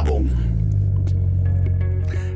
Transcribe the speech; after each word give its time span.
Werbung. 0.00 0.30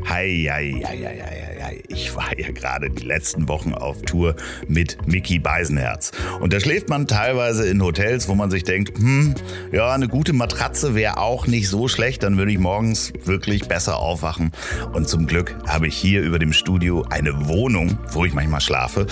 Hei, 0.04 0.46
hei, 0.50 0.82
hei, 0.84 0.98
hei, 0.98 1.20
hei. 1.20 1.43
Ich 1.88 2.14
war 2.16 2.38
ja 2.38 2.50
gerade 2.50 2.90
die 2.90 3.04
letzten 3.04 3.48
Wochen 3.48 3.74
auf 3.74 4.02
Tour 4.02 4.36
mit 4.68 5.06
Mickey 5.06 5.38
Beisenherz. 5.38 6.12
Und 6.40 6.52
da 6.52 6.60
schläft 6.60 6.88
man 6.88 7.06
teilweise 7.06 7.66
in 7.66 7.82
Hotels, 7.82 8.28
wo 8.28 8.34
man 8.34 8.50
sich 8.50 8.64
denkt, 8.64 8.98
hm, 8.98 9.34
ja, 9.72 9.92
eine 9.92 10.08
gute 10.08 10.32
Matratze 10.32 10.94
wäre 10.94 11.18
auch 11.18 11.46
nicht 11.46 11.68
so 11.68 11.88
schlecht, 11.88 12.22
dann 12.22 12.36
würde 12.36 12.52
ich 12.52 12.58
morgens 12.58 13.12
wirklich 13.24 13.68
besser 13.68 13.98
aufwachen. 13.98 14.52
Und 14.92 15.08
zum 15.08 15.26
Glück 15.26 15.56
habe 15.66 15.86
ich 15.86 15.96
hier 15.96 16.22
über 16.22 16.38
dem 16.38 16.52
Studio 16.52 17.04
eine 17.10 17.48
Wohnung, 17.48 17.98
wo 18.12 18.24
ich 18.24 18.34
manchmal 18.34 18.60
schlafe. 18.60 19.06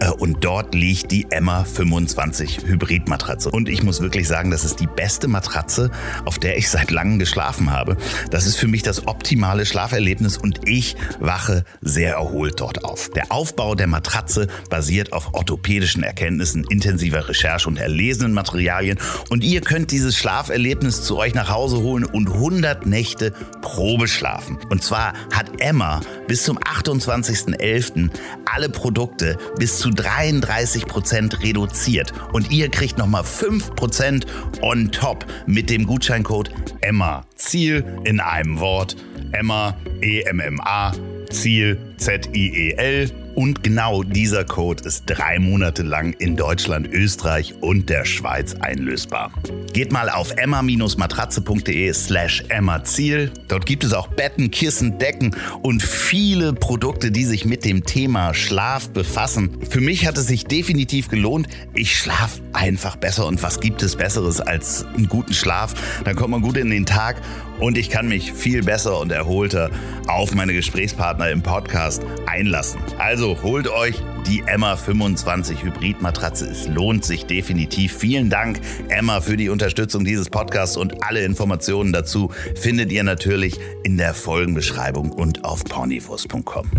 Äh, 0.00 0.10
und 0.10 0.44
dort 0.44 0.74
liegt 0.74 1.10
die 1.10 1.26
Emma 1.30 1.64
25 1.64 2.60
Hybridmatratze. 2.66 3.50
Und 3.50 3.68
ich 3.68 3.82
muss 3.82 4.00
wirklich 4.00 4.28
sagen, 4.28 4.50
das 4.50 4.64
ist 4.64 4.80
die 4.80 4.86
beste 4.86 5.28
Matratze, 5.28 5.90
auf 6.24 6.38
der 6.38 6.56
ich 6.56 6.70
seit 6.70 6.90
langem 6.90 7.18
geschlafen 7.18 7.70
habe. 7.70 7.96
Das 8.30 8.46
ist 8.46 8.56
für 8.56 8.68
mich 8.68 8.82
das 8.82 9.06
optimale 9.06 9.66
Schlaferlebnis 9.66 10.38
und 10.38 10.68
ich 10.68 10.96
wache 11.20 11.64
sehr 11.80 11.97
erholt 12.06 12.60
dort 12.60 12.84
auf. 12.84 13.10
Der 13.10 13.30
Aufbau 13.32 13.74
der 13.74 13.86
Matratze 13.86 14.48
basiert 14.70 15.12
auf 15.12 15.34
orthopädischen 15.34 16.02
Erkenntnissen, 16.02 16.64
intensiver 16.68 17.28
Recherche 17.28 17.68
und 17.68 17.78
erlesenen 17.78 18.32
Materialien 18.32 18.98
und 19.30 19.44
ihr 19.44 19.60
könnt 19.60 19.90
dieses 19.90 20.16
Schlaferlebnis 20.16 21.02
zu 21.02 21.16
euch 21.16 21.34
nach 21.34 21.50
Hause 21.50 21.78
holen 21.78 22.04
und 22.04 22.30
100 22.30 22.86
Nächte 22.86 23.32
Probe 23.60 24.08
schlafen. 24.08 24.58
Und 24.70 24.82
zwar 24.82 25.12
hat 25.32 25.60
Emma 25.60 26.00
bis 26.26 26.44
zum 26.44 26.58
28.11. 26.58 28.10
alle 28.44 28.68
Produkte 28.68 29.38
bis 29.58 29.78
zu 29.78 29.90
33% 29.90 31.42
reduziert 31.42 32.12
und 32.32 32.50
ihr 32.50 32.70
kriegt 32.70 32.98
nochmal 32.98 33.22
5% 33.22 34.26
on 34.60 34.90
top 34.92 35.26
mit 35.46 35.70
dem 35.70 35.86
Gutscheincode 35.86 36.50
Emma. 36.80 37.24
Ziel 37.36 37.84
in 38.04 38.20
einem 38.20 38.60
Wort. 38.60 38.96
Emma, 39.32 39.76
E-M-M-A, 40.00 40.92
Ziel, 41.32 41.78
Z-I-E-L 41.98 43.27
und 43.38 43.62
genau 43.62 44.02
dieser 44.02 44.44
Code 44.44 44.82
ist 44.82 45.04
drei 45.06 45.38
Monate 45.38 45.84
lang 45.84 46.12
in 46.14 46.34
Deutschland, 46.34 46.88
Österreich 46.88 47.54
und 47.60 47.88
der 47.88 48.04
Schweiz 48.04 48.54
einlösbar. 48.54 49.30
Geht 49.72 49.92
mal 49.92 50.10
auf 50.10 50.32
emma-matratze.de 50.32 51.92
slash 51.92 52.42
emmaziel. 52.48 53.30
Dort 53.46 53.64
gibt 53.64 53.84
es 53.84 53.92
auch 53.92 54.08
Betten, 54.08 54.50
Kissen, 54.50 54.98
Decken 54.98 55.36
und 55.62 55.84
viele 55.84 56.52
Produkte, 56.52 57.12
die 57.12 57.22
sich 57.22 57.44
mit 57.44 57.64
dem 57.64 57.84
Thema 57.84 58.34
Schlaf 58.34 58.90
befassen. 58.90 59.58
Für 59.70 59.80
mich 59.80 60.04
hat 60.04 60.18
es 60.18 60.26
sich 60.26 60.42
definitiv 60.42 61.06
gelohnt. 61.06 61.46
Ich 61.74 61.96
schlafe 61.96 62.42
einfach 62.52 62.96
besser 62.96 63.24
und 63.26 63.40
was 63.44 63.60
gibt 63.60 63.84
es 63.84 63.94
Besseres 63.94 64.40
als 64.40 64.84
einen 64.96 65.08
guten 65.08 65.32
Schlaf? 65.32 65.74
Dann 66.02 66.16
kommt 66.16 66.30
man 66.30 66.42
gut 66.42 66.56
in 66.56 66.70
den 66.70 66.86
Tag 66.86 67.22
und 67.60 67.78
ich 67.78 67.90
kann 67.90 68.08
mich 68.08 68.32
viel 68.32 68.62
besser 68.62 68.98
und 68.98 69.12
erholter 69.12 69.70
auf 70.08 70.34
meine 70.34 70.54
Gesprächspartner 70.54 71.30
im 71.30 71.42
Podcast 71.42 72.02
einlassen. 72.26 72.80
Also 72.98 73.27
also 73.28 73.42
holt 73.42 73.68
euch 73.68 73.96
die 74.26 74.42
Emma 74.46 74.74
25 74.76 75.62
Hybridmatratze. 75.62 76.46
Es 76.46 76.66
lohnt 76.66 77.04
sich 77.04 77.26
definitiv. 77.26 77.94
Vielen 77.94 78.30
Dank, 78.30 78.58
Emma, 78.88 79.20
für 79.20 79.36
die 79.36 79.50
Unterstützung 79.50 80.02
dieses 80.04 80.30
Podcasts 80.30 80.78
und 80.78 81.04
alle 81.04 81.22
Informationen 81.24 81.92
dazu 81.92 82.30
findet 82.54 82.90
ihr 82.90 83.02
natürlich 83.02 83.58
in 83.82 83.98
der 83.98 84.14
Folgenbeschreibung 84.14 85.10
und 85.12 85.44
auf 85.44 85.62
pornivus.com. 85.64 86.70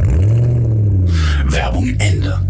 Werbung 1.45 1.95
Ende. 1.99 2.41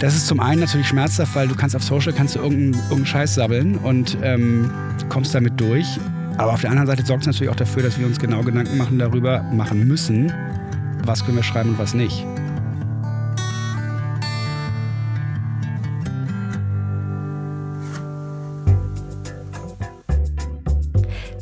Das 0.00 0.16
ist 0.16 0.26
zum 0.26 0.40
einen 0.40 0.60
natürlich 0.60 0.88
schmerzhaft, 0.88 1.36
weil 1.36 1.46
du 1.46 1.54
kannst 1.54 1.76
auf 1.76 1.84
Social 1.84 2.12
kannst 2.12 2.34
du 2.34 2.40
irgendeinen, 2.40 2.74
irgendeinen 2.74 3.06
Scheiß 3.06 3.36
sabbeln 3.36 3.78
und 3.78 4.18
ähm, 4.22 4.70
kommst 5.08 5.34
damit 5.34 5.60
durch. 5.60 5.86
Aber 6.38 6.52
auf 6.52 6.60
der 6.60 6.70
anderen 6.70 6.86
Seite 6.86 7.04
sorgt 7.04 7.22
es 7.22 7.26
natürlich 7.26 7.50
auch 7.50 7.56
dafür, 7.56 7.82
dass 7.82 7.98
wir 7.98 8.06
uns 8.06 8.18
genau 8.18 8.42
Gedanken 8.42 8.76
machen 8.76 8.98
darüber, 8.98 9.42
machen 9.42 9.88
müssen, 9.88 10.32
was 11.04 11.24
können 11.24 11.36
wir 11.36 11.42
schreiben 11.42 11.70
und 11.70 11.78
was 11.78 11.94
nicht. 11.94 12.26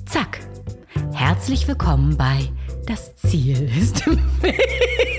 Zack. 0.07 0.39
Herzlich 1.13 1.67
willkommen 1.67 2.17
bei 2.17 2.49
Das 2.87 3.17
Ziel 3.17 3.69
ist 3.77 4.07
im 4.07 4.19
Weg. 4.43 5.14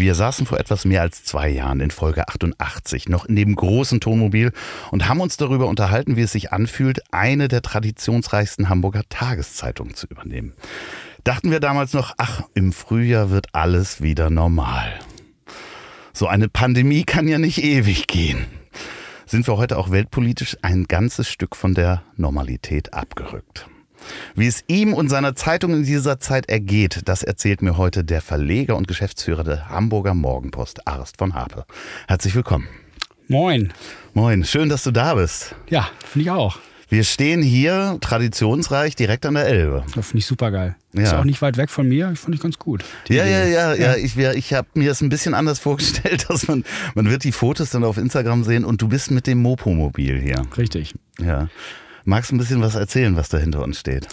Wir 0.00 0.14
saßen 0.14 0.46
vor 0.46 0.58
etwas 0.58 0.86
mehr 0.86 1.02
als 1.02 1.24
zwei 1.24 1.50
Jahren 1.50 1.80
in 1.80 1.90
Folge 1.90 2.26
88 2.26 3.10
noch 3.10 3.26
in 3.26 3.36
dem 3.36 3.54
großen 3.54 4.00
Tonmobil 4.00 4.50
und 4.90 5.06
haben 5.06 5.20
uns 5.20 5.36
darüber 5.36 5.66
unterhalten, 5.66 6.16
wie 6.16 6.22
es 6.22 6.32
sich 6.32 6.52
anfühlt, 6.52 7.02
eine 7.12 7.48
der 7.48 7.60
traditionsreichsten 7.60 8.70
Hamburger 8.70 9.02
Tageszeitungen 9.10 9.94
zu 9.94 10.06
übernehmen. 10.06 10.54
Dachten 11.22 11.50
wir 11.50 11.60
damals 11.60 11.92
noch, 11.92 12.14
ach, 12.16 12.44
im 12.54 12.72
Frühjahr 12.72 13.28
wird 13.28 13.48
alles 13.54 14.00
wieder 14.00 14.30
normal. 14.30 14.90
So 16.14 16.26
eine 16.28 16.48
Pandemie 16.48 17.04
kann 17.04 17.28
ja 17.28 17.36
nicht 17.36 17.62
ewig 17.62 18.06
gehen. 18.06 18.46
Sind 19.26 19.46
wir 19.46 19.58
heute 19.58 19.76
auch 19.76 19.90
weltpolitisch 19.90 20.56
ein 20.62 20.84
ganzes 20.84 21.28
Stück 21.28 21.54
von 21.54 21.74
der 21.74 22.04
Normalität 22.16 22.94
abgerückt. 22.94 23.68
Wie 24.34 24.46
es 24.46 24.64
ihm 24.66 24.92
und 24.94 25.08
seiner 25.08 25.34
Zeitung 25.34 25.74
in 25.74 25.84
dieser 25.84 26.18
Zeit 26.18 26.48
ergeht, 26.48 27.02
das 27.04 27.22
erzählt 27.22 27.62
mir 27.62 27.76
heute 27.76 28.04
der 28.04 28.20
Verleger 28.20 28.76
und 28.76 28.88
Geschäftsführer 28.88 29.44
der 29.44 29.68
Hamburger 29.68 30.14
Morgenpost, 30.14 30.86
Arst 30.86 31.18
von 31.18 31.34
Harpe. 31.34 31.64
Herzlich 32.08 32.34
willkommen. 32.34 32.68
Moin. 33.28 33.72
Moin, 34.14 34.44
schön, 34.44 34.68
dass 34.68 34.82
du 34.82 34.90
da 34.90 35.14
bist. 35.14 35.54
Ja, 35.68 35.88
finde 36.04 36.24
ich 36.24 36.30
auch. 36.30 36.58
Wir 36.90 37.04
stehen 37.04 37.40
hier 37.40 37.98
traditionsreich 38.00 38.96
direkt 38.96 39.24
an 39.24 39.34
der 39.34 39.46
Elbe. 39.46 39.84
Das 39.94 40.08
finde 40.08 40.18
ich 40.18 40.26
super 40.26 40.50
geil. 40.50 40.74
Ja. 40.92 41.02
Ist 41.02 41.14
auch 41.14 41.22
nicht 41.22 41.40
weit 41.40 41.56
weg 41.56 41.70
von 41.70 41.88
mir. 41.88 42.16
Fand 42.16 42.34
ich 42.34 42.40
ganz 42.40 42.58
gut. 42.58 42.84
Ja, 43.08 43.24
ja, 43.24 43.44
ja, 43.44 43.74
ja, 43.74 43.94
Ich, 43.94 44.16
ich 44.16 44.52
habe 44.54 44.66
mir 44.74 44.88
das 44.88 45.00
ein 45.00 45.08
bisschen 45.08 45.34
anders 45.34 45.58
vorgestellt, 45.60 46.26
dass 46.28 46.48
man, 46.48 46.64
man 46.96 47.08
wird 47.08 47.22
die 47.22 47.30
Fotos 47.30 47.70
dann 47.70 47.84
auf 47.84 47.96
Instagram 47.96 48.42
sehen 48.42 48.64
und 48.64 48.82
du 48.82 48.88
bist 48.88 49.12
mit 49.12 49.28
dem 49.28 49.40
Mopo-Mobil 49.40 50.20
hier. 50.20 50.42
Richtig. 50.58 50.94
Ja. 51.20 51.46
Magst 52.04 52.30
du 52.30 52.36
ein 52.36 52.38
bisschen 52.38 52.60
was 52.60 52.74
erzählen, 52.74 53.16
was 53.16 53.28
da 53.28 53.38
hinter 53.38 53.62
uns 53.62 53.78
steht? 53.80 54.08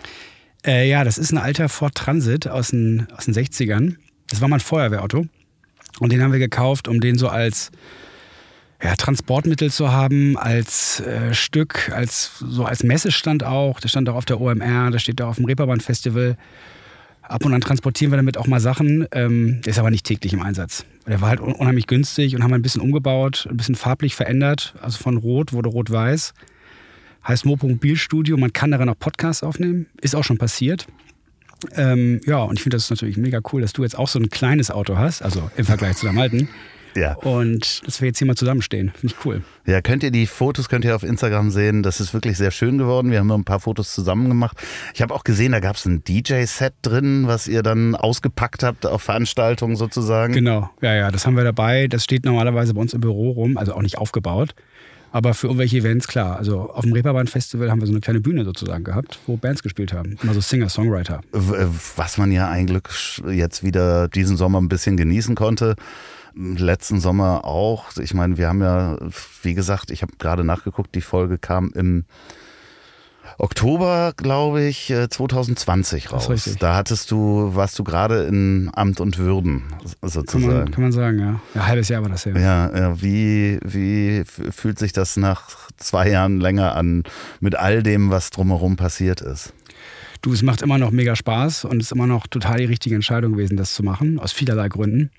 Äh, 0.66 0.89
ja, 0.89 1.04
das 1.04 1.18
ist 1.18 1.31
ein 1.31 1.38
alter 1.38 1.69
Ford 1.69 1.95
Transit 1.95 2.48
aus 2.48 2.69
den, 2.69 3.07
aus 3.16 3.25
den 3.25 3.34
60ern. 3.34 3.95
Das 4.30 4.42
war 4.42 4.48
mal 4.48 4.57
ein 4.57 4.62
Feuerwehrauto. 4.62 5.25
Und 6.00 6.12
den 6.12 6.22
haben 6.22 6.31
wir 6.31 6.39
gekauft, 6.39 6.88
um 6.88 7.00
den 7.00 7.18
so 7.18 7.30
als 7.30 7.72
ja, 8.84 8.95
Transportmittel 8.95 9.72
zu 9.72 9.92
haben 9.92 10.38
als 10.38 11.00
äh, 11.00 11.34
Stück, 11.34 11.89
als 11.92 12.38
so 12.39 12.66
als 12.66 12.84
Messestand 12.84 13.44
auch. 13.44 13.80
Der 13.80 13.90
stand 13.90 14.07
auch 14.10 14.16
auf 14.16 14.25
der 14.25 14.40
OMR, 14.40 14.92
der 14.92 15.00
steht 15.00 15.22
auch 15.22 15.30
auf 15.30 15.36
dem 15.38 15.45
Reeperbahn 15.45 15.80
Festival. 15.80 16.38
Ab 17.24 17.44
und 17.44 17.54
an 17.54 17.62
transportieren 17.62 18.12
wir 18.12 18.18
damit 18.18 18.38
auch 18.38 18.48
mal 18.48 18.60
Sachen. 18.60 19.07
Ähm, 19.12 19.62
der 19.62 19.72
ist 19.72 19.80
aber 19.80 19.92
nicht 19.92 20.06
täglich 20.06 20.33
im 20.33 20.42
Einsatz. 20.42 20.86
Der 21.07 21.19
war 21.19 21.30
halt 21.30 21.40
unheimlich 21.40 21.88
günstig 21.88 22.36
und 22.36 22.44
haben 22.44 22.54
ein 22.54 22.62
bisschen 22.62 22.81
umgebaut, 22.81 23.48
ein 23.50 23.57
bisschen 23.57 23.75
farblich 23.75 24.16
verändert. 24.16 24.75
Also 24.81 24.98
von 24.98 25.18
Rot 25.18 25.51
wurde 25.51 25.69
Rot-Weiß. 25.69 26.33
Heißt 27.28 27.46
Mobilstudio. 27.46 28.38
Man 28.38 28.54
kann 28.54 28.72
darin 28.72 28.90
auch 28.90 28.98
Podcasts 28.98 29.44
aufnehmen. 29.44 29.88
Ist 30.02 30.16
auch 30.16 30.24
schon 30.24 30.38
passiert. 30.38 30.88
Ähm, 31.76 32.22
ja, 32.26 32.38
und 32.38 32.58
ich 32.58 32.64
finde 32.64 32.78
das 32.78 32.90
natürlich 32.90 33.18
mega 33.18 33.40
cool, 33.52 33.62
dass 33.62 33.74
du 33.74 33.84
jetzt 33.84 33.98
auch 33.98 34.08
so 34.08 34.20
ein 34.20 34.30
kleines 34.30 34.72
Auto 34.72 34.98
hast, 34.98 35.24
also 35.24 35.50
im 35.58 35.66
Vergleich 35.66 35.98
zu 35.98 36.06
deinem 36.06 36.20
alten. 36.20 36.50
Ja. 36.96 37.14
Und 37.16 37.86
dass 37.86 38.02
wir 38.02 38.08
jetzt 38.08 38.18
hier 38.18 38.26
mal 38.26 38.36
zusammenstehen. 38.36 38.92
Finde 38.96 39.16
ich 39.18 39.26
cool. 39.26 39.44
Ja, 39.66 39.82
könnt 39.82 40.04
ihr 40.04 40.10
die 40.10 40.26
Fotos, 40.26 40.68
könnt 40.68 40.84
ihr 40.84 40.96
auf 40.96 41.04
Instagram 41.04 41.52
sehen. 41.52 41.84
Das 41.84 42.00
ist 42.00 42.14
wirklich 42.14 42.38
sehr 42.38 42.50
schön 42.50 42.78
geworden. 42.78 43.12
Wir 43.12 43.20
haben 43.20 43.28
noch 43.28 43.38
ein 43.38 43.44
paar 43.44 43.60
Fotos 43.60 43.94
zusammen 43.94 44.30
gemacht. 44.30 44.58
Ich 44.96 45.02
habe 45.02 45.14
auch 45.14 45.24
gesehen, 45.24 45.52
da 45.52 45.60
gab 45.60 45.76
es 45.76 45.86
ein 45.86 46.04
DJ-Set 46.04 46.74
drin, 46.82 47.28
was 47.28 47.48
ihr 47.48 47.62
dann 47.62 47.96
ausgepackt 47.96 48.64
habt 48.64 48.86
auf 48.86 49.04
Veranstaltungen 49.04 49.76
sozusagen. 49.76 50.34
Genau, 50.34 50.70
ja, 50.82 50.96
ja, 50.96 51.12
das 51.12 51.28
haben 51.28 51.36
wir 51.36 51.44
dabei. 51.44 51.88
Das 51.88 52.04
steht 52.04 52.26
normalerweise 52.26 52.74
bei 52.74 52.82
uns 52.82 52.94
im 52.94 53.02
Büro 53.02 53.32
rum, 53.32 53.58
also 53.58 53.74
auch 53.74 53.84
nicht 53.84 54.00
aufgebaut. 54.00 54.56
Aber 55.18 55.34
für 55.34 55.48
irgendwelche 55.48 55.78
Events, 55.78 56.08
klar. 56.08 56.38
Also 56.38 56.69
auf 56.69 56.84
dem 56.84 56.94
Reeperbahn-Festival 56.94 57.72
haben 57.72 57.80
wir 57.80 57.88
so 57.88 57.92
eine 57.92 58.02
kleine 58.02 58.22
Bühne 58.22 58.46
sozusagen 58.46 58.84
gehabt, 58.84 59.18
wo 59.25 59.36
Bands 59.36 59.64
gespielt 59.64 59.92
haben. 59.92 60.16
Also 60.28 60.42
Singer-Songwriter. 60.42 61.22
Was 61.31 62.19
man 62.19 62.31
ja 62.31 62.52
eigentlich 62.52 63.19
jetzt 63.28 63.64
wieder 63.64 64.10
diesen 64.10 64.38
Sommer 64.38 64.62
ein 64.62 64.69
bisschen 64.69 64.96
genießen 64.96 65.34
konnte 65.34 65.75
letzten 66.36 67.00
Sommer 67.00 67.46
auch. 67.46 67.86
Ich 67.98 68.14
meine, 68.14 68.38
wir 68.38 68.48
haben 68.48 68.62
ja, 68.62 69.00
wie 69.42 69.56
gesagt, 69.56 69.90
ich 69.90 70.04
habe 70.04 70.12
gerade 70.19 70.44
nachgeguckt, 70.44 70.94
die 70.94 71.02
Folge 71.02 71.40
kam 71.40 71.72
im 71.74 72.06
Oktober, 73.39 74.13
glaube 74.18 74.63
ich, 74.63 74.92
2020 75.10 76.06
äh, 76.06 76.07
raus. 76.10 76.56
Da 76.60 76.75
hattest 76.75 77.12
du, 77.12 77.51
warst 77.54 77.78
du 77.78 77.84
gerade 77.84 78.24
in 78.24 78.72
Amt 78.74 79.00
und 79.00 79.19
Würden 79.19 79.63
sozusagen. 80.01 80.48
Kann 80.48 80.57
man, 80.57 80.72
kann 80.72 80.84
man 80.84 80.92
sagen, 80.92 81.19
ja. 81.19 81.39
Ein 81.54 81.68
halbes 81.68 81.89
Jahr 81.89 82.01
war 82.01 82.10
das 82.10 82.25
ja. 82.25 82.36
Ja, 82.36 82.75
ja. 82.75 83.01
Wie, 83.01 83.60
wie 83.63 84.24
fühlt 84.25 84.80
sich 84.80 84.92
das 84.92 85.18
nach 85.18 85.69
zwei 85.78 86.10
Jahren 86.10 86.39
länger 86.39 86.75
an 86.75 87.04
mit 87.39 87.56
all 87.56 87.84
dem, 87.84 88.10
was 88.10 88.31
drumherum 88.31 88.75
passiert 88.75 89.22
ist? 89.22 89.54
Du, 90.24 90.33
es 90.33 90.42
macht 90.42 90.63
immer 90.63 90.80
noch 90.80 90.90
mega 90.90 91.16
Spaß 91.16 91.66
und 91.66 91.80
es 91.80 91.88
ist 91.88 91.92
immer 91.92 92.07
noch 92.07 92.25
total 92.25 92.57
die 92.57 92.66
richtige 92.66 92.95
Entscheidung 92.95 93.33
gewesen, 93.33 93.56
das 93.56 93.75
zu 93.75 93.83
machen, 93.83 94.18
aus 94.19 94.31
vielerlei 94.31 94.68
Gründen. 94.68 95.12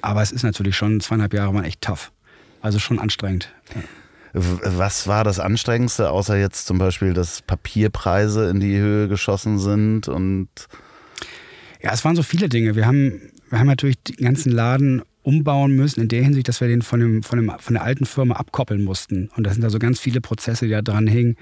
Aber 0.00 0.22
es 0.22 0.32
ist 0.32 0.42
natürlich 0.42 0.74
schon, 0.74 1.00
zweieinhalb 1.00 1.34
Jahre 1.34 1.52
waren 1.52 1.64
echt 1.64 1.82
tough. 1.82 2.12
Also 2.62 2.78
schon 2.78 2.98
anstrengend. 2.98 3.52
Was 4.32 5.06
war 5.06 5.24
das 5.24 5.38
Anstrengendste, 5.38 6.10
außer 6.10 6.38
jetzt 6.38 6.66
zum 6.66 6.78
Beispiel, 6.78 7.12
dass 7.12 7.42
Papierpreise 7.42 8.48
in 8.48 8.60
die 8.60 8.78
Höhe 8.78 9.08
geschossen 9.08 9.58
sind 9.58 10.08
und 10.08 10.48
ja, 11.82 11.92
es 11.92 12.04
waren 12.04 12.16
so 12.16 12.22
viele 12.22 12.48
Dinge. 12.48 12.76
Wir 12.76 12.86
haben, 12.86 13.20
wir 13.50 13.58
haben 13.58 13.66
natürlich 13.66 14.00
den 14.02 14.24
ganzen 14.24 14.52
Laden 14.52 15.02
umbauen 15.22 15.74
müssen, 15.74 16.00
in 16.00 16.08
der 16.08 16.22
Hinsicht, 16.22 16.48
dass 16.48 16.60
wir 16.60 16.68
den 16.68 16.82
von, 16.82 17.00
dem, 17.00 17.22
von, 17.22 17.38
dem, 17.38 17.52
von 17.58 17.74
der 17.74 17.82
alten 17.82 18.06
Firma 18.06 18.34
abkoppeln 18.34 18.82
mussten. 18.82 19.30
Und 19.36 19.44
das 19.44 19.54
sind 19.54 19.62
da 19.62 19.70
so 19.70 19.78
ganz 19.78 20.00
viele 20.00 20.20
Prozesse, 20.20 20.66
die 20.66 20.72
da 20.72 20.82
dran 20.82 21.06
hingen, 21.06 21.36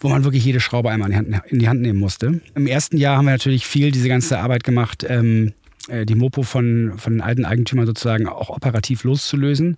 wo 0.00 0.08
man 0.08 0.24
wirklich 0.24 0.44
jede 0.44 0.60
Schraube 0.60 0.90
einmal 0.90 1.10
in 1.10 1.24
die 1.24 1.36
Hand, 1.36 1.46
in 1.46 1.58
die 1.58 1.68
Hand 1.68 1.80
nehmen 1.80 1.98
musste. 1.98 2.40
Im 2.54 2.66
ersten 2.66 2.96
Jahr 2.96 3.16
haben 3.16 3.24
wir 3.24 3.32
natürlich 3.32 3.66
viel 3.66 3.90
diese 3.90 4.08
ganze 4.08 4.38
Arbeit 4.38 4.64
gemacht, 4.64 5.04
ähm, 5.08 5.52
äh, 5.88 6.06
die 6.06 6.14
Mopo 6.14 6.42
von, 6.42 6.94
von 6.96 7.14
den 7.14 7.20
alten 7.20 7.44
Eigentümern 7.44 7.86
sozusagen 7.86 8.28
auch 8.28 8.50
operativ 8.50 9.04
loszulösen. 9.04 9.76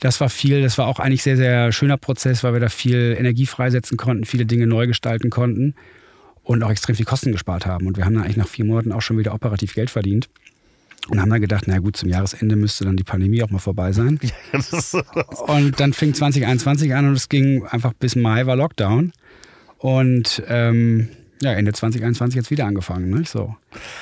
Das 0.00 0.20
war 0.20 0.28
viel, 0.28 0.62
das 0.62 0.78
war 0.78 0.86
auch 0.86 0.98
eigentlich 0.98 1.22
sehr, 1.22 1.36
sehr 1.36 1.72
schöner 1.72 1.96
Prozess, 1.96 2.42
weil 2.42 2.52
wir 2.52 2.60
da 2.60 2.68
viel 2.68 3.16
Energie 3.18 3.46
freisetzen 3.46 3.96
konnten, 3.96 4.24
viele 4.24 4.46
Dinge 4.46 4.66
neu 4.66 4.86
gestalten 4.86 5.30
konnten 5.30 5.74
und 6.42 6.62
auch 6.62 6.70
extrem 6.70 6.96
viel 6.96 7.04
Kosten 7.04 7.32
gespart 7.32 7.66
haben. 7.66 7.86
Und 7.86 7.96
wir 7.96 8.04
haben 8.04 8.14
dann 8.14 8.24
eigentlich 8.24 8.36
nach 8.36 8.48
vier 8.48 8.64
Monaten 8.64 8.92
auch 8.92 9.02
schon 9.02 9.18
wieder 9.18 9.34
operativ 9.34 9.74
Geld 9.74 9.90
verdient. 9.90 10.28
Und 11.08 11.20
haben 11.20 11.30
dann 11.30 11.40
gedacht, 11.40 11.64
na 11.66 11.78
gut, 11.78 11.96
zum 11.96 12.08
Jahresende 12.08 12.54
müsste 12.54 12.84
dann 12.84 12.96
die 12.96 13.02
Pandemie 13.02 13.42
auch 13.42 13.50
mal 13.50 13.58
vorbei 13.58 13.92
sein. 13.92 14.20
und 15.46 15.80
dann 15.80 15.92
fing 15.92 16.14
2021 16.14 16.94
an 16.94 17.08
und 17.08 17.14
es 17.14 17.28
ging 17.28 17.66
einfach 17.66 17.92
bis 17.92 18.14
Mai 18.14 18.46
war 18.46 18.54
Lockdown. 18.54 19.12
Und 19.78 20.42
ähm, 20.46 21.08
ja, 21.42 21.52
Ende 21.52 21.72
2021 21.72 22.36
jetzt 22.36 22.50
wieder 22.50 22.66
angefangen. 22.66 23.10
Ne? 23.10 23.24
So. 23.26 23.56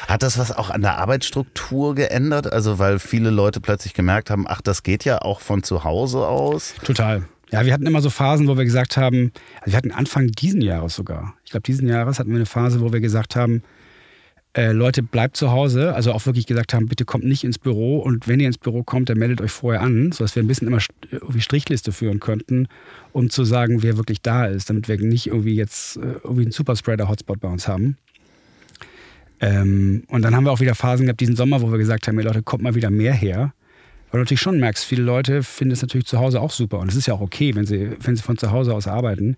Hat 0.07 0.23
das 0.23 0.39
was 0.39 0.53
auch 0.53 0.71
an 0.71 0.83
der 0.83 0.99
Arbeitsstruktur 0.99 1.95
geändert? 1.95 2.53
Also 2.53 2.79
weil 2.79 2.99
viele 2.99 3.31
Leute 3.31 3.61
plötzlich 3.61 3.95
gemerkt 3.95 4.31
haben, 4.31 4.45
ach, 4.47 4.61
das 4.61 4.83
geht 4.83 5.05
ja 5.05 5.23
auch 5.23 5.41
von 5.41 5.63
zu 5.63 5.85
Hause 5.85 6.27
aus? 6.27 6.75
Total. 6.85 7.23
Ja, 7.51 7.65
wir 7.67 7.73
hatten 7.73 7.87
immer 7.87 8.01
so 8.01 8.11
Phasen, 8.11 8.47
wo 8.47 8.57
wir 8.57 8.65
gesagt 8.65 8.97
haben, 8.97 9.33
also 9.61 9.73
wir 9.73 9.77
hatten 9.77 9.91
Anfang 9.91 10.29
diesen 10.29 10.61
Jahres 10.61 10.95
sogar. 10.95 11.35
Ich 11.45 11.51
glaube, 11.51 11.63
diesen 11.63 11.89
Jahres 11.89 12.19
hatten 12.19 12.31
wir 12.31 12.37
eine 12.37 12.47
Phase, 12.47 12.81
wo 12.81 12.93
wir 12.93 13.01
gesagt 13.01 13.35
haben, 13.35 13.63
äh, 14.53 14.73
Leute, 14.73 15.03
bleibt 15.03 15.37
zu 15.37 15.53
Hause. 15.53 15.95
Also 15.95 16.13
auch 16.13 16.27
wirklich 16.27 16.47
gesagt 16.47 16.75
haben, 16.75 16.87
bitte 16.89 17.05
kommt 17.05 17.25
nicht 17.25 17.45
ins 17.45 17.59
Büro 17.59 17.99
und 17.99 18.27
wenn 18.27 18.41
ihr 18.41 18.49
ins 18.49 18.59
Büro 18.59 18.83
kommt, 18.83 19.09
dann 19.09 19.19
meldet 19.19 19.41
euch 19.41 19.53
vorher 19.53 19.81
an, 19.81 20.11
sodass 20.13 20.35
wir 20.35 20.43
ein 20.43 20.49
bisschen 20.49 20.67
immer 20.67 20.81
irgendwie 21.11 21.41
Strichliste 21.41 21.93
führen 21.93 22.19
könnten, 22.19 22.67
um 23.13 23.31
zu 23.31 23.45
sagen, 23.45 23.83
wer 23.83 23.97
wirklich 23.97 24.23
da 24.23 24.47
ist, 24.47 24.69
damit 24.69 24.89
wir 24.89 24.99
nicht 24.99 25.29
irgendwie 25.29 25.55
jetzt 25.55 25.97
äh, 25.99 26.01
irgendwie 26.25 26.43
einen 26.43 26.53
Superspreader-Hotspot 26.53 27.41
bei 27.41 27.49
uns 27.49 27.69
haben. 27.69 27.97
Ähm, 29.41 30.03
und 30.09 30.23
dann 30.23 30.35
haben 30.35 30.45
wir 30.45 30.53
auch 30.53 30.61
wieder 30.61 30.75
Phasen 30.75 31.07
gehabt 31.07 31.21
diesen 31.21 31.37
Sommer, 31.37 31.63
wo 31.63 31.71
wir 31.71 31.79
gesagt 31.79 32.09
haben, 32.09 32.17
hey 32.17 32.27
Leute, 32.27 32.43
kommt 32.43 32.63
mal 32.63 32.75
wieder 32.75 32.91
mehr 32.91 33.15
her. 33.15 33.55
Weil 34.11 34.19
du 34.19 34.25
natürlich 34.25 34.41
schon 34.41 34.59
merkst, 34.59 34.85
viele 34.85 35.03
Leute 35.03 35.45
finden 35.45 35.73
es 35.73 35.83
natürlich 35.83 36.07
zu 36.07 36.19
Hause 36.19 36.41
auch 36.41 36.51
super. 36.51 36.81
Und 36.81 36.89
es 36.89 36.97
ist 36.97 37.07
ja 37.07 37.15
auch 37.15 37.21
okay, 37.21 37.55
wenn 37.55 37.67
sie, 37.67 37.93
wenn 38.01 38.17
sie 38.17 38.23
von 38.23 38.37
zu 38.37 38.51
Hause 38.51 38.75
aus 38.75 38.89
arbeiten. 38.89 39.37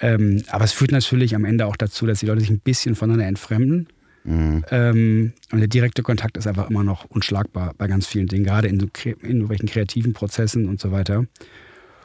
Ähm, 0.00 0.42
aber 0.48 0.64
es 0.64 0.72
führt 0.72 0.92
natürlich 0.92 1.34
am 1.34 1.46
Ende 1.46 1.64
auch 1.64 1.76
dazu, 1.76 2.06
dass 2.06 2.20
die 2.20 2.26
Leute 2.26 2.40
sich 2.40 2.50
ein 2.50 2.60
bisschen 2.60 2.94
voneinander 2.94 3.26
entfremden 3.26 3.88
Mhm. 4.24 4.64
Ähm, 4.70 5.32
und 5.52 5.58
der 5.58 5.68
direkte 5.68 6.02
Kontakt 6.02 6.36
ist 6.36 6.46
einfach 6.46 6.68
immer 6.70 6.84
noch 6.84 7.04
unschlagbar 7.06 7.74
bei 7.78 7.86
ganz 7.86 8.06
vielen 8.06 8.26
Dingen, 8.26 8.44
gerade 8.44 8.68
in, 8.68 8.80
so, 8.80 8.86
in 9.04 9.16
irgendwelchen 9.22 9.68
kreativen 9.68 10.12
Prozessen 10.12 10.68
und 10.68 10.80
so 10.80 10.92
weiter. 10.92 11.24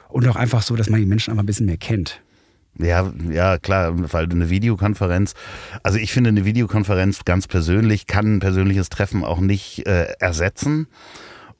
Und 0.09 0.27
auch 0.27 0.35
einfach 0.35 0.61
so, 0.61 0.75
dass 0.75 0.89
man 0.89 0.99
die 0.99 1.05
Menschen 1.05 1.31
einfach 1.31 1.43
ein 1.43 1.47
bisschen 1.47 1.65
mehr 1.65 1.77
kennt. 1.77 2.21
Ja, 2.79 3.13
ja, 3.29 3.59
klar, 3.59 3.93
weil 4.13 4.29
eine 4.29 4.49
Videokonferenz, 4.49 5.35
also 5.83 5.99
ich 5.99 6.11
finde 6.11 6.29
eine 6.29 6.43
Videokonferenz 6.43 7.23
ganz 7.23 7.47
persönlich 7.47 8.07
kann 8.07 8.35
ein 8.35 8.39
persönliches 8.39 8.89
Treffen 8.89 9.23
auch 9.23 9.39
nicht 9.39 9.85
äh, 9.85 10.13
ersetzen. 10.19 10.87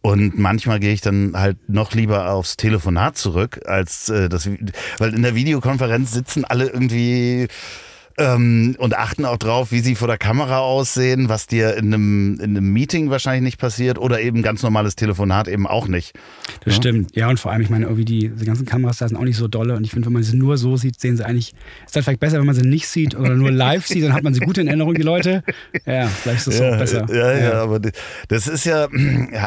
Und 0.01 0.38
manchmal 0.38 0.81
gehe 0.81 0.91
ich 0.91 1.00
dann 1.00 1.31
halt 1.33 1.69
noch 1.69 1.94
lieber 1.94 2.29
aufs 2.31 2.57
Telefonat 2.57 3.17
zurück, 3.17 3.61
als 3.65 4.10
äh, 4.10 4.27
das, 4.27 4.50
weil 4.98 5.13
in 5.13 5.22
der 5.22 5.33
Videokonferenz 5.33 6.12
sitzen 6.12 6.43
alle 6.43 6.67
irgendwie 6.67 7.48
ähm, 8.17 8.75
und 8.77 8.96
achten 8.96 9.25
auch 9.25 9.38
drauf, 9.38 9.72
wie 9.72 9.79
sie 9.79 9.96
vor 9.96 10.08
der 10.08 10.17
Kamera 10.17 10.60
aussehen, 10.60 11.29
was 11.29 11.48
dir 11.48 11.75
in 11.75 11.93
einem, 11.93 12.39
in 12.39 12.58
einem 12.58 12.72
Meeting 12.72 13.10
wahrscheinlich 13.10 13.43
nicht 13.43 13.60
passiert 13.60 13.98
oder 13.98 14.22
eben 14.22 14.41
ganz 14.41 14.63
normales 14.63 14.96
Telefonat 14.96 15.48
eben 15.48 15.67
auch 15.67 15.88
nicht. 15.88 16.13
Das 16.63 16.74
ja? 16.75 16.82
stimmt. 16.82 17.15
Ja, 17.15 17.29
und 17.29 17.39
vor 17.39 17.51
allem, 17.51 17.62
ich 17.62 17.70
meine, 17.70 17.86
irgendwie 17.86 18.05
die, 18.05 18.29
die 18.29 18.46
ganzen 18.46 18.65
Kameras 18.65 18.98
da 18.98 19.08
sind 19.08 19.17
auch 19.17 19.24
nicht 19.24 19.38
so 19.38 19.48
dolle 19.48 19.75
und 19.75 19.84
ich 19.84 19.91
finde, 19.91 20.08
wenn 20.08 20.13
man 20.13 20.24
sie 20.24 20.36
nur 20.36 20.58
so 20.58 20.77
sieht, 20.77 21.00
sehen 21.00 21.17
sie 21.17 21.25
eigentlich, 21.25 21.53
ist 21.86 21.96
dann 21.96 22.03
vielleicht 22.03 22.20
besser, 22.20 22.39
wenn 22.39 22.46
man 22.46 22.55
sie 22.55 22.67
nicht 22.67 22.88
sieht 22.88 23.15
oder 23.15 23.36
nur 23.36 23.51
live 23.51 23.88
sieht, 23.88 24.03
dann 24.03 24.13
hat 24.13 24.24
man 24.24 24.34
sie 24.34 24.41
gut 24.41 24.58
in 24.58 24.67
Erinnerung, 24.67 24.93
die 24.93 25.01
Leute. 25.01 25.43
Ja, 25.86 26.08
vielleicht 26.08 26.39
ist 26.39 26.48
das 26.48 26.60
ja, 26.60 26.74
auch 26.74 26.77
besser. 26.77 27.05
Ja, 27.10 27.34
ja, 27.34 27.39
ja, 27.39 27.53
aber 27.63 27.79
das 28.27 28.48
ist 28.48 28.65
ja, 28.65 28.88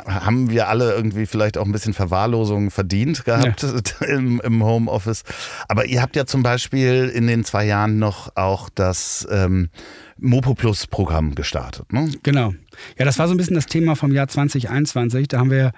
haben 0.07 0.51
wir 0.51 0.69
alle 0.69 0.93
irgendwie 0.93 1.27
vielleicht 1.27 1.59
auch 1.59 1.65
ein 1.65 1.73
bisschen 1.73 1.95
Verwahrlosung 1.95 2.71
verdient 2.71 3.25
gehabt 3.25 3.65
im, 4.09 4.41
im 4.41 4.65
Homeoffice. 4.65 5.23
Aber 5.69 5.87
ihr 5.87 6.03
habt 6.03 6.17
ja 6.17 6.27
zum 6.27 6.43
Beispiel 6.43 7.11
in 7.15 7.27
den 7.27 7.45
zwei 7.45 7.65
Jahren 7.65 7.99
noch 7.99 8.35
auch 8.35 8.56
auch 8.57 8.71
das 8.71 9.27
ähm, 9.31 9.69
Mopo 10.19 10.55
Plus 10.55 10.87
Programm 10.87 11.35
gestartet. 11.35 11.93
Ne? 11.93 12.11
Genau. 12.23 12.55
Ja, 12.99 13.05
das 13.05 13.19
war 13.19 13.29
so 13.29 13.35
ein 13.35 13.37
bisschen 13.37 13.55
das 13.55 13.67
Thema 13.67 13.97
vom 13.97 14.13
Jahr 14.13 14.29
2021. 14.29 15.29
Da 15.29 15.39
haben 15.39 15.51
wir 15.51 15.73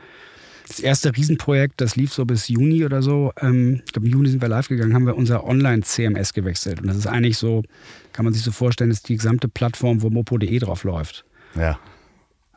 das 0.68 0.80
erste 0.80 1.16
Riesenprojekt, 1.16 1.80
das 1.80 1.97
lief 1.97 2.12
so 2.12 2.25
bis 2.25 2.49
Juni 2.49 2.85
oder 2.85 3.02
so. 3.02 3.32
Ähm, 3.40 3.82
ich 3.85 3.92
glaube, 3.92 4.06
im 4.06 4.12
Juni 4.12 4.28
sind 4.28 4.42
wir 4.42 4.49
live 4.49 4.68
gegangen, 4.68 4.94
haben 4.94 5.06
wir 5.06 5.16
unser 5.16 5.44
Online-CMS 5.44 6.35
gewechselt. 6.35 6.80
Und 6.80 6.87
das 6.87 6.97
ist 6.97 7.06
eigentlich 7.06 7.38
so, 7.38 7.62
kann 8.12 8.25
man 8.25 8.35
sich 8.35 8.42
so 8.42 8.52
vorstellen, 8.52 8.90
ist 8.90 9.08
die 9.08 9.16
gesamte 9.16 9.49
Plattform, 9.49 10.02
wo 10.02 10.11
mopo.de 10.11 10.58
drauf 10.58 10.85
läuft. 10.85 11.25
Ja. 11.56 11.78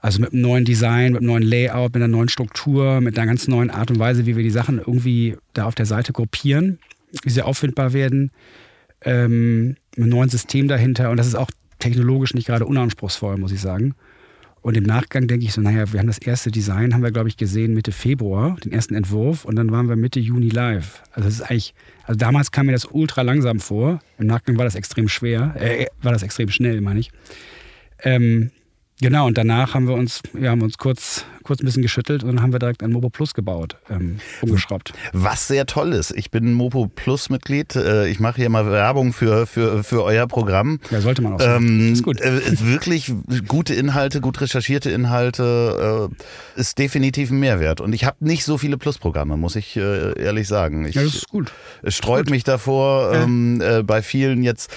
Also 0.01 0.20
mit 0.20 0.34
einem 0.34 0.42
neuen 0.42 0.66
Design, 0.66 1.13
mit 1.13 1.22
einem 1.22 1.32
neuen 1.32 1.44
Layout, 1.44 1.94
mit 1.94 2.04
einer 2.04 2.08
neuen 2.08 2.30
Struktur, 2.30 3.01
mit 3.01 3.18
einer 3.18 3.28
ganz 3.28 3.48
neuen 3.48 3.72
Art 3.72 3.90
und 3.90 3.98
Weise, 3.98 4.25
wie 4.25 4.36
wir 4.36 4.44
die 4.44 4.50
Sachen 4.51 4.78
irgendwie 4.78 5.38
da 5.54 5.66
auf 5.66 5.75
der 5.75 5.86
Seite 5.86 6.12
gruppieren, 6.13 6.80
wie 7.24 7.30
sie 7.30 7.42
auffindbar 7.42 7.94
werden 7.94 8.32
ähm, 9.03 9.75
einem 9.98 10.10
neuen 10.10 10.29
System 10.29 10.67
dahinter 10.67 11.10
und 11.10 11.17
das 11.17 11.27
ist 11.27 11.36
auch 11.36 11.51
technologisch 11.79 12.34
nicht 12.34 12.48
gerade 12.48 12.65
unanspruchsvoll, 12.65 13.38
muss 13.38 13.51
ich 13.51 13.62
sagen. 13.62 13.96
Und 14.62 14.77
im 14.77 14.84
Nachgang 14.84 15.27
denke 15.27 15.43
ich 15.43 15.53
so, 15.53 15.62
naja, 15.62 15.91
wir 15.91 16.00
haben 16.00 16.08
das 16.08 16.20
erste 16.20 16.51
Design, 16.51 16.93
haben 16.93 17.01
wir, 17.01 17.12
glaube 17.12 17.27
ich, 17.27 17.36
gesehen 17.36 17.74
Mitte 17.74 17.91
Februar, 17.91 18.58
den 18.63 18.72
ersten 18.72 18.93
Entwurf, 18.93 19.43
und 19.43 19.55
dann 19.55 19.72
waren 19.72 19.89
wir 19.89 19.96
Mitte 19.96 20.20
Juni 20.20 20.50
live. 20.50 21.01
Also 21.13 21.27
das 21.27 21.34
ist 21.36 21.41
eigentlich, 21.41 21.74
also 22.03 22.17
damals 22.17 22.51
kam 22.51 22.67
mir 22.67 22.72
das 22.74 22.86
ultra 22.86 23.24
langsam 23.24 23.60
vor. 23.60 24.00
Im 24.20 24.27
Nachgang 24.27 24.58
war 24.58 24.65
das 24.65 24.75
extrem 24.75 25.08
schwer, 25.08 25.55
äh, 25.58 25.88
war 26.03 26.12
das 26.12 26.22
extrem 26.22 26.50
schnell, 26.50 26.79
meine 26.81 27.00
ich. 27.00 27.12
Ähm, 28.03 28.51
genau, 29.01 29.25
und 29.25 29.36
danach 29.36 29.74
haben 29.74 29.88
wir 29.88 29.96
uns, 29.96 30.22
wir 30.34 30.51
haben 30.51 30.62
uns 30.62 30.77
kurz, 30.77 31.25
kurz 31.44 31.62
ein 31.62 31.66
bisschen 31.66 31.82
geschüttelt 31.82 32.24
und 32.24 32.30
dann 32.36 32.42
haben 32.42 32.52
wir 32.54 32.60
direkt 32.60 32.84
ein 32.84 32.92
Mobo 32.92 33.10
Plus 33.10 33.34
gebaut, 33.34 33.76
ähm, 33.90 34.18
umgeschraubt. 34.42 34.94
Was 35.14 35.48
sehr 35.48 35.66
toll 35.66 35.94
ist. 35.94 36.12
Ich 36.12 36.32
bin 36.32 36.54
Mopo 36.54 36.88
Plus 36.94 37.30
Mitglied. 37.30 37.76
Äh, 37.76 38.08
Ich 38.10 38.20
mache 38.20 38.38
hier 38.38 38.50
mal 38.50 38.66
Werbung 38.72 39.14
für, 39.14 39.46
für, 39.48 39.84
für 39.84 40.04
euer 40.04 40.28
Programm. 40.28 40.80
Ja, 40.92 41.02
sollte 41.02 41.22
man 41.22 41.34
auch. 41.34 41.40
Ähm, 41.42 41.94
ist 41.94 42.04
gut. 42.04 42.20
äh, 42.22 42.42
wirklich 42.62 43.14
gute 43.48 43.74
Inhalte, 43.74 44.22
gut 44.22 44.40
recherchierte 44.42 44.90
Inhalte 44.92 46.10
äh, 46.56 46.60
ist 46.60 46.78
definitiv 46.78 47.32
ein 47.32 47.40
Mehrwert. 47.40 47.82
Und 47.82 47.94
ich 47.94 48.06
habe 48.06 48.18
nicht 48.20 48.44
so 48.46 48.58
viele 48.58 48.78
Plus-Programme, 48.78 49.38
muss 49.38 49.56
ich 49.56 49.76
äh, 49.78 50.20
ehrlich 50.22 50.48
sagen. 50.48 50.86
Ich, 50.86 50.96
Ja, 50.96 51.04
das 51.04 51.16
ist 51.16 51.30
gut. 51.30 51.52
es 51.84 51.96
sträubt 51.96 52.30
mich 52.30 52.44
davor, 52.44 53.14
Ja. 53.14 53.24
ähm, 53.24 53.62
äh, 53.62 53.84
bei 53.84 54.02
vielen 54.02 54.44
jetzt. 54.44 54.72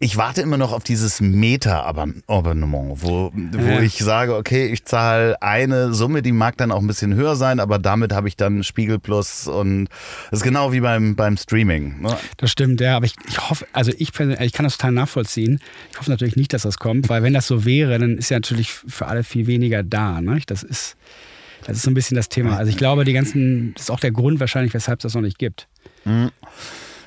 Ich 0.00 0.16
warte 0.16 0.40
immer 0.42 0.56
noch 0.56 0.72
auf 0.72 0.82
dieses 0.82 1.20
Meta-Abonnement, 1.20 3.02
wo, 3.02 3.30
wo 3.34 3.78
ich 3.80 3.98
sage, 3.98 4.34
okay, 4.36 4.66
ich 4.66 4.84
zahle 4.84 5.40
eine 5.42 5.89
Summe, 5.92 6.22
die 6.22 6.32
mag 6.32 6.56
dann 6.56 6.72
auch 6.72 6.80
ein 6.80 6.86
bisschen 6.86 7.14
höher 7.14 7.36
sein, 7.36 7.60
aber 7.60 7.78
damit 7.78 8.12
habe 8.12 8.28
ich 8.28 8.36
dann 8.36 8.64
Spiegel 8.64 8.98
Plus 8.98 9.46
und 9.46 9.88
das 10.30 10.40
ist 10.40 10.44
genau 10.44 10.72
wie 10.72 10.80
beim, 10.80 11.16
beim 11.16 11.36
Streaming. 11.36 12.00
Ne? 12.00 12.16
Das 12.36 12.50
stimmt, 12.50 12.80
ja, 12.80 12.96
aber 12.96 13.06
ich, 13.06 13.14
ich 13.28 13.50
hoffe, 13.50 13.66
also 13.72 13.92
ich, 13.96 14.18
ich 14.18 14.52
kann 14.52 14.64
das 14.64 14.76
total 14.76 14.92
nachvollziehen. 14.92 15.60
Ich 15.90 15.98
hoffe 15.98 16.10
natürlich 16.10 16.36
nicht, 16.36 16.52
dass 16.52 16.62
das 16.62 16.78
kommt, 16.78 17.08
weil 17.08 17.22
wenn 17.22 17.34
das 17.34 17.46
so 17.46 17.64
wäre, 17.64 17.98
dann 17.98 18.18
ist 18.18 18.30
ja 18.30 18.36
natürlich 18.36 18.72
für 18.72 19.06
alle 19.06 19.24
viel 19.24 19.46
weniger 19.46 19.82
da. 19.82 20.20
Ne? 20.20 20.40
Das 20.46 20.62
ist, 20.62 20.96
das 21.64 21.76
ist 21.76 21.82
so 21.82 21.90
ein 21.90 21.94
bisschen 21.94 22.16
das 22.16 22.28
Thema. 22.28 22.56
Also 22.56 22.70
ich 22.70 22.76
glaube, 22.76 23.04
die 23.04 23.12
ganzen, 23.12 23.74
das 23.74 23.84
ist 23.84 23.90
auch 23.90 24.00
der 24.00 24.12
Grund 24.12 24.40
wahrscheinlich, 24.40 24.74
weshalb 24.74 25.00
es 25.00 25.02
das 25.02 25.14
noch 25.14 25.22
nicht 25.22 25.38
gibt. 25.38 25.68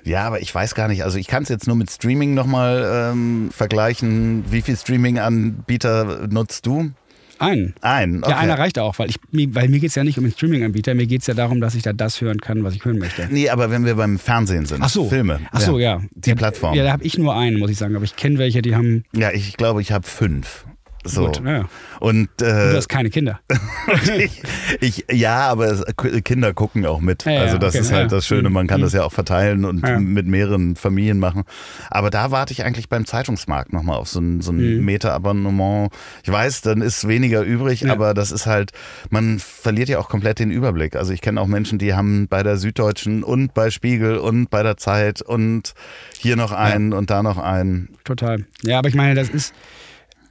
Ja, 0.05 0.25
aber 0.25 0.41
ich 0.41 0.53
weiß 0.53 0.75
gar 0.75 0.87
nicht. 0.87 1.03
Also 1.03 1.17
ich 1.17 1.27
kann 1.27 1.43
es 1.43 1.49
jetzt 1.49 1.67
nur 1.67 1.75
mit 1.75 1.89
Streaming 1.89 2.33
nochmal 2.33 3.11
ähm, 3.13 3.49
vergleichen. 3.51 4.43
Wie 4.51 4.61
viel 4.61 4.75
Streaming-Anbieter 4.75 6.27
nutzt 6.29 6.65
du? 6.65 6.91
Ein. 7.39 7.73
Ein. 7.81 8.19
Okay. 8.23 8.31
Ja, 8.31 8.37
einer 8.37 8.57
reicht 8.57 8.79
auch, 8.79 8.97
weil, 8.99 9.09
ich, 9.09 9.17
mir- 9.31 9.53
weil 9.55 9.67
mir 9.69 9.79
geht 9.79 9.89
es 9.89 9.95
ja 9.95 10.03
nicht 10.03 10.17
um 10.17 10.23
den 10.23 10.31
Streaming-Anbieter, 10.33 10.93
mir 10.93 11.07
geht 11.07 11.21
es 11.21 11.27
ja 11.27 11.33
darum, 11.33 11.59
dass 11.61 11.75
ich 11.75 11.83
da 11.83 11.93
das 11.93 12.21
hören 12.21 12.39
kann, 12.39 12.63
was 12.63 12.73
ich 12.75 12.85
hören 12.85 12.99
möchte. 12.99 13.27
Nee, 13.29 13.49
aber 13.49 13.69
wenn 13.71 13.85
wir 13.85 13.95
beim 13.95 14.19
Fernsehen 14.19 14.65
sind. 14.65 14.81
Ach 14.81 14.89
so. 14.89 15.09
Filme. 15.09 15.39
Ach 15.51 15.59
so, 15.61 15.79
ja. 15.79 16.01
Die 16.15 16.29
ja, 16.29 16.35
Plattform. 16.35 16.73
Ja, 16.73 16.79
Ja, 16.79 16.87
da 16.87 16.91
habe 16.93 17.03
ich 17.03 17.17
nur 17.17 17.35
einen, 17.35 17.59
muss 17.59 17.69
ich 17.71 17.77
sagen, 17.77 17.95
aber 17.95 18.05
ich 18.05 18.15
kenne 18.15 18.37
welche, 18.37 18.61
die 18.61 18.75
haben. 18.75 19.03
ich 19.33 19.57
glaube, 19.57 19.81
ich 19.81 19.91
habe 19.91 20.07
fünf. 20.07 20.65
So. 21.05 21.25
Gut, 21.25 21.41
ja. 21.45 21.65
Und 21.99 22.29
Du 22.37 22.45
äh, 22.45 22.75
hast 22.75 22.87
keine 22.89 23.09
Kinder. 23.09 23.39
ich, 24.17 24.41
ich, 24.79 25.05
ja, 25.11 25.47
aber 25.49 25.65
es, 25.67 25.83
Kinder 26.23 26.53
gucken 26.53 26.85
auch 26.85 27.01
mit. 27.01 27.25
Ja, 27.25 27.41
also 27.41 27.57
das 27.57 27.75
okay, 27.75 27.81
ist 27.83 27.91
halt 27.91 28.11
ja. 28.11 28.17
das 28.17 28.25
Schöne, 28.25 28.49
man 28.49 28.67
kann 28.67 28.79
Mhm. 28.79 28.83
das 28.85 28.93
ja 28.93 29.03
auch 29.03 29.11
verteilen 29.11 29.65
und 29.65 29.81
mit 29.99 30.27
mehreren 30.27 30.75
Familien 30.75 31.19
machen. 31.19 31.43
Aber 31.89 32.09
da 32.09 32.31
warte 32.31 32.53
ich 32.53 32.63
eigentlich 32.63 32.89
beim 32.89 33.05
Zeitungsmarkt 33.05 33.73
nochmal 33.73 33.97
auf 33.97 34.07
so 34.07 34.19
ein, 34.19 34.41
so 34.41 34.51
ein 34.51 34.77
Mhm. 34.77 34.85
Meta-Abonnement. 34.85 35.91
Ich 36.23 36.31
weiß, 36.31 36.61
dann 36.61 36.81
ist 36.81 37.07
weniger 37.07 37.41
übrig, 37.41 37.89
aber 37.89 38.13
das 38.13 38.31
ist 38.31 38.45
halt, 38.45 38.71
man 39.09 39.39
verliert 39.39 39.89
ja 39.89 39.99
auch 39.99 40.09
komplett 40.09 40.39
den 40.39 40.51
Überblick. 40.51 40.95
Also 40.95 41.13
ich 41.13 41.21
kenne 41.21 41.39
auch 41.41 41.47
Menschen, 41.47 41.79
die 41.79 41.93
haben 41.93 42.27
bei 42.27 42.43
der 42.43 42.57
Süddeutschen 42.57 43.23
und 43.23 43.53
bei 43.53 43.69
Spiegel 43.69 44.17
und 44.17 44.49
bei 44.49 44.63
der 44.63 44.77
Zeit 44.77 45.21
und 45.21 45.73
hier 46.17 46.35
noch 46.35 46.51
einen 46.51 46.93
und 46.93 47.09
da 47.09 47.23
noch 47.23 47.37
einen. 47.37 47.89
Total. 48.03 48.45
Ja, 48.63 48.79
aber 48.79 48.87
ich 48.89 48.95
meine, 48.95 49.15
das 49.15 49.29
ist. 49.29 49.53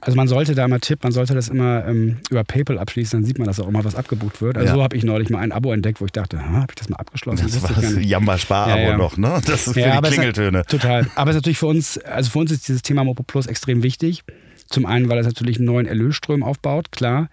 Also 0.05 0.15
man 0.17 0.27
sollte 0.27 0.53
da 0.55 0.67
mal 0.67 0.79
Tipp, 0.79 1.03
man 1.03 1.11
sollte 1.11 1.33
das 1.33 1.47
immer 1.49 1.85
ähm, 1.87 2.17
über 2.29 2.43
PayPal 2.43 2.77
abschließen, 2.77 3.19
dann 3.21 3.25
sieht 3.25 3.37
man, 3.39 3.47
dass 3.47 3.59
auch 3.59 3.67
immer 3.67 3.83
was 3.85 3.95
abgebucht 3.95 4.41
wird. 4.41 4.57
Also 4.57 4.67
Ja. 4.69 4.75
so 4.75 4.83
habe 4.83 4.95
ich 4.97 5.03
neulich 5.03 5.29
mal 5.29 5.39
ein 5.39 5.51
Abo 5.51 5.71
entdeckt, 5.71 6.01
wo 6.01 6.05
ich 6.05 6.11
dachte, 6.11 6.39
habe 6.45 6.67
ich 6.69 6.75
das 6.75 6.89
mal 6.89 6.97
abgeschlossen? 6.97 7.43
Das 7.45 7.61
Wusste 7.61 7.75
war 7.75 7.81
das. 7.81 8.03
Jamba-Spar-Abo 8.05 8.79
Ja, 8.79 8.89
ja. 8.89 8.97
noch, 8.97 9.17
ne? 9.17 9.41
Das 9.45 9.67
ist 9.67 9.73
für 9.73 9.81
die 9.81 10.07
Klingeltöne. 10.09 10.63
Total. 10.65 11.07
Aber 11.15 11.29
es 11.31 11.35
ist 11.35 11.41
natürlich 11.41 11.57
für 11.59 11.67
uns, 11.67 11.97
also 11.99 12.29
für 12.31 12.39
uns 12.39 12.51
ist 12.51 12.67
dieses 12.67 12.81
Thema 12.81 13.03
Mopo 13.03 13.23
Plus 13.23 13.47
extrem 13.47 13.83
wichtig. 13.83 14.23
Zum 14.69 14.85
einen, 14.85 15.09
weil 15.09 15.19
es 15.19 15.25
natürlich 15.27 15.57
einen 15.57 15.65
neuen 15.67 15.85
Erlösström 15.85 16.41
aufbaut, 16.43 16.91
klar, 16.91 17.29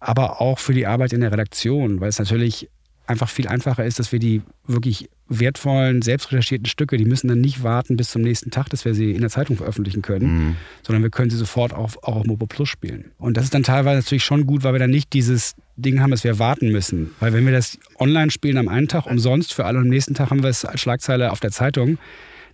aber 0.00 0.40
auch 0.40 0.58
für 0.58 0.72
die 0.74 0.86
Arbeit 0.86 1.12
in 1.12 1.20
der 1.20 1.30
Redaktion, 1.30 2.00
weil 2.00 2.08
es 2.08 2.18
natürlich 2.18 2.68
einfach 3.10 3.28
viel 3.28 3.48
einfacher 3.48 3.84
ist, 3.84 3.98
dass 3.98 4.12
wir 4.12 4.18
die 4.18 4.42
wirklich 4.66 5.10
wertvollen, 5.28 6.02
selbst 6.02 6.32
recherchierten 6.32 6.66
Stücke, 6.66 6.96
die 6.96 7.04
müssen 7.04 7.28
dann 7.28 7.40
nicht 7.40 7.62
warten 7.62 7.96
bis 7.96 8.10
zum 8.10 8.22
nächsten 8.22 8.50
Tag, 8.50 8.68
dass 8.70 8.84
wir 8.84 8.94
sie 8.94 9.12
in 9.12 9.20
der 9.20 9.30
Zeitung 9.30 9.56
veröffentlichen 9.56 10.02
können, 10.02 10.56
sondern 10.82 11.02
wir 11.02 11.10
können 11.10 11.30
sie 11.30 11.36
sofort 11.36 11.72
auch, 11.72 11.90
auch 12.02 12.16
auf 12.16 12.26
Mopo 12.26 12.46
Plus 12.46 12.68
spielen. 12.68 13.12
Und 13.18 13.36
das 13.36 13.44
ist 13.44 13.54
dann 13.54 13.62
teilweise 13.62 13.98
natürlich 14.00 14.24
schon 14.24 14.46
gut, 14.46 14.64
weil 14.64 14.72
wir 14.74 14.80
dann 14.80 14.90
nicht 14.90 15.12
dieses 15.12 15.54
Ding 15.76 16.00
haben, 16.00 16.10
dass 16.10 16.24
wir 16.24 16.38
warten 16.38 16.70
müssen. 16.72 17.10
Weil 17.20 17.32
wenn 17.32 17.44
wir 17.44 17.52
das 17.52 17.78
online 17.98 18.30
spielen 18.30 18.56
am 18.56 18.68
einen 18.68 18.88
Tag 18.88 19.06
umsonst 19.06 19.54
für 19.54 19.64
alle 19.66 19.78
und 19.78 19.84
am 19.84 19.90
nächsten 19.90 20.14
Tag 20.14 20.30
haben 20.30 20.42
wir 20.42 20.50
es 20.50 20.64
als 20.64 20.80
Schlagzeile 20.80 21.30
auf 21.30 21.40
der 21.40 21.50
Zeitung, 21.52 21.98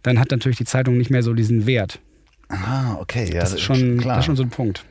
dann 0.02 0.18
hat 0.18 0.30
natürlich 0.30 0.58
die 0.58 0.64
Zeitung 0.64 0.98
nicht 0.98 1.10
mehr 1.10 1.22
so 1.22 1.32
diesen 1.32 1.66
Wert. 1.66 2.00
Ah, 2.48 2.96
okay. 3.00 3.30
Ja, 3.32 3.40
Das 3.40 3.54
ist 3.54 3.60
schon, 3.62 3.98
klar. 3.98 4.16
das 4.16 4.22
ist 4.22 4.26
schon 4.26 4.36
so 4.36 4.42
ein 4.42 4.50
Punkt. 4.50 4.84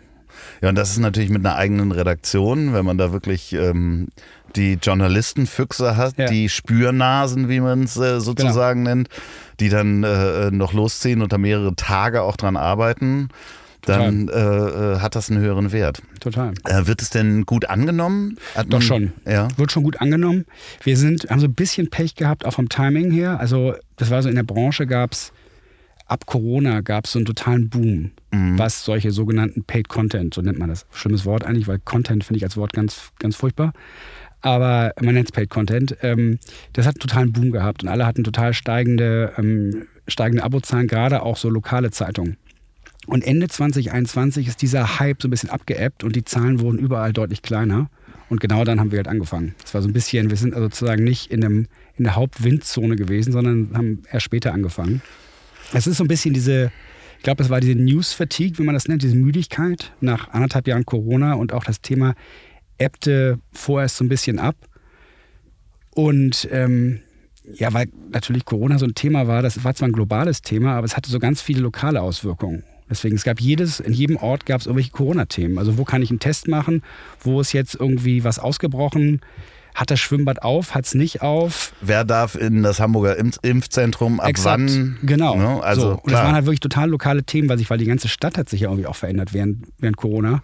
Ja, 0.62 0.70
und 0.70 0.76
das 0.76 0.92
ist 0.92 1.00
natürlich 1.00 1.30
mit 1.30 1.46
einer 1.46 1.56
eigenen 1.56 1.92
Redaktion, 1.92 2.74
wenn 2.74 2.86
man 2.86 2.98
da 2.98 3.12
wirklich 3.12 3.54
ähm, 3.54 4.08
die 4.56 4.78
Journalistenfüchse 4.82 5.98
hat, 5.98 6.18
Ja. 6.18 6.28
die 6.28 6.50
Spürnasen, 6.50 7.50
wie 7.50 7.60
man 7.60 7.84
es 7.84 7.98
äh, 7.98 8.20
sozusagen 8.20 8.84
nennt, 8.84 9.10
die 9.60 9.70
dann 9.70 10.04
äh, 10.04 10.52
noch 10.52 10.74
losziehen 10.74 11.22
und 11.22 11.34
da 11.34 11.38
mehrere 11.38 11.76
Tage 11.76 12.22
auch 12.22 12.38
dran 12.38 12.58
arbeiten, 12.58 13.30
dann 13.82 14.30
äh, 14.30 14.34
äh, 14.34 15.00
hat 15.00 15.16
das 15.16 15.30
einen 15.30 15.40
höheren 15.42 15.72
Wert. 15.72 16.02
Total. 16.20 16.54
Äh, 16.64 16.88
wird 16.88 17.02
es 17.04 17.12
denn 17.12 17.46
gut 17.46 17.70
angenommen? 17.70 18.38
Hat 18.56 18.66
Doch 18.68 18.80
man- 18.80 18.82
schon. 18.82 19.14
Ja. 19.28 19.48
Wird 19.58 19.72
schon 19.72 19.84
gut 19.84 20.02
angenommen. 20.02 20.46
Wir 20.84 20.98
sind, 20.98 21.30
haben 21.30 21.40
so 21.40 21.46
ein 21.46 21.54
bisschen 21.54 21.90
Pech 21.92 22.16
gehabt, 22.16 22.46
auch 22.46 22.54
vom 22.54 22.68
Timing 22.68 23.12
her. 23.12 23.40
Also, 23.40 23.76
das 23.98 24.10
war 24.10 24.24
so 24.24 24.30
in 24.30 24.36
der 24.36 24.44
Branche 24.44 24.88
gab 24.88 25.12
es, 25.14 25.32
ab 26.06 26.26
Corona 26.26 26.82
gab 26.82 27.06
es 27.06 27.14
so 27.14 27.20
einen 27.20 27.26
totalen 27.26 27.70
Boom, 27.70 28.12
was 28.58 28.86
solche 28.86 29.12
sogenannten 29.12 29.64
Paid 29.64 29.90
Content, 29.90 30.34
so 30.34 30.42
nennt 30.42 30.60
man 30.60 30.70
das. 30.70 30.86
Schlimmes 30.92 31.26
Wort 31.26 31.46
eigentlich, 31.46 31.68
weil 31.68 31.80
Content 31.80 32.24
finde 32.24 32.38
ich 32.38 32.44
als 32.44 32.58
Wort 32.58 32.74
ganz, 32.74 33.12
ganz 33.20 33.36
furchtbar. 33.36 33.74
Aber 34.42 34.94
man 35.02 35.16
nennt 35.16 35.28
es 35.28 35.32
Paid 35.32 35.50
Content. 35.50 35.98
Ähm, 36.02 36.38
das 36.74 36.86
hat 36.86 36.96
einen 36.96 37.00
totalen 37.00 37.32
Boom 37.32 37.52
gehabt 37.52 37.82
und 37.82 37.90
alle 37.90 38.06
hatten 38.06 38.24
total 38.24 38.54
steigende, 38.54 39.34
ähm, 39.38 39.88
steigende 40.08 40.44
Abozahlen, 40.44 40.88
gerade 40.88 41.24
auch 41.24 41.38
so 41.38 41.50
lokale 41.50 41.90
Zeitungen. 41.90 42.38
Und 43.08 43.24
Ende 43.24 43.48
2021 43.48 44.48
ist 44.48 44.62
dieser 44.62 45.00
Hype 45.00 45.22
so 45.22 45.28
ein 45.28 45.32
bisschen 45.32 45.50
abgeebbt 45.50 46.04
und 46.04 46.16
die 46.16 46.26
Zahlen 46.26 46.60
wurden 46.60 46.78
überall 46.78 47.14
deutlich 47.14 47.42
kleiner. 47.42 47.90
Und 48.30 48.40
genau 48.40 48.64
dann 48.64 48.80
haben 48.80 48.92
wir 48.92 48.98
halt 48.98 49.08
angefangen. 49.08 49.56
Das 49.62 49.74
war 49.74 49.82
so 49.82 49.88
ein 49.88 49.94
bisschen, 49.94 50.30
wir 50.30 50.38
sind 50.38 50.54
also 50.54 50.66
sozusagen 50.66 51.04
nicht 51.04 51.32
in, 51.32 51.42
dem, 51.42 51.68
in 51.96 52.04
der 52.04 52.16
Hauptwindzone 52.16 52.96
gewesen, 52.96 53.32
sondern 53.32 53.70
haben 53.76 54.04
erst 54.12 54.26
später 54.26 54.54
angefangen. 54.54 55.02
Es 55.74 55.88
ist 55.88 55.98
so 55.98 56.04
ein 56.04 56.08
bisschen 56.08 56.34
diese, 56.34 56.72
ich 57.18 57.24
glaube, 57.24 57.44
es 57.44 57.50
war 57.50 57.60
diese 57.60 57.76
News-Fatigue, 57.76 58.58
wie 58.60 58.64
man 58.64 58.76
das 58.76 58.88
nennt, 58.88 59.04
diese 59.04 59.16
Müdigkeit 59.16 59.94
nach 60.02 60.30
anderthalb 60.30 60.68
Jahren 60.68 60.86
Corona 60.86 61.34
und 61.34 61.54
auch 61.54 61.64
das 61.64 61.82
Thema 61.82 62.16
ebbte 62.78 63.40
vorerst 63.52 63.98
so 63.98 64.04
ein 64.04 64.10
bisschen 64.10 64.40
ab. 64.40 64.56
Und 65.92 66.48
ähm, 66.52 67.00
ja, 67.54 67.74
weil 67.74 67.88
natürlich 68.12 68.46
Corona 68.46 68.78
so 68.78 68.86
ein 68.86 68.96
Thema 68.96 69.28
war, 69.28 69.42
das 69.42 69.64
war 69.64 69.74
zwar 69.76 69.88
ein 69.88 69.94
globales 69.94 70.42
Thema, 70.42 70.76
aber 70.76 70.86
es 70.86 70.98
hatte 70.98 71.10
so 71.10 71.20
ganz 71.20 71.42
viele 71.42 71.62
lokale 71.62 72.02
Auswirkungen. 72.02 72.64
Deswegen, 72.90 73.16
es 73.16 73.24
gab 73.24 73.40
jedes, 73.40 73.80
in 73.80 73.94
jedem 73.94 74.18
Ort 74.18 74.46
gab 74.46 74.62
es 74.62 74.68
irgendwelche 74.68 74.92
Corona-Themen. 74.92 75.58
Also 75.58 75.78
wo 75.78 75.86
kann 75.86 76.04
ich 76.04 76.12
einen 76.12 76.20
Test 76.20 76.48
machen? 76.48 76.84
Wo 77.20 77.42
ist 77.42 77.52
jetzt 77.52 77.76
irgendwie 77.76 78.24
was 78.24 78.38
ausgebrochen? 78.38 79.22
Hat 79.76 79.92
das 79.92 80.00
Schwimmbad 80.00 80.42
auf? 80.42 80.74
Hat 80.74 80.86
es 80.86 80.96
nicht 80.96 81.22
auf? 81.22 81.74
Wer 81.82 82.06
darf 82.06 82.36
in 82.36 82.64
das 82.64 82.80
Hamburger 82.80 83.18
Impf 83.18 83.38
Impfzentrum 83.42 84.22
ab 84.22 84.30
Exakt. 84.30 84.62
wann? 84.62 84.98
Genau. 85.04 85.36
Ne? 85.36 85.62
Also 85.62 85.82
so. 85.82 85.90
Und 85.90 86.06
das 86.06 86.12
klar. 86.14 86.24
waren 86.24 86.36
halt 86.36 86.46
wirklich 86.46 86.62
total 86.62 86.90
lokale 86.90 87.24
Themen, 87.24 87.50
weil 87.50 87.58
sich, 87.58 87.70
weil 87.70 87.78
die 87.78 87.86
ganze 87.86 88.08
Stadt 88.08 88.38
hat 88.38 88.48
sich 88.48 88.62
ja 88.62 88.70
irgendwie 88.70 88.88
auch 88.88 88.96
verändert 88.96 89.34
während, 89.34 89.68
während 89.78 89.98
Corona. 89.98 90.42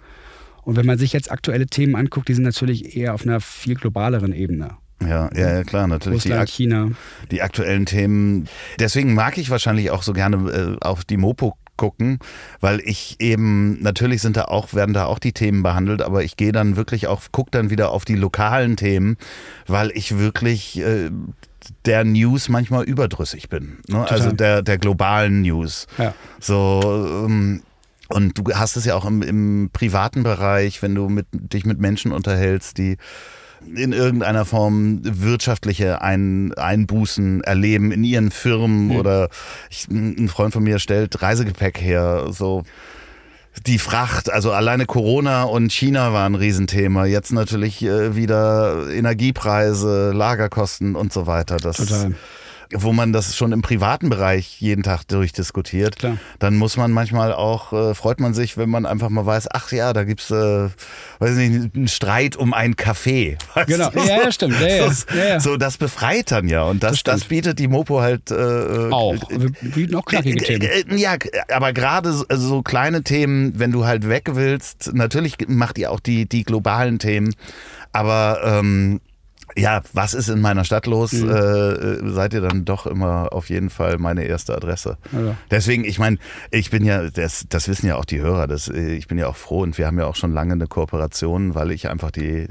Und 0.63 0.75
wenn 0.75 0.85
man 0.85 0.97
sich 0.97 1.13
jetzt 1.13 1.31
aktuelle 1.31 1.65
Themen 1.65 1.95
anguckt, 1.95 2.27
die 2.27 2.33
sind 2.33 2.43
natürlich 2.43 2.95
eher 2.95 3.13
auf 3.13 3.23
einer 3.23 3.39
viel 3.39 3.75
globaleren 3.75 4.33
Ebene. 4.33 4.71
ja, 5.01 5.29
ja, 5.33 5.55
ja, 5.55 5.63
klar, 5.63 5.87
natürlich. 5.87 6.23
Die, 6.23 6.29
Russland, 6.29 6.41
ak 6.41 6.49
China. 6.49 6.91
die 7.31 7.41
aktuellen 7.41 7.85
Themen. 7.85 8.49
Deswegen 8.79 9.13
mag 9.13 9.37
ich 9.37 9.49
wahrscheinlich 9.49 9.91
auch 9.91 10.03
so 10.03 10.11
gerne 10.11 10.77
äh, 10.81 10.85
auf 10.85 11.05
die 11.05 11.17
Mopo 11.17 11.55
gucken, 11.77 12.19
weil 12.59 12.79
ich 12.81 13.15
eben, 13.19 13.81
natürlich 13.81 14.21
sind 14.21 14.37
da 14.37 14.45
auch, 14.45 14.73
werden 14.73 14.93
da 14.93 15.05
auch 15.05 15.19
die 15.19 15.33
Themen 15.33 15.63
behandelt, 15.63 16.01
aber 16.01 16.23
ich 16.23 16.37
gehe 16.37 16.51
dann 16.51 16.75
wirklich 16.75 17.07
auch, 17.07 17.23
gucke 17.31 17.51
dann 17.51 17.69
wieder 17.69 17.91
auf 17.91 18.05
die 18.05 18.15
lokalen 18.15 18.77
Themen, 18.77 19.17
weil 19.67 19.91
ich 19.95 20.17
wirklich 20.17 20.79
äh, 20.79 21.09
der 21.85 22.03
News 22.03 22.49
manchmal 22.49 22.83
überdrüssig 22.83 23.49
bin. 23.49 23.79
Ne? 23.87 24.09
Also 24.09 24.31
der, 24.31 24.61
der 24.61 24.77
globalen 24.77 25.41
News. 25.41 25.87
Ja. 25.97 26.13
So, 26.39 27.25
ähm, 27.25 27.63
und 28.09 28.37
du 28.37 28.53
hast 28.53 28.75
es 28.75 28.85
ja 28.85 28.95
auch 28.95 29.05
im, 29.05 29.21
im 29.21 29.69
privaten 29.71 30.23
Bereich, 30.23 30.81
wenn 30.81 30.95
du 30.95 31.07
mit, 31.07 31.27
dich 31.31 31.65
mit 31.65 31.79
Menschen 31.79 32.11
unterhältst, 32.11 32.77
die 32.77 32.97
in 33.75 33.93
irgendeiner 33.93 34.45
Form 34.45 35.01
wirtschaftliche 35.03 36.01
Ein 36.01 36.53
Einbußen 36.53 37.41
erleben 37.41 37.91
in 37.91 38.03
ihren 38.03 38.31
Firmen 38.31 38.91
oder 38.97 39.29
ich, 39.69 39.87
ein 39.89 40.27
Freund 40.29 40.53
von 40.53 40.63
mir 40.63 40.79
stellt 40.79 41.21
Reisegepäck 41.21 41.79
her, 41.79 42.27
so 42.31 42.63
die 43.65 43.79
Fracht, 43.79 44.31
also 44.31 44.51
alleine 44.51 44.85
Corona 44.85 45.43
und 45.43 45.71
China 45.71 46.13
war 46.13 46.25
ein 46.25 46.35
Riesenthema. 46.35 47.05
Jetzt 47.05 47.31
natürlich 47.31 47.83
äh, 47.83 48.15
wieder 48.15 48.89
Energiepreise, 48.91 50.11
Lagerkosten 50.13 50.95
und 50.95 51.11
so 51.11 51.27
weiter. 51.27 51.57
Das, 51.57 51.77
Total. 51.77 52.13
Wo 52.73 52.93
man 52.93 53.13
das 53.13 53.35
schon 53.35 53.51
im 53.51 53.61
privaten 53.61 54.09
Bereich 54.09 54.59
jeden 54.61 54.83
Tag 54.83 55.07
durchdiskutiert, 55.07 55.97
Klar. 55.97 56.17
dann 56.39 56.55
muss 56.57 56.77
man 56.77 56.91
manchmal 56.91 57.33
auch, 57.33 57.73
äh, 57.73 57.93
freut 57.95 58.19
man 58.19 58.33
sich, 58.33 58.57
wenn 58.57 58.69
man 58.69 58.85
einfach 58.85 59.09
mal 59.09 59.25
weiß, 59.25 59.47
ach 59.51 59.71
ja, 59.71 59.93
da 59.93 60.03
gibt's, 60.03 60.31
äh, 60.31 60.69
weiß 61.19 61.35
nicht, 61.35 61.75
einen 61.75 61.87
Streit 61.87 62.35
um 62.35 62.53
einen 62.53 62.75
Kaffee. 62.75 63.37
Genau. 63.67 63.89
du? 63.89 63.99
Ja, 63.99 64.23
ja, 64.23 64.31
stimmt. 64.31 64.59
Ja, 64.59 64.67
ja. 64.67 64.85
Das, 64.87 65.05
Ja. 65.15 65.39
So, 65.39 65.57
das 65.57 65.77
befreit 65.77 66.31
dann 66.31 66.47
ja. 66.47 66.63
Und 66.63 66.83
das, 66.83 67.03
Das 67.03 67.19
das, 67.21 67.29
bietet 67.29 67.59
die 67.59 67.67
Mopo 67.67 68.01
halt 68.01 68.31
äh, 68.31 68.89
Auch. 68.91 69.15
Wir 69.29 69.49
bieten 69.71 69.95
auch 69.95 70.05
knackige 70.05 70.43
Themen. 70.43 70.61
äh, 70.63 70.81
äh, 70.81 70.95
Ja, 70.97 71.15
aber 71.53 71.73
gerade 71.73 72.11
so, 72.13 72.25
also 72.27 72.47
so 72.47 72.61
kleine 72.61 73.03
Themen, 73.03 73.57
wenn 73.59 73.71
du 73.71 73.85
halt 73.85 74.07
weg 74.09 74.29
willst, 74.33 74.91
natürlich 74.93 75.37
macht 75.47 75.77
ihr 75.77 75.91
auch 75.91 75.99
die, 75.99 76.27
die 76.27 76.43
globalen 76.43 76.99
Themen, 76.99 77.33
aber 77.93 78.41
ähm, 78.43 78.99
ja, 79.57 79.81
was 79.93 80.13
ist 80.13 80.29
in 80.29 80.41
meiner 80.41 80.63
Stadt 80.63 80.85
los? 80.85 81.13
Mhm. 81.13 81.29
Äh, 81.29 81.33
äh, 81.33 82.09
seid 82.11 82.33
ihr 82.33 82.41
dann 82.41 82.65
doch 82.65 82.85
immer 82.85 83.33
auf 83.33 83.49
jeden 83.49 83.69
Fall 83.69 83.97
meine 83.97 84.23
erste 84.23 84.55
Adresse. 84.55 84.97
Also. 85.13 85.35
Deswegen, 85.49 85.83
ich 85.83 85.99
meine, 85.99 86.17
ich 86.51 86.69
bin 86.69 86.85
ja, 86.85 87.09
das, 87.09 87.45
das 87.49 87.67
wissen 87.67 87.87
ja 87.87 87.95
auch 87.95 88.05
die 88.05 88.21
Hörer, 88.21 88.47
das, 88.47 88.67
äh, 88.67 88.93
ich 88.93 89.07
bin 89.07 89.17
ja 89.17 89.27
auch 89.27 89.35
froh 89.35 89.61
und 89.61 89.77
wir 89.77 89.87
haben 89.87 89.99
ja 89.99 90.05
auch 90.05 90.15
schon 90.15 90.33
lange 90.33 90.53
eine 90.53 90.67
Kooperation, 90.67 91.55
weil 91.55 91.71
ich 91.71 91.89
einfach 91.89 92.11
die, 92.11 92.47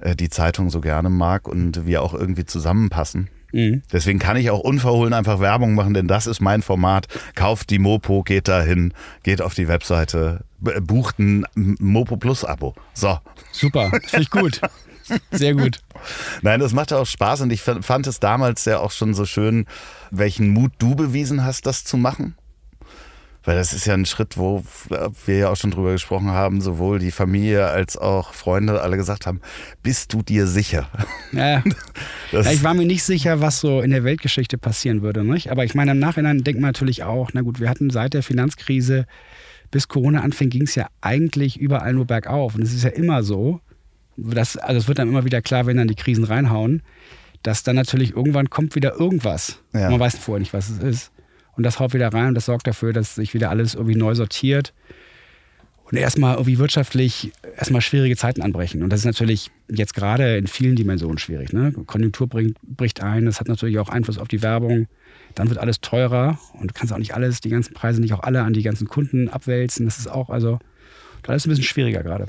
äh, 0.00 0.16
die 0.16 0.30
Zeitung 0.30 0.70
so 0.70 0.80
gerne 0.80 1.10
mag 1.10 1.48
und 1.48 1.86
wir 1.86 2.02
auch 2.02 2.14
irgendwie 2.14 2.44
zusammenpassen. 2.44 3.28
Mhm. 3.52 3.82
Deswegen 3.92 4.18
kann 4.18 4.36
ich 4.36 4.50
auch 4.50 4.60
unverhohlen 4.60 5.14
einfach 5.14 5.40
Werbung 5.40 5.74
machen, 5.74 5.94
denn 5.94 6.06
das 6.06 6.26
ist 6.26 6.40
mein 6.40 6.62
Format. 6.62 7.06
Kauft 7.34 7.70
die 7.70 7.78
Mopo, 7.78 8.22
geht 8.22 8.48
dahin, 8.48 8.92
geht 9.22 9.40
auf 9.40 9.54
die 9.54 9.68
Webseite, 9.68 10.44
bucht 10.58 11.18
ein 11.18 11.46
Mopo 11.54 12.16
Plus 12.16 12.44
Abo. 12.44 12.74
So. 12.92 13.18
Super. 13.52 13.90
Finde 13.90 14.22
ich 14.22 14.30
gut. 14.30 14.60
Sehr 15.30 15.54
gut. 15.54 15.80
Nein, 16.42 16.60
das 16.60 16.72
macht 16.72 16.90
ja 16.90 16.98
auch 16.98 17.06
Spaß 17.06 17.42
und 17.42 17.52
ich 17.52 17.62
fand 17.62 18.06
es 18.06 18.20
damals 18.20 18.64
ja 18.64 18.78
auch 18.78 18.92
schon 18.92 19.14
so 19.14 19.24
schön, 19.24 19.66
welchen 20.10 20.50
Mut 20.50 20.72
du 20.78 20.94
bewiesen 20.94 21.44
hast, 21.44 21.66
das 21.66 21.84
zu 21.84 21.96
machen. 21.96 22.36
Weil 23.48 23.56
das 23.56 23.72
ist 23.72 23.86
ja 23.86 23.94
ein 23.94 24.04
Schritt, 24.04 24.36
wo 24.36 24.62
wir 25.24 25.38
ja 25.38 25.48
auch 25.48 25.56
schon 25.56 25.70
drüber 25.70 25.92
gesprochen 25.92 26.28
haben, 26.28 26.60
sowohl 26.60 26.98
die 26.98 27.10
Familie 27.10 27.68
als 27.68 27.96
auch 27.96 28.34
Freunde 28.34 28.82
alle 28.82 28.98
gesagt 28.98 29.26
haben, 29.26 29.40
bist 29.82 30.12
du 30.12 30.22
dir 30.22 30.46
sicher? 30.46 30.88
Ja. 31.32 31.62
Ja, 32.30 32.42
ich 32.50 32.62
war 32.62 32.74
mir 32.74 32.84
nicht 32.84 33.04
sicher, 33.04 33.40
was 33.40 33.58
so 33.60 33.80
in 33.80 33.90
der 33.90 34.04
Weltgeschichte 34.04 34.58
passieren 34.58 35.00
würde. 35.00 35.24
Nicht? 35.24 35.50
Aber 35.50 35.64
ich 35.64 35.74
meine, 35.74 35.92
im 35.92 35.98
Nachhinein 35.98 36.44
denkt 36.44 36.60
man 36.60 36.68
natürlich 36.68 37.02
auch, 37.02 37.30
na 37.32 37.40
gut, 37.40 37.58
wir 37.58 37.70
hatten 37.70 37.88
seit 37.88 38.12
der 38.12 38.22
Finanzkrise 38.22 39.06
bis 39.70 39.88
Corona 39.88 40.20
anfing, 40.20 40.50
ging 40.50 40.64
es 40.64 40.74
ja 40.74 40.88
eigentlich 41.00 41.58
überall 41.58 41.94
nur 41.94 42.04
bergauf. 42.04 42.54
Und 42.54 42.60
es 42.60 42.74
ist 42.74 42.84
ja 42.84 42.90
immer 42.90 43.22
so, 43.22 43.62
dass, 44.18 44.56
also 44.56 44.78
es 44.78 44.88
wird 44.88 44.98
dann 44.98 45.08
immer 45.08 45.24
wieder 45.24 45.40
klar, 45.40 45.66
wenn 45.66 45.76
dann 45.76 45.88
die 45.88 45.94
Krisen 45.94 46.24
reinhauen, 46.24 46.82
dass 47.42 47.62
dann 47.62 47.76
natürlich 47.76 48.14
irgendwann 48.14 48.50
kommt 48.50 48.74
wieder 48.74 48.98
irgendwas. 48.98 49.62
Ja. 49.72 49.90
Man 49.90 50.00
weiß 50.00 50.18
vorher 50.18 50.40
nicht, 50.40 50.52
was 50.52 50.68
es 50.68 50.78
ist. 50.78 51.12
Und 51.56 51.64
das 51.64 51.80
haut 51.80 51.94
wieder 51.94 52.12
rein 52.12 52.28
und 52.28 52.34
das 52.34 52.46
sorgt 52.46 52.66
dafür, 52.66 52.92
dass 52.92 53.16
sich 53.16 53.34
wieder 53.34 53.50
alles 53.50 53.74
irgendwie 53.74 53.96
neu 53.96 54.14
sortiert 54.14 54.74
und 55.90 55.96
erstmal 55.96 56.34
irgendwie 56.34 56.58
wirtschaftlich 56.58 57.32
erstmal 57.56 57.80
schwierige 57.80 58.16
Zeiten 58.16 58.42
anbrechen. 58.42 58.82
Und 58.82 58.90
das 58.90 59.00
ist 59.00 59.06
natürlich 59.06 59.50
jetzt 59.70 59.94
gerade 59.94 60.36
in 60.36 60.46
vielen 60.46 60.76
Dimensionen 60.76 61.18
schwierig. 61.18 61.52
Ne? 61.52 61.72
Konjunktur 61.86 62.28
bringt, 62.28 62.58
bricht 62.62 63.02
ein, 63.02 63.24
das 63.24 63.40
hat 63.40 63.48
natürlich 63.48 63.78
auch 63.78 63.88
Einfluss 63.88 64.18
auf 64.18 64.28
die 64.28 64.42
Werbung. 64.42 64.86
Dann 65.34 65.48
wird 65.48 65.58
alles 65.58 65.80
teurer 65.80 66.38
und 66.52 66.70
du 66.70 66.74
kannst 66.74 66.92
auch 66.92 66.98
nicht 66.98 67.14
alles, 67.14 67.40
die 67.40 67.48
ganzen 67.48 67.74
Preise 67.74 68.00
nicht 68.00 68.12
auch 68.12 68.22
alle 68.22 68.42
an 68.42 68.52
die 68.52 68.62
ganzen 68.62 68.86
Kunden 68.86 69.28
abwälzen. 69.28 69.86
Das 69.86 69.98
ist 69.98 70.08
auch, 70.08 70.30
also, 70.30 70.58
da 71.28 71.34
ist 71.34 71.46
ein 71.46 71.50
bisschen 71.50 71.64
schwieriger 71.64 72.02
gerade. 72.02 72.24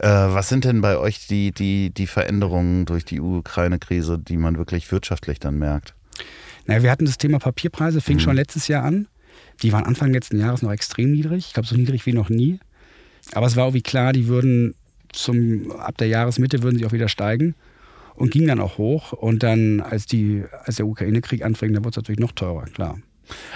Äh, 0.00 0.08
was 0.08 0.48
sind 0.48 0.64
denn 0.64 0.80
bei 0.80 0.98
euch 0.98 1.28
die, 1.28 1.52
die, 1.52 1.90
die 1.90 2.08
Veränderungen 2.08 2.84
durch 2.84 3.04
die 3.04 3.20
Ukraine-Krise, 3.20 4.18
die 4.18 4.36
man 4.36 4.58
wirklich 4.58 4.90
wirtschaftlich 4.90 5.38
dann 5.38 5.56
merkt? 5.56 5.94
Naja, 6.66 6.82
wir 6.82 6.90
hatten 6.90 7.04
das 7.04 7.16
Thema 7.16 7.38
Papierpreise, 7.38 8.00
fing 8.00 8.18
schon 8.18 8.34
letztes 8.34 8.66
Jahr 8.66 8.82
an. 8.82 9.06
Die 9.62 9.72
waren 9.72 9.84
Anfang 9.84 10.12
letzten 10.12 10.40
Jahres 10.40 10.62
noch 10.62 10.72
extrem 10.72 11.12
niedrig. 11.12 11.46
Ich 11.46 11.52
glaube, 11.52 11.68
so 11.68 11.76
niedrig 11.76 12.04
wie 12.06 12.12
noch 12.12 12.28
nie. 12.28 12.58
Aber 13.34 13.46
es 13.46 13.54
war 13.54 13.66
irgendwie 13.66 13.82
klar, 13.82 14.12
die 14.12 14.26
würden 14.26 14.74
zum, 15.12 15.70
ab 15.70 15.96
der 15.98 16.08
Jahresmitte 16.08 16.64
würden 16.64 16.76
sie 16.76 16.86
auch 16.86 16.92
wieder 16.92 17.08
steigen 17.08 17.54
und 18.16 18.32
gingen 18.32 18.48
dann 18.48 18.58
auch 18.58 18.78
hoch. 18.78 19.12
Und 19.12 19.44
dann, 19.44 19.80
als, 19.80 20.06
die, 20.06 20.42
als 20.64 20.74
der 20.74 20.86
Ukraine-Krieg 20.86 21.44
anfing, 21.44 21.72
dann 21.72 21.84
wurde 21.84 21.90
es 21.90 21.96
natürlich 21.96 22.18
noch 22.20 22.32
teurer, 22.32 22.64
klar. 22.64 22.98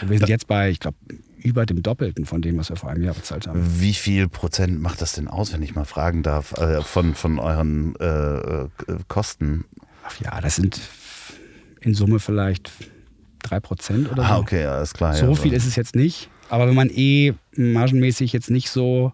Und 0.03 0.11
wir 0.11 0.19
sind 0.19 0.29
jetzt 0.29 0.47
bei, 0.47 0.71
ich 0.71 0.79
glaube, 0.79 0.99
über 1.45 1.67
dem 1.67 1.83
Doppelten 1.83 2.25
von 2.25 2.43
dem, 2.43 2.57
was 2.57 2.71
wir 2.71 2.77
vor 2.77 2.91
einem 2.91 3.05
Jahr 3.05 3.15
bezahlt 3.15 3.47
haben. 3.47 3.61
Wie 3.79 3.93
viel 3.93 4.29
Prozent 4.29 4.81
macht 4.81 5.03
das 5.03 5.13
denn 5.13 5.29
aus, 5.29 5.53
wenn 5.53 5.63
ich 5.63 5.75
mal 5.75 5.85
fragen 5.85 6.23
darf, 6.23 6.53
äh, 6.53 6.81
von, 6.81 7.15
von 7.15 7.39
euren 7.39 7.95
äh, 7.97 8.63
äh, 8.63 8.69
Kosten? 9.09 9.67
Ach 10.05 10.19
ja, 10.21 10.41
das 10.41 10.57
sind 10.57 10.81
in 11.83 11.95
Summe 11.95 12.19
vielleicht 12.19 12.73
drei 13.43 13.61
Prozent 13.61 14.11
oder 14.11 14.23
so. 14.23 14.29
Ah, 14.29 14.39
okay, 14.39 14.65
alles 14.65 14.95
klar. 14.95 15.15
So 15.15 15.27
ja, 15.27 15.35
viel 15.35 15.53
ist 15.53 15.67
es 15.67 15.77
jetzt 15.77 15.95
nicht. 15.95 16.31
Aber 16.49 16.67
wenn 16.67 16.75
man 16.75 16.89
eh 16.89 17.35
margenmäßig 17.57 18.33
jetzt 18.33 18.51
nicht 18.51 18.71
so 18.71 19.13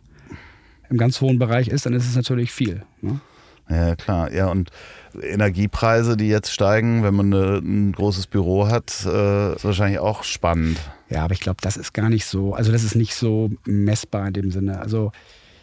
im 0.88 0.98
ganz 0.98 1.20
hohen 1.20 1.38
Bereich 1.38 1.68
ist, 1.68 1.84
dann 1.84 1.94
ist 1.94 2.06
es 2.06 2.14
natürlich 2.14 2.52
viel. 2.52 2.84
Ne? 3.00 3.20
Ja, 3.68 3.96
klar. 3.96 4.32
Ja, 4.32 4.48
und 4.48 4.70
Energiepreise, 5.20 6.16
die 6.16 6.28
jetzt 6.28 6.52
steigen, 6.52 7.02
wenn 7.02 7.14
man 7.14 7.32
eine, 7.32 7.58
ein 7.58 7.92
großes 7.92 8.26
Büro 8.26 8.68
hat, 8.68 9.04
äh, 9.06 9.54
ist 9.54 9.64
wahrscheinlich 9.64 9.98
auch 9.98 10.24
spannend. 10.24 10.78
Ja, 11.08 11.24
aber 11.24 11.34
ich 11.34 11.40
glaube, 11.40 11.58
das 11.60 11.76
ist 11.76 11.92
gar 11.92 12.08
nicht 12.08 12.24
so, 12.24 12.54
also 12.54 12.72
das 12.72 12.84
ist 12.84 12.94
nicht 12.94 13.14
so 13.14 13.50
messbar 13.64 14.28
in 14.28 14.34
dem 14.34 14.50
Sinne. 14.50 14.80
Also, 14.80 15.12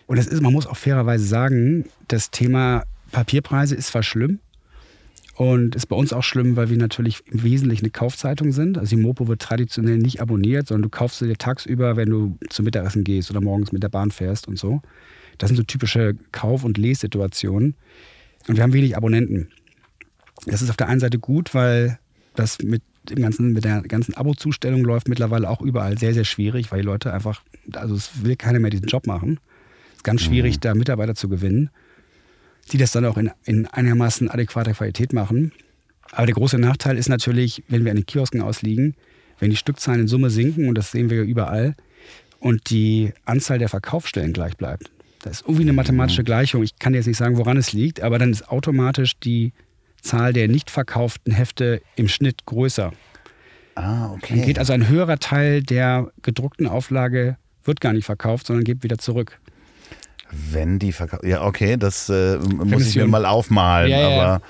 und 0.06 0.18
es 0.18 0.28
ist, 0.28 0.42
man 0.42 0.54
muss 0.54 0.68
auch 0.68 0.78
fairerweise 0.78 1.26
sagen, 1.26 1.86
das 2.08 2.32
Thema 2.32 2.84
Papierpreise 3.12 3.76
ist 3.76 3.88
zwar 3.88 4.04
schlimm 4.04 4.40
und 5.36 5.76
ist 5.76 5.86
bei 5.86 5.96
uns 5.96 6.14
auch 6.14 6.24
schlimm, 6.24 6.56
weil 6.56 6.70
wir 6.70 6.78
natürlich 6.78 7.24
im 7.32 7.44
Wesentlichen 7.44 7.86
eine 7.86 7.92
Kaufzeitung 7.92 8.52
sind. 8.52 8.78
Also 8.78 8.96
die 8.96 9.02
Mopo 9.02 9.28
wird 9.28 9.42
traditionell 9.42 9.98
nicht 9.98 10.22
abonniert, 10.22 10.68
sondern 10.68 10.84
du 10.84 10.90
kaufst 10.90 11.20
sie 11.20 11.28
dir 11.28 11.38
tagsüber, 11.38 11.96
wenn 11.96 12.10
du 12.10 12.38
zum 12.50 12.66
Mittagessen 12.66 13.04
gehst 13.04 13.30
oder 13.30 13.42
morgens 13.42 13.72
mit 13.72 13.84
der 13.84 13.90
Bahn 13.90 14.12
fährst 14.12 14.48
und 14.48 14.58
so. 14.58 14.82
Das 15.38 15.50
sind 15.50 15.58
so 15.58 15.64
typische 15.64 16.16
Kauf- 16.32 16.64
und 16.64 16.78
Lessituationen. 16.78 17.76
Und 18.48 18.56
wir 18.56 18.64
haben 18.64 18.74
wenig 18.74 18.96
Abonnenten. 18.96 19.50
Das 20.46 20.62
ist 20.62 20.70
auf 20.70 20.78
der 20.78 20.88
einen 20.88 21.00
Seite 21.00 21.20
gut, 21.20 21.54
weil 21.54 22.00
das 22.36 22.62
mit 22.62 22.82
dem 23.10 23.22
ganzen, 23.22 23.54
mit 23.54 23.64
der 23.64 23.82
ganzen 23.82 24.14
Abo-Zustellung 24.16 24.84
läuft 24.84 25.08
mittlerweile 25.08 25.50
auch 25.50 25.62
überall 25.62 25.98
sehr, 25.98 26.14
sehr 26.14 26.26
schwierig, 26.26 26.72
weil 26.72 26.82
die 26.82 26.86
Leute 26.86 27.14
einfach, 27.14 27.42
also 27.74 27.96
es 27.96 28.24
will 28.24 28.36
keiner 28.36 28.60
mehr 28.60 28.70
diesen 28.70 28.88
Job 28.88 29.08
machen. 29.08 29.40
Es 29.92 29.98
ist 29.98 30.04
ganz 30.04 30.22
schwierig, 30.22 30.60
da 30.60 30.76
Mitarbeiter 30.76 31.16
zu 31.16 31.30
gewinnen, 31.30 31.70
die 32.72 32.78
das 32.78 32.92
dann 32.92 33.06
auch 33.06 33.18
in, 33.18 33.32
in 33.46 33.66
einigermaßen 33.68 34.30
adäquater 34.30 34.74
Qualität 34.74 35.14
machen. 35.14 35.52
Aber 36.12 36.26
der 36.26 36.36
große 36.36 36.58
Nachteil 36.58 36.98
ist 36.98 37.10
natürlich, 37.10 37.64
wenn 37.68 37.84
wir 37.84 37.92
an 37.92 37.98
den 37.98 38.06
Kiosken 38.06 38.42
ausliegen, 38.42 38.96
wenn 39.40 39.50
die 39.50 39.58
Stückzahlen 39.58 40.02
in 40.02 40.08
Summe 40.08 40.30
sinken, 40.30 40.68
und 40.68 40.78
das 40.78 40.92
sehen 40.92 41.10
wir 41.10 41.18
ja 41.18 41.24
überall, 41.24 41.76
und 42.40 42.70
die 42.70 43.14
Anzahl 43.26 43.60
der 43.60 43.70
Verkaufsstellen 43.70 44.34
gleich 44.34 44.58
bleibt. 44.58 44.92
Das 45.22 45.38
ist 45.38 45.42
irgendwie 45.42 45.64
eine 45.64 45.74
mathematische 45.74 46.24
Gleichung. 46.24 46.64
Ich 46.64 46.78
kann 46.80 46.94
jetzt 46.94 47.08
nicht 47.08 47.18
sagen, 47.18 47.38
woran 47.38 47.58
es 47.58 47.74
liegt, 47.74 48.02
aber 48.02 48.20
dann 48.20 48.32
ist 48.32 48.50
automatisch 48.50 49.20
die 49.20 49.52
Zahl 50.02 50.34
der 50.34 50.48
nicht 50.48 50.70
verkauften 50.70 51.34
Hefte 51.34 51.82
im 51.96 52.08
Schnitt 52.08 52.46
größer. 52.46 52.92
Ah, 53.76 54.08
Dann 54.08 54.12
okay. 54.12 54.46
geht 54.46 54.60
also 54.60 54.74
ein 54.74 54.88
höherer 54.88 55.20
Teil 55.20 55.62
der 55.62 56.12
gedruckten 56.22 56.68
Auflage 56.68 57.38
wird 57.64 57.82
gar 57.82 57.94
nicht 57.94 58.06
verkauft, 58.06 58.48
sondern 58.48 58.64
geht 58.64 58.84
wieder 58.84 58.98
zurück. 58.98 59.40
Wenn 60.32 60.80
die 60.80 60.92
verkauft. 60.92 61.24
Ja, 61.24 61.44
okay, 61.44 61.78
das 61.78 62.10
äh, 62.10 62.38
muss 62.38 62.88
ich 62.88 62.96
mir 62.96 63.08
mal 63.08 63.26
aufmalen, 63.26 63.92
Ja, 63.92 64.10
ja, 64.10 64.22
aber, 64.22 64.42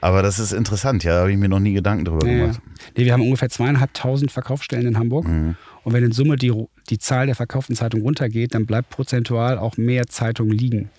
aber 0.00 0.22
das 0.22 0.38
ist 0.38 0.52
interessant, 0.52 1.04
ja, 1.04 1.14
da 1.14 1.20
habe 1.20 1.32
ich 1.32 1.38
mir 1.38 1.48
noch 1.48 1.58
nie 1.58 1.72
Gedanken 1.72 2.04
drüber 2.04 2.26
ja. 2.26 2.38
gemacht. 2.38 2.60
Nee, 2.96 3.04
wir 3.04 3.12
haben 3.12 3.22
ungefähr 3.22 3.48
zweieinhalbtausend 3.48 4.30
Verkaufsstellen 4.30 4.86
in 4.86 4.98
Hamburg. 4.98 5.26
Mhm. 5.26 5.56
Und 5.86 5.92
wenn 5.92 6.02
in 6.02 6.10
Summe 6.10 6.34
die, 6.34 6.52
die 6.90 6.98
Zahl 6.98 7.26
der 7.26 7.36
verkauften 7.36 7.76
Zeitungen 7.76 8.04
runtergeht, 8.04 8.56
dann 8.56 8.66
bleibt 8.66 8.90
prozentual 8.90 9.56
auch 9.56 9.76
mehr 9.76 10.08
Zeitung 10.08 10.50
liegen. 10.50 10.90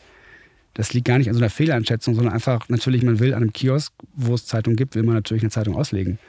Das 0.76 0.94
liegt 0.94 1.06
gar 1.06 1.18
nicht 1.18 1.28
an 1.28 1.34
so 1.34 1.42
einer 1.42 1.50
Fehleinschätzung, 1.50 2.16
sondern 2.16 2.34
einfach, 2.34 2.70
natürlich, 2.70 3.04
man 3.04 3.20
will 3.20 3.34
an 3.34 3.42
einem 3.42 3.52
Kiosk, 3.52 3.92
wo 4.16 4.34
es 4.34 4.46
Zeitung 4.46 4.78
gibt, 4.78 4.96
will 4.96 5.04
man 5.04 5.16
natürlich 5.16 5.44
eine 5.44 5.50
Zeitung 5.50 5.76
auslegen. 5.76 6.20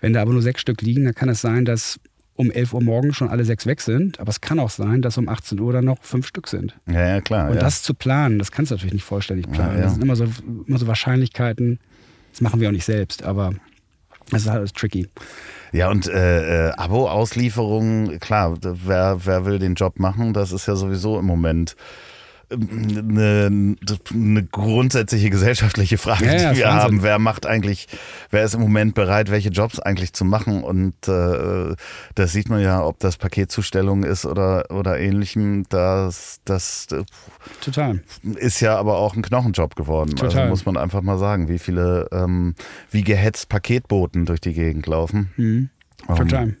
Wenn 0.00 0.14
da 0.14 0.22
aber 0.22 0.32
nur 0.32 0.42
sechs 0.42 0.62
Stück 0.62 0.82
liegen, 0.82 1.04
dann 1.04 1.14
kann 1.14 1.28
es 1.28 1.42
sein, 1.42 1.64
dass 1.64 2.00
um 2.34 2.50
11 2.50 2.74
Uhr 2.74 2.82
morgens 2.82 3.14
schon 3.14 3.28
alle 3.28 3.44
sechs 3.44 3.66
weg 3.66 3.80
sind. 3.80 4.18
Aber 4.18 4.30
es 4.30 4.40
kann 4.40 4.58
auch 4.58 4.70
sein, 4.70 5.00
dass 5.00 5.16
um 5.16 5.28
18 5.28 5.60
Uhr 5.60 5.72
dann 5.72 5.84
noch 5.84 6.02
fünf 6.02 6.26
Stück 6.26 6.48
sind. 6.48 6.74
Ja, 6.88 7.06
ja, 7.06 7.20
klar. 7.20 7.50
Und 7.50 7.54
ja. 7.54 7.60
das 7.60 7.84
zu 7.84 7.94
planen, 7.94 8.40
das 8.40 8.50
kannst 8.50 8.72
du 8.72 8.74
natürlich 8.74 8.94
nicht 8.94 9.04
vollständig 9.04 9.48
planen. 9.48 9.74
Ja, 9.74 9.78
ja. 9.78 9.84
Das 9.84 9.92
sind 9.92 10.02
immer 10.02 10.16
so, 10.16 10.26
immer 10.66 10.78
so 10.78 10.88
Wahrscheinlichkeiten. 10.88 11.78
Das 12.32 12.40
machen 12.40 12.60
wir 12.60 12.66
auch 12.66 12.72
nicht 12.72 12.84
selbst, 12.84 13.22
aber 13.22 13.54
das 14.30 14.42
ist 14.42 14.48
halt 14.48 14.58
alles 14.58 14.72
tricky. 14.72 15.06
Ja, 15.72 15.90
und 15.90 16.06
äh, 16.06 16.68
äh, 16.68 16.72
Abo-Auslieferung, 16.76 18.18
klar, 18.18 18.58
wer, 18.62 19.24
wer 19.24 19.46
will 19.46 19.58
den 19.58 19.74
Job 19.74 19.98
machen, 19.98 20.34
das 20.34 20.52
ist 20.52 20.66
ja 20.66 20.76
sowieso 20.76 21.18
im 21.18 21.24
Moment 21.24 21.76
eine, 22.52 23.76
eine 24.12 24.44
grundsätzliche 24.44 25.30
gesellschaftliche 25.30 25.98
Frage, 25.98 26.26
Ja, 26.26 26.32
ja, 26.32 26.52
die 26.52 26.58
wir 26.58 26.64
Wahnsinn. 26.66 26.80
haben. 26.82 27.02
Wer 27.02 27.18
macht 27.18 27.46
eigentlich, 27.46 27.88
wer 28.30 28.44
ist 28.44 28.54
im 28.54 28.60
Moment 28.60 28.94
bereit, 28.94 29.30
welche 29.30 29.48
Jobs 29.50 29.78
eigentlich 29.80 30.12
zu 30.12 30.24
machen? 30.24 30.62
Und 30.62 30.94
äh, 31.08 31.74
das 32.14 32.32
sieht 32.32 32.48
man 32.48 32.60
ja, 32.60 32.84
ob 32.84 32.98
das 33.00 33.16
Paketzustellung 33.16 34.04
ist 34.04 34.26
oder, 34.26 34.70
oder 34.70 34.98
ähnlichem. 34.98 35.64
Das, 35.68 36.40
das 36.44 36.86
Total. 37.60 38.02
ist 38.36 38.60
ja 38.60 38.76
aber 38.76 38.98
auch 38.98 39.14
ein 39.16 39.22
Knochenjob 39.22 39.76
geworden. 39.76 40.10
Also 40.14 40.28
Total. 40.28 40.48
muss 40.48 40.64
man 40.66 40.76
einfach 40.76 41.02
mal 41.02 41.18
sagen, 41.18 41.48
wie 41.48 41.58
viele, 41.58 42.08
ähm, 42.12 42.54
wie 42.90 43.02
gehetzt 43.02 43.48
Paketboten 43.48 44.26
durch 44.26 44.40
die 44.40 44.52
Gegend 44.52 44.86
laufen. 44.86 45.30
Mhm. 45.36 45.70
Total. 46.06 46.42
Ähm. 46.44 46.56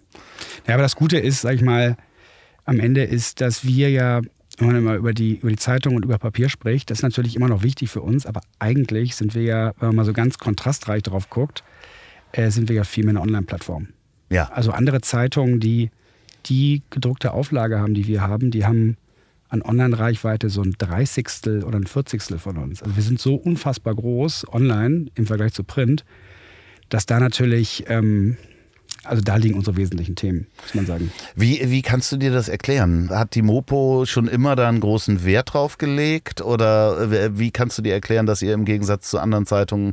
Ja, 0.66 0.74
aber 0.74 0.82
das 0.82 0.96
Gute 0.96 1.18
ist, 1.18 1.40
sag 1.42 1.54
ich 1.54 1.62
mal, 1.62 1.96
am 2.64 2.78
Ende 2.78 3.02
ist, 3.02 3.40
dass 3.40 3.64
wir 3.66 3.90
ja, 3.90 4.20
wenn 4.62 4.68
man 4.68 4.76
immer 4.76 4.94
über 4.94 5.12
die, 5.12 5.36
über 5.36 5.50
die 5.50 5.56
Zeitung 5.56 5.96
und 5.96 6.04
über 6.04 6.18
Papier 6.18 6.48
spricht, 6.48 6.90
das 6.90 6.98
ist 6.98 7.02
natürlich 7.02 7.36
immer 7.36 7.48
noch 7.48 7.62
wichtig 7.62 7.90
für 7.90 8.00
uns, 8.00 8.26
aber 8.26 8.40
eigentlich 8.58 9.16
sind 9.16 9.34
wir 9.34 9.42
ja, 9.42 9.72
wenn 9.78 9.88
man 9.88 9.96
mal 9.96 10.04
so 10.04 10.12
ganz 10.12 10.38
kontrastreich 10.38 11.02
drauf 11.02 11.30
guckt, 11.30 11.62
äh, 12.32 12.50
sind 12.50 12.68
wir 12.68 12.76
ja 12.76 12.84
viel 12.84 13.04
mehr 13.04 13.12
eine 13.12 13.20
Online-Plattform. 13.20 13.88
Ja. 14.30 14.48
Also 14.48 14.72
andere 14.72 15.00
Zeitungen, 15.00 15.60
die 15.60 15.90
die 16.46 16.82
gedruckte 16.90 17.32
Auflage 17.32 17.78
haben, 17.78 17.94
die 17.94 18.06
wir 18.06 18.22
haben, 18.22 18.50
die 18.50 18.64
haben 18.64 18.96
an 19.48 19.62
Online-Reichweite 19.62 20.48
so 20.48 20.62
ein 20.62 20.74
Dreißigstel 20.78 21.62
oder 21.62 21.78
ein 21.78 21.86
Vierzigstel 21.86 22.38
von 22.38 22.56
uns. 22.56 22.82
Also 22.82 22.96
wir 22.96 23.02
sind 23.02 23.20
so 23.20 23.34
unfassbar 23.34 23.94
groß 23.94 24.46
online 24.50 25.06
im 25.14 25.26
Vergleich 25.26 25.52
zu 25.52 25.62
Print, 25.62 26.04
dass 26.88 27.04
da 27.04 27.20
natürlich, 27.20 27.84
ähm, 27.88 28.38
also 29.04 29.22
da 29.22 29.36
liegen 29.36 29.54
unsere 29.54 29.76
wesentlichen 29.76 30.14
Themen, 30.14 30.46
muss 30.62 30.74
man 30.74 30.86
sagen. 30.86 31.12
Wie, 31.34 31.60
wie 31.64 31.82
kannst 31.82 32.12
du 32.12 32.16
dir 32.16 32.30
das 32.30 32.48
erklären? 32.48 33.10
Hat 33.10 33.34
die 33.34 33.42
Mopo 33.42 34.04
schon 34.06 34.28
immer 34.28 34.54
da 34.54 34.68
einen 34.68 34.80
großen 34.80 35.24
Wert 35.24 35.54
drauf 35.54 35.78
gelegt? 35.78 36.40
Oder 36.40 37.38
wie 37.38 37.50
kannst 37.50 37.78
du 37.78 37.82
dir 37.82 37.92
erklären, 37.92 38.26
dass 38.26 38.42
ihr 38.42 38.54
im 38.54 38.64
Gegensatz 38.64 39.10
zu 39.10 39.18
anderen 39.18 39.46
Zeitungen 39.46 39.92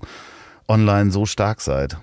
online 0.67 1.11
so 1.11 1.25
stark 1.25 1.61
seid? 1.61 1.97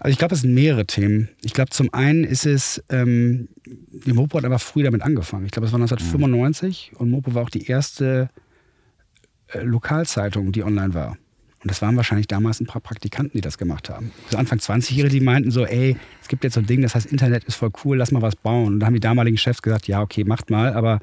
Also 0.00 0.12
ich 0.12 0.18
glaube, 0.18 0.34
es 0.34 0.42
sind 0.42 0.54
mehrere 0.54 0.86
Themen. 0.86 1.28
Ich 1.42 1.54
glaube, 1.54 1.70
zum 1.70 1.92
einen 1.92 2.24
ist 2.24 2.46
es, 2.46 2.82
ähm, 2.88 3.48
die 3.66 4.12
Mopo 4.12 4.38
hat 4.38 4.44
aber 4.44 4.58
früh 4.58 4.82
damit 4.82 5.02
angefangen. 5.02 5.46
Ich 5.46 5.52
glaube, 5.52 5.66
es 5.66 5.72
war 5.72 5.80
1995 5.80 6.92
mhm. 6.92 6.98
und 6.98 7.10
Mopo 7.10 7.34
war 7.34 7.42
auch 7.42 7.50
die 7.50 7.66
erste 7.66 8.30
äh, 9.48 9.60
Lokalzeitung, 9.60 10.52
die 10.52 10.62
online 10.62 10.94
war. 10.94 11.16
Und 11.62 11.70
das 11.70 11.82
waren 11.82 11.96
wahrscheinlich 11.96 12.28
damals 12.28 12.60
ein 12.60 12.66
paar 12.66 12.80
Praktikanten, 12.80 13.32
die 13.36 13.40
das 13.40 13.58
gemacht 13.58 13.90
haben. 13.90 14.12
Also 14.26 14.38
Anfang 14.38 14.58
20-Jährige, 14.58 15.14
die 15.14 15.20
meinten 15.20 15.50
so, 15.50 15.66
ey, 15.66 15.96
es 16.22 16.28
gibt 16.28 16.44
jetzt 16.44 16.54
so 16.54 16.60
ein 16.60 16.66
Ding, 16.66 16.82
das 16.82 16.94
heißt 16.94 17.06
Internet 17.06 17.44
ist 17.44 17.56
voll 17.56 17.70
cool, 17.84 17.96
lass 17.96 18.12
mal 18.12 18.22
was 18.22 18.36
bauen. 18.36 18.74
Und 18.74 18.80
da 18.80 18.86
haben 18.86 18.94
die 18.94 19.00
damaligen 19.00 19.36
Chefs 19.36 19.60
gesagt, 19.60 19.88
ja, 19.88 20.00
okay, 20.00 20.24
macht 20.24 20.50
mal, 20.50 20.72
aber 20.72 21.00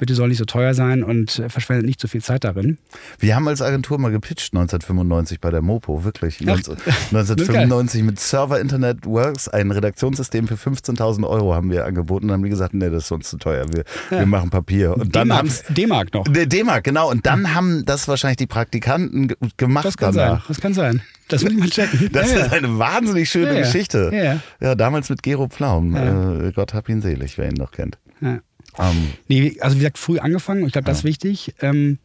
bitte 0.00 0.14
soll 0.14 0.28
nicht 0.28 0.38
so 0.38 0.44
teuer 0.44 0.74
sein 0.74 1.04
und 1.04 1.42
verschwendet 1.48 1.86
nicht 1.86 2.00
so 2.00 2.08
viel 2.08 2.22
Zeit 2.22 2.42
darin. 2.42 2.78
Wir 3.18 3.36
haben 3.36 3.46
als 3.46 3.62
Agentur 3.62 3.98
mal 3.98 4.10
gepitcht 4.10 4.52
1995 4.52 5.40
bei 5.40 5.50
der 5.50 5.62
Mopo, 5.62 6.02
wirklich. 6.02 6.38
Ach, 6.46 6.56
1995 6.56 8.02
mit 8.02 8.18
Server 8.18 8.58
Internet 8.58 9.06
Works, 9.06 9.48
ein 9.48 9.70
Redaktionssystem 9.70 10.48
für 10.48 10.54
15.000 10.54 11.28
Euro 11.28 11.54
haben 11.54 11.70
wir 11.70 11.84
angeboten. 11.84 12.28
Dann 12.28 12.38
haben 12.38 12.42
wir 12.42 12.50
gesagt, 12.50 12.74
nee, 12.74 12.90
das 12.90 13.04
ist 13.04 13.12
uns 13.12 13.30
zu 13.30 13.36
teuer, 13.36 13.66
wir, 13.68 13.84
ja. 14.10 14.18
wir 14.18 14.26
machen 14.26 14.50
Papier. 14.50 14.96
Und 14.96 15.14
dann 15.14 15.32
haben 15.32 15.50
D-Mark 15.68 16.12
noch. 16.14 16.24
D-Mark, 16.24 16.84
genau. 16.84 17.10
Und 17.10 17.26
dann 17.26 17.54
haben 17.54 17.84
das 17.84 18.08
wahrscheinlich 18.08 18.38
die 18.38 18.46
Praktikanten 18.46 19.34
gemacht. 19.56 19.84
Das 19.84 19.96
kann 19.96 20.14
danach. 20.14 20.40
sein, 20.40 20.48
das 20.48 20.60
kann 20.60 20.74
sein. 20.74 21.02
Das 21.28 21.44
will 21.44 21.52
ich 21.52 21.58
mal 21.58 21.70
checken. 21.70 22.10
Das 22.12 22.32
ja, 22.32 22.46
ist 22.46 22.52
eine 22.52 22.78
wahnsinnig 22.78 23.30
schöne 23.30 23.54
ja, 23.54 23.60
Geschichte. 23.60 24.10
Ja. 24.12 24.66
ja, 24.66 24.74
damals 24.74 25.10
mit 25.10 25.22
Gero 25.22 25.48
Pflaum. 25.48 25.94
Äh, 25.94 26.52
Gott 26.52 26.74
hab 26.74 26.88
ihn 26.88 27.02
selig, 27.02 27.38
wer 27.38 27.48
ihn 27.48 27.54
noch 27.54 27.70
kennt. 27.70 27.98
Ja. 28.20 28.40
Ähm, 28.78 29.12
nee, 29.28 29.56
also 29.60 29.76
wie 29.76 29.80
gesagt, 29.80 29.98
früh 29.98 30.18
angefangen. 30.18 30.64
Ich 30.66 30.72
glaube, 30.72 30.86
das 30.86 30.98
ist 30.98 31.04
wichtig. 31.04 31.54
Ähm, 31.60 31.98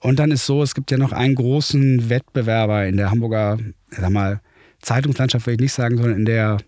und 0.00 0.18
dann 0.18 0.30
ist 0.30 0.46
so, 0.46 0.62
es 0.62 0.74
gibt 0.74 0.90
ja 0.90 0.98
noch 0.98 1.12
einen 1.12 1.34
großen 1.34 2.08
Wettbewerber 2.08 2.86
in 2.86 2.96
der 2.96 3.10
Hamburger, 3.10 3.58
sag 3.90 4.10
mal, 4.10 4.40
Zeitungslandschaft 4.80 5.46
will 5.46 5.54
ich 5.54 5.60
nicht 5.60 5.72
sagen, 5.72 5.96
sondern 5.96 6.18
in 6.18 6.24
der 6.24 6.58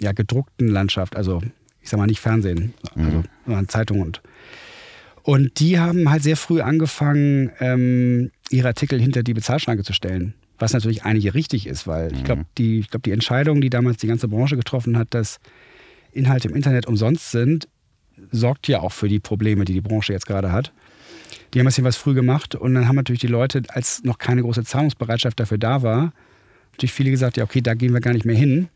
ja, 0.00 0.12
gedruckten 0.12 0.68
Landschaft. 0.68 1.16
Also 1.16 1.40
ich 1.80 1.88
sag 1.88 1.98
mal 1.98 2.06
nicht 2.06 2.20
Fernsehen, 2.20 2.74
also 2.94 3.22
mhm. 3.46 3.68
Zeitung 3.68 4.00
und 4.00 4.20
und 5.22 5.60
die 5.60 5.78
haben 5.78 6.10
halt 6.10 6.22
sehr 6.22 6.36
früh 6.36 6.60
angefangen, 6.60 7.52
ähm, 7.60 8.30
ihre 8.50 8.68
Artikel 8.68 9.00
hinter 9.00 9.22
die 9.22 9.34
Bezahlschranke 9.34 9.84
zu 9.84 9.92
stellen. 9.92 10.34
Was 10.58 10.72
natürlich 10.72 11.04
eigentlich 11.04 11.34
richtig 11.34 11.66
ist, 11.66 11.86
weil 11.86 12.10
mhm. 12.10 12.16
ich 12.16 12.24
glaube, 12.24 12.44
die, 12.58 12.84
glaub, 12.90 13.02
die 13.02 13.12
Entscheidung, 13.12 13.60
die 13.60 13.70
damals 13.70 13.98
die 13.98 14.06
ganze 14.06 14.28
Branche 14.28 14.56
getroffen 14.56 14.98
hat, 14.98 15.14
dass 15.14 15.38
Inhalte 16.12 16.48
im 16.48 16.54
Internet 16.54 16.86
umsonst 16.86 17.30
sind, 17.30 17.68
sorgt 18.30 18.68
ja 18.68 18.80
auch 18.80 18.92
für 18.92 19.08
die 19.08 19.20
Probleme, 19.20 19.64
die 19.64 19.72
die 19.72 19.80
Branche 19.80 20.12
jetzt 20.12 20.26
gerade 20.26 20.52
hat. 20.52 20.72
Die 21.52 21.58
haben 21.58 21.66
das 21.66 21.76
hier 21.76 21.84
was 21.84 21.96
früh 21.96 22.14
gemacht 22.14 22.54
und 22.54 22.74
dann 22.74 22.88
haben 22.88 22.96
natürlich 22.96 23.20
die 23.20 23.26
Leute, 23.26 23.62
als 23.68 24.02
noch 24.04 24.18
keine 24.18 24.42
große 24.42 24.64
Zahlungsbereitschaft 24.64 25.38
dafür 25.38 25.58
da 25.58 25.82
war, 25.82 26.12
natürlich 26.72 26.92
viele 26.92 27.10
gesagt, 27.10 27.36
ja 27.36 27.44
okay, 27.44 27.60
da 27.60 27.74
gehen 27.74 27.92
wir 27.92 28.00
gar 28.00 28.14
nicht 28.14 28.24
mehr 28.24 28.36
hin. 28.36 28.68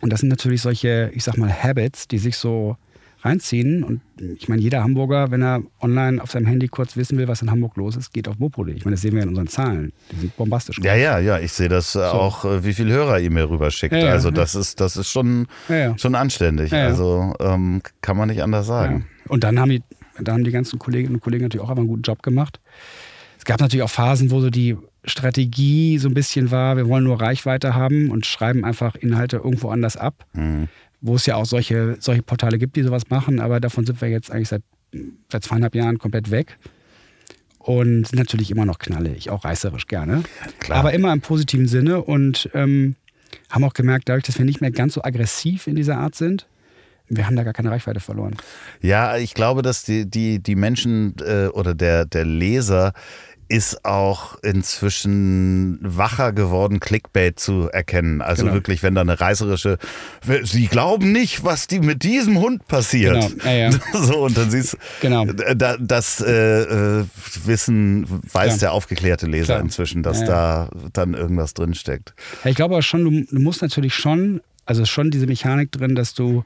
Und 0.00 0.12
das 0.12 0.20
sind 0.20 0.28
natürlich 0.28 0.62
solche, 0.62 1.10
ich 1.14 1.24
sag 1.24 1.36
mal, 1.36 1.52
Habits, 1.52 2.08
die 2.08 2.18
sich 2.18 2.36
so 2.36 2.76
reinziehen. 3.22 3.82
Und 3.84 4.00
ich 4.36 4.48
meine, 4.48 4.62
jeder 4.62 4.82
Hamburger, 4.82 5.30
wenn 5.30 5.42
er 5.42 5.62
online 5.80 6.22
auf 6.22 6.30
seinem 6.30 6.46
Handy 6.46 6.68
kurz 6.68 6.96
wissen 6.96 7.18
will, 7.18 7.28
was 7.28 7.42
in 7.42 7.50
Hamburg 7.50 7.76
los 7.76 7.96
ist, 7.96 8.12
geht 8.12 8.28
auf 8.28 8.38
Mopo.de. 8.38 8.74
Ich 8.74 8.84
meine, 8.84 8.94
das 8.94 9.02
sehen 9.02 9.14
wir 9.14 9.22
in 9.22 9.28
unseren 9.28 9.48
Zahlen. 9.48 9.92
Die 10.12 10.16
sind 10.16 10.36
bombastisch. 10.36 10.78
Ja, 10.82 10.94
ja, 10.94 11.18
ja. 11.18 11.38
Ich 11.38 11.52
sehe 11.52 11.68
das 11.68 11.92
so. 11.92 12.02
auch, 12.02 12.44
äh, 12.44 12.64
wie 12.64 12.74
viele 12.74 12.92
Hörer 12.92 13.18
ihr 13.18 13.30
mir 13.30 13.48
rüberschickt. 13.48 13.92
Ja, 13.92 13.98
ja, 13.98 14.12
also 14.12 14.30
das 14.30 14.54
ja. 14.54 14.60
ist, 14.60 14.80
das 14.80 14.96
ist 14.96 15.10
schon, 15.10 15.46
schon 15.96 16.14
anständig. 16.14 16.72
Also 16.72 17.34
ähm, 17.40 17.82
kann 18.00 18.16
man 18.16 18.28
nicht 18.28 18.42
anders 18.42 18.66
sagen. 18.66 19.06
Und 19.26 19.44
dann 19.44 19.58
haben 19.58 19.70
die, 19.70 19.82
dann 20.20 20.36
haben 20.36 20.44
die 20.44 20.50
ganzen 20.50 20.78
Kolleginnen 20.78 21.16
und 21.16 21.20
Kollegen 21.20 21.44
natürlich 21.44 21.64
auch 21.64 21.70
einfach 21.70 21.82
einen 21.82 21.88
guten 21.88 22.02
Job 22.02 22.22
gemacht. 22.22 22.60
Es 23.36 23.44
gab 23.44 23.60
natürlich 23.60 23.82
auch 23.82 23.90
Phasen, 23.90 24.30
wo 24.30 24.40
so 24.40 24.50
die 24.50 24.76
Strategie 25.04 25.98
so 25.98 26.08
ein 26.08 26.14
bisschen 26.14 26.50
war, 26.50 26.76
wir 26.76 26.88
wollen 26.88 27.04
nur 27.04 27.20
Reichweite 27.20 27.74
haben 27.74 28.10
und 28.10 28.26
schreiben 28.26 28.64
einfach 28.64 28.94
Inhalte 28.96 29.36
irgendwo 29.36 29.70
anders 29.70 29.96
ab. 29.96 30.26
Mhm 30.34 30.68
wo 31.00 31.14
es 31.14 31.26
ja 31.26 31.36
auch 31.36 31.46
solche, 31.46 31.96
solche 32.00 32.22
Portale 32.22 32.58
gibt, 32.58 32.76
die 32.76 32.82
sowas 32.82 33.08
machen, 33.10 33.40
aber 33.40 33.60
davon 33.60 33.86
sind 33.86 34.00
wir 34.00 34.08
jetzt 34.08 34.30
eigentlich 34.30 34.48
seit, 34.48 34.62
seit 35.30 35.44
zweieinhalb 35.44 35.74
Jahren 35.74 35.98
komplett 35.98 36.30
weg. 36.30 36.58
Und 37.58 38.06
sind 38.06 38.18
natürlich 38.18 38.50
immer 38.50 38.64
noch 38.64 38.78
knallig, 38.78 39.28
auch 39.28 39.44
reißerisch 39.44 39.88
gerne. 39.88 40.22
Klar. 40.58 40.78
Aber 40.78 40.94
immer 40.94 41.12
im 41.12 41.20
positiven 41.20 41.68
Sinne 41.68 42.00
und 42.00 42.48
ähm, 42.54 42.96
haben 43.50 43.64
auch 43.64 43.74
gemerkt, 43.74 44.08
dadurch, 44.08 44.24
dass 44.24 44.38
wir 44.38 44.46
nicht 44.46 44.62
mehr 44.62 44.70
ganz 44.70 44.94
so 44.94 45.02
aggressiv 45.02 45.66
in 45.66 45.76
dieser 45.76 45.98
Art 45.98 46.14
sind, 46.14 46.46
wir 47.08 47.26
haben 47.26 47.36
da 47.36 47.42
gar 47.42 47.52
keine 47.52 47.70
Reichweite 47.70 48.00
verloren. 48.00 48.36
Ja, 48.80 49.16
ich 49.16 49.34
glaube, 49.34 49.62
dass 49.62 49.82
die, 49.82 50.08
die, 50.08 50.42
die 50.42 50.54
Menschen 50.54 51.14
äh, 51.20 51.46
oder 51.46 51.74
der, 51.74 52.04
der 52.04 52.24
Leser 52.24 52.92
ist 53.48 53.84
auch 53.84 54.36
inzwischen 54.42 55.78
wacher 55.80 56.32
geworden, 56.32 56.80
Clickbait 56.80 57.40
zu 57.40 57.70
erkennen. 57.70 58.20
Also 58.20 58.42
genau. 58.42 58.54
wirklich, 58.54 58.82
wenn 58.82 58.94
da 58.94 59.00
eine 59.00 59.20
reißerische, 59.20 59.78
sie 60.42 60.66
glauben 60.66 61.12
nicht, 61.12 61.44
was 61.44 61.66
die 61.66 61.80
mit 61.80 62.02
diesem 62.02 62.38
Hund 62.38 62.66
passiert. 62.68 63.30
Genau. 63.30 63.44
Ja, 63.44 63.52
ja. 63.52 63.70
So, 63.92 64.24
und 64.24 64.36
dann 64.36 64.50
siehst 64.50 64.76
genau. 65.00 65.24
da, 65.24 65.76
das 65.78 66.20
äh, 66.20 67.00
äh, 67.00 67.04
Wissen 67.44 68.06
weiß 68.08 68.46
Klar. 68.46 68.58
der 68.58 68.72
aufgeklärte 68.72 69.26
Leser 69.26 69.54
Klar. 69.54 69.60
inzwischen, 69.60 70.02
dass 70.02 70.20
ja, 70.20 70.26
da 70.26 70.70
dann 70.92 71.14
irgendwas 71.14 71.54
drinsteckt. 71.54 72.14
Ja, 72.44 72.50
ich 72.50 72.56
glaube 72.56 72.74
aber 72.74 72.82
schon, 72.82 73.04
du, 73.04 73.24
du 73.34 73.40
musst 73.40 73.62
natürlich 73.62 73.94
schon, 73.94 74.40
also 74.66 74.84
schon 74.84 75.10
diese 75.10 75.26
Mechanik 75.26 75.72
drin, 75.72 75.94
dass 75.94 76.14
du 76.14 76.44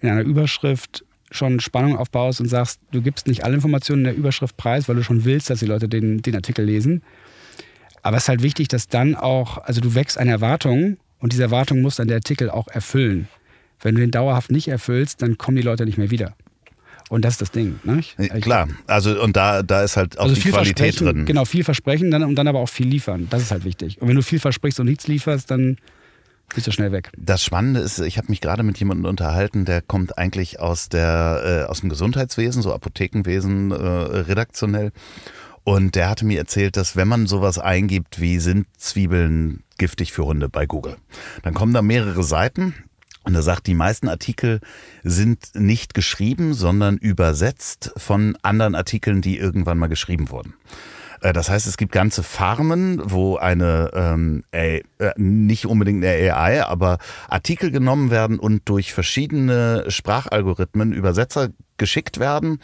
in 0.00 0.08
einer 0.08 0.22
Überschrift 0.22 1.04
schon 1.30 1.60
Spannung 1.60 1.96
aufbaust 1.96 2.40
und 2.40 2.48
sagst, 2.48 2.80
du 2.90 3.02
gibst 3.02 3.26
nicht 3.26 3.44
alle 3.44 3.54
Informationen 3.54 4.00
in 4.00 4.04
der 4.04 4.16
Überschrift 4.16 4.56
preis, 4.56 4.88
weil 4.88 4.96
du 4.96 5.02
schon 5.02 5.24
willst, 5.24 5.50
dass 5.50 5.60
die 5.60 5.66
Leute 5.66 5.88
den, 5.88 6.22
den 6.22 6.34
Artikel 6.34 6.64
lesen. 6.64 7.02
Aber 8.02 8.16
es 8.16 8.24
ist 8.24 8.28
halt 8.28 8.42
wichtig, 8.42 8.68
dass 8.68 8.88
dann 8.88 9.14
auch, 9.14 9.58
also 9.58 9.80
du 9.80 9.94
wächst 9.94 10.18
eine 10.18 10.30
Erwartung 10.30 10.96
und 11.18 11.32
diese 11.32 11.42
Erwartung 11.42 11.82
muss 11.82 11.96
dann 11.96 12.08
der 12.08 12.16
Artikel 12.16 12.50
auch 12.50 12.68
erfüllen. 12.68 13.28
Wenn 13.80 13.94
du 13.94 14.00
den 14.00 14.10
dauerhaft 14.10 14.50
nicht 14.50 14.68
erfüllst, 14.68 15.22
dann 15.22 15.38
kommen 15.38 15.56
die 15.56 15.62
Leute 15.62 15.84
nicht 15.84 15.98
mehr 15.98 16.10
wieder. 16.10 16.34
Und 17.08 17.24
das 17.24 17.34
ist 17.34 17.42
das 17.42 17.50
Ding. 17.50 17.80
Ne? 17.82 18.02
Klar, 18.40 18.68
also 18.86 19.20
und 19.20 19.36
da, 19.36 19.62
da 19.62 19.82
ist 19.82 19.96
halt 19.96 20.18
auch 20.18 20.24
also 20.24 20.34
die 20.34 20.50
Qualität 20.50 21.00
drin. 21.00 21.24
Genau, 21.24 21.44
viel 21.44 21.64
versprechen 21.64 22.10
dann, 22.10 22.22
und 22.22 22.36
dann 22.36 22.46
aber 22.46 22.60
auch 22.60 22.68
viel 22.68 22.86
liefern. 22.86 23.26
Das 23.30 23.42
ist 23.42 23.50
halt 23.50 23.64
wichtig. 23.64 24.00
Und 24.00 24.08
wenn 24.08 24.16
du 24.16 24.22
viel 24.22 24.38
versprichst 24.38 24.78
und 24.78 24.86
nichts 24.86 25.08
lieferst, 25.08 25.50
dann 25.50 25.76
bist 26.54 26.66
du 26.66 26.72
schnell 26.72 26.92
weg. 26.92 27.10
Das 27.16 27.42
Spannende 27.42 27.80
ist, 27.80 27.98
ich 28.00 28.18
habe 28.18 28.28
mich 28.28 28.40
gerade 28.40 28.62
mit 28.62 28.78
jemandem 28.78 29.06
unterhalten, 29.06 29.64
der 29.64 29.82
kommt 29.82 30.18
eigentlich 30.18 30.60
aus, 30.60 30.88
der, 30.88 31.64
äh, 31.66 31.70
aus 31.70 31.80
dem 31.80 31.88
Gesundheitswesen, 31.88 32.62
so 32.62 32.72
Apothekenwesen, 32.72 33.70
äh, 33.70 33.74
redaktionell. 33.74 34.92
Und 35.64 35.94
der 35.94 36.08
hatte 36.08 36.24
mir 36.24 36.38
erzählt, 36.38 36.76
dass 36.76 36.96
wenn 36.96 37.08
man 37.08 37.26
sowas 37.26 37.58
eingibt, 37.58 38.20
wie 38.20 38.38
sind 38.38 38.66
Zwiebeln 38.78 39.62
giftig 39.78 40.12
für 40.12 40.24
Hunde 40.24 40.48
bei 40.48 40.66
Google, 40.66 40.96
dann 41.42 41.54
kommen 41.54 41.74
da 41.74 41.82
mehrere 41.82 42.22
Seiten. 42.22 42.74
Und 43.22 43.34
er 43.34 43.42
sagt, 43.42 43.66
die 43.66 43.74
meisten 43.74 44.08
Artikel 44.08 44.60
sind 45.04 45.50
nicht 45.54 45.92
geschrieben, 45.92 46.54
sondern 46.54 46.96
übersetzt 46.96 47.92
von 47.96 48.36
anderen 48.42 48.74
Artikeln, 48.74 49.20
die 49.20 49.36
irgendwann 49.36 49.78
mal 49.78 49.88
geschrieben 49.88 50.30
wurden. 50.30 50.54
Äh, 51.20 51.32
das 51.32 51.50
heißt, 51.50 51.66
es 51.66 51.76
gibt 51.76 51.92
ganze 51.92 52.22
Farmen, 52.22 53.00
wo 53.04 53.36
eine, 53.36 53.90
ähm, 53.94 54.44
äh, 54.50 54.82
nicht 55.16 55.66
unbedingt 55.66 56.04
eine 56.04 56.34
AI, 56.34 56.64
aber 56.64 56.98
Artikel 57.28 57.70
genommen 57.70 58.10
werden 58.10 58.38
und 58.38 58.68
durch 58.68 58.92
verschiedene 58.92 59.84
Sprachalgorithmen 59.88 60.92
Übersetzer 60.92 61.48
geschickt 61.76 62.18
werden, 62.18 62.60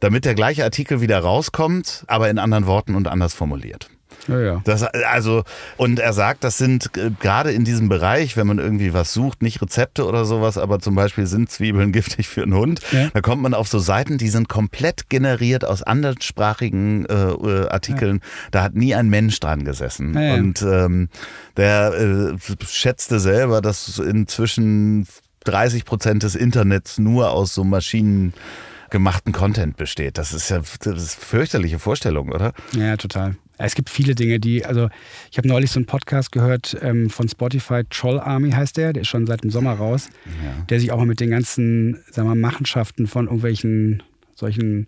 damit 0.00 0.24
der 0.24 0.34
gleiche 0.34 0.64
Artikel 0.64 1.00
wieder 1.00 1.18
rauskommt, 1.20 2.04
aber 2.06 2.28
in 2.28 2.38
anderen 2.38 2.66
Worten 2.66 2.94
und 2.94 3.08
anders 3.08 3.34
formuliert. 3.34 3.88
Ja, 4.26 4.40
ja. 4.40 4.60
Das, 4.64 4.82
also, 4.82 5.44
und 5.76 5.98
er 5.98 6.12
sagt, 6.12 6.44
das 6.44 6.58
sind 6.58 6.96
äh, 6.96 7.10
gerade 7.20 7.52
in 7.52 7.64
diesem 7.64 7.88
Bereich, 7.88 8.36
wenn 8.36 8.46
man 8.46 8.58
irgendwie 8.58 8.92
was 8.92 9.12
sucht, 9.12 9.42
nicht 9.42 9.60
Rezepte 9.62 10.06
oder 10.06 10.24
sowas, 10.24 10.58
aber 10.58 10.80
zum 10.80 10.94
Beispiel 10.94 11.26
sind 11.26 11.50
Zwiebeln 11.50 11.92
giftig 11.98 12.28
für 12.28 12.42
einen 12.42 12.54
Hund, 12.54 12.80
ja. 12.92 13.08
da 13.12 13.20
kommt 13.20 13.42
man 13.42 13.54
auf 13.54 13.68
so 13.68 13.78
Seiten, 13.78 14.18
die 14.18 14.28
sind 14.28 14.48
komplett 14.48 15.08
generiert 15.08 15.64
aus 15.64 15.82
anderssprachigen 15.82 17.06
äh, 17.06 17.14
äh 17.14 17.68
Artikeln. 17.68 18.20
Da 18.50 18.62
hat 18.62 18.74
nie 18.74 18.94
ein 18.94 19.08
Mensch 19.08 19.38
dran 19.40 19.64
gesessen. 19.64 20.16
Und 20.16 20.62
ähm, 20.62 21.08
der 21.56 21.92
äh, 21.94 22.36
schätzte 22.66 23.20
selber, 23.20 23.60
dass 23.60 23.98
inzwischen 23.98 25.06
30 25.44 25.84
Prozent 25.84 26.22
des 26.22 26.34
Internets 26.34 26.98
nur 26.98 27.30
aus 27.30 27.54
so 27.54 27.64
maschinengemachten 27.64 29.32
Content 29.32 29.76
besteht. 29.76 30.18
Das 30.18 30.32
ist 30.32 30.50
ja 30.50 30.58
das 30.58 31.02
ist 31.02 31.14
fürchterliche 31.14 31.78
Vorstellung, 31.78 32.30
oder? 32.32 32.52
Ja, 32.72 32.96
total. 32.96 33.36
Es 33.58 33.74
gibt 33.74 33.90
viele 33.90 34.14
Dinge, 34.14 34.38
die, 34.38 34.64
also 34.64 34.88
ich 35.30 35.38
habe 35.38 35.48
neulich 35.48 35.72
so 35.72 35.80
einen 35.80 35.86
Podcast 35.86 36.30
gehört 36.30 36.76
ähm, 36.80 37.10
von 37.10 37.28
Spotify, 37.28 37.82
Troll 37.90 38.20
Army 38.20 38.52
heißt 38.52 38.76
der, 38.76 38.92
der 38.92 39.02
ist 39.02 39.08
schon 39.08 39.26
seit 39.26 39.42
dem 39.42 39.50
Sommer 39.50 39.74
raus, 39.74 40.08
ja. 40.26 40.64
der 40.68 40.78
sich 40.78 40.92
auch 40.92 40.98
mal 40.98 41.06
mit 41.06 41.18
den 41.18 41.30
ganzen, 41.30 41.94
sagen 42.10 42.28
wir 42.28 42.34
mal, 42.34 42.40
Machenschaften 42.40 43.08
von 43.08 43.26
irgendwelchen 43.26 44.02
solchen 44.34 44.86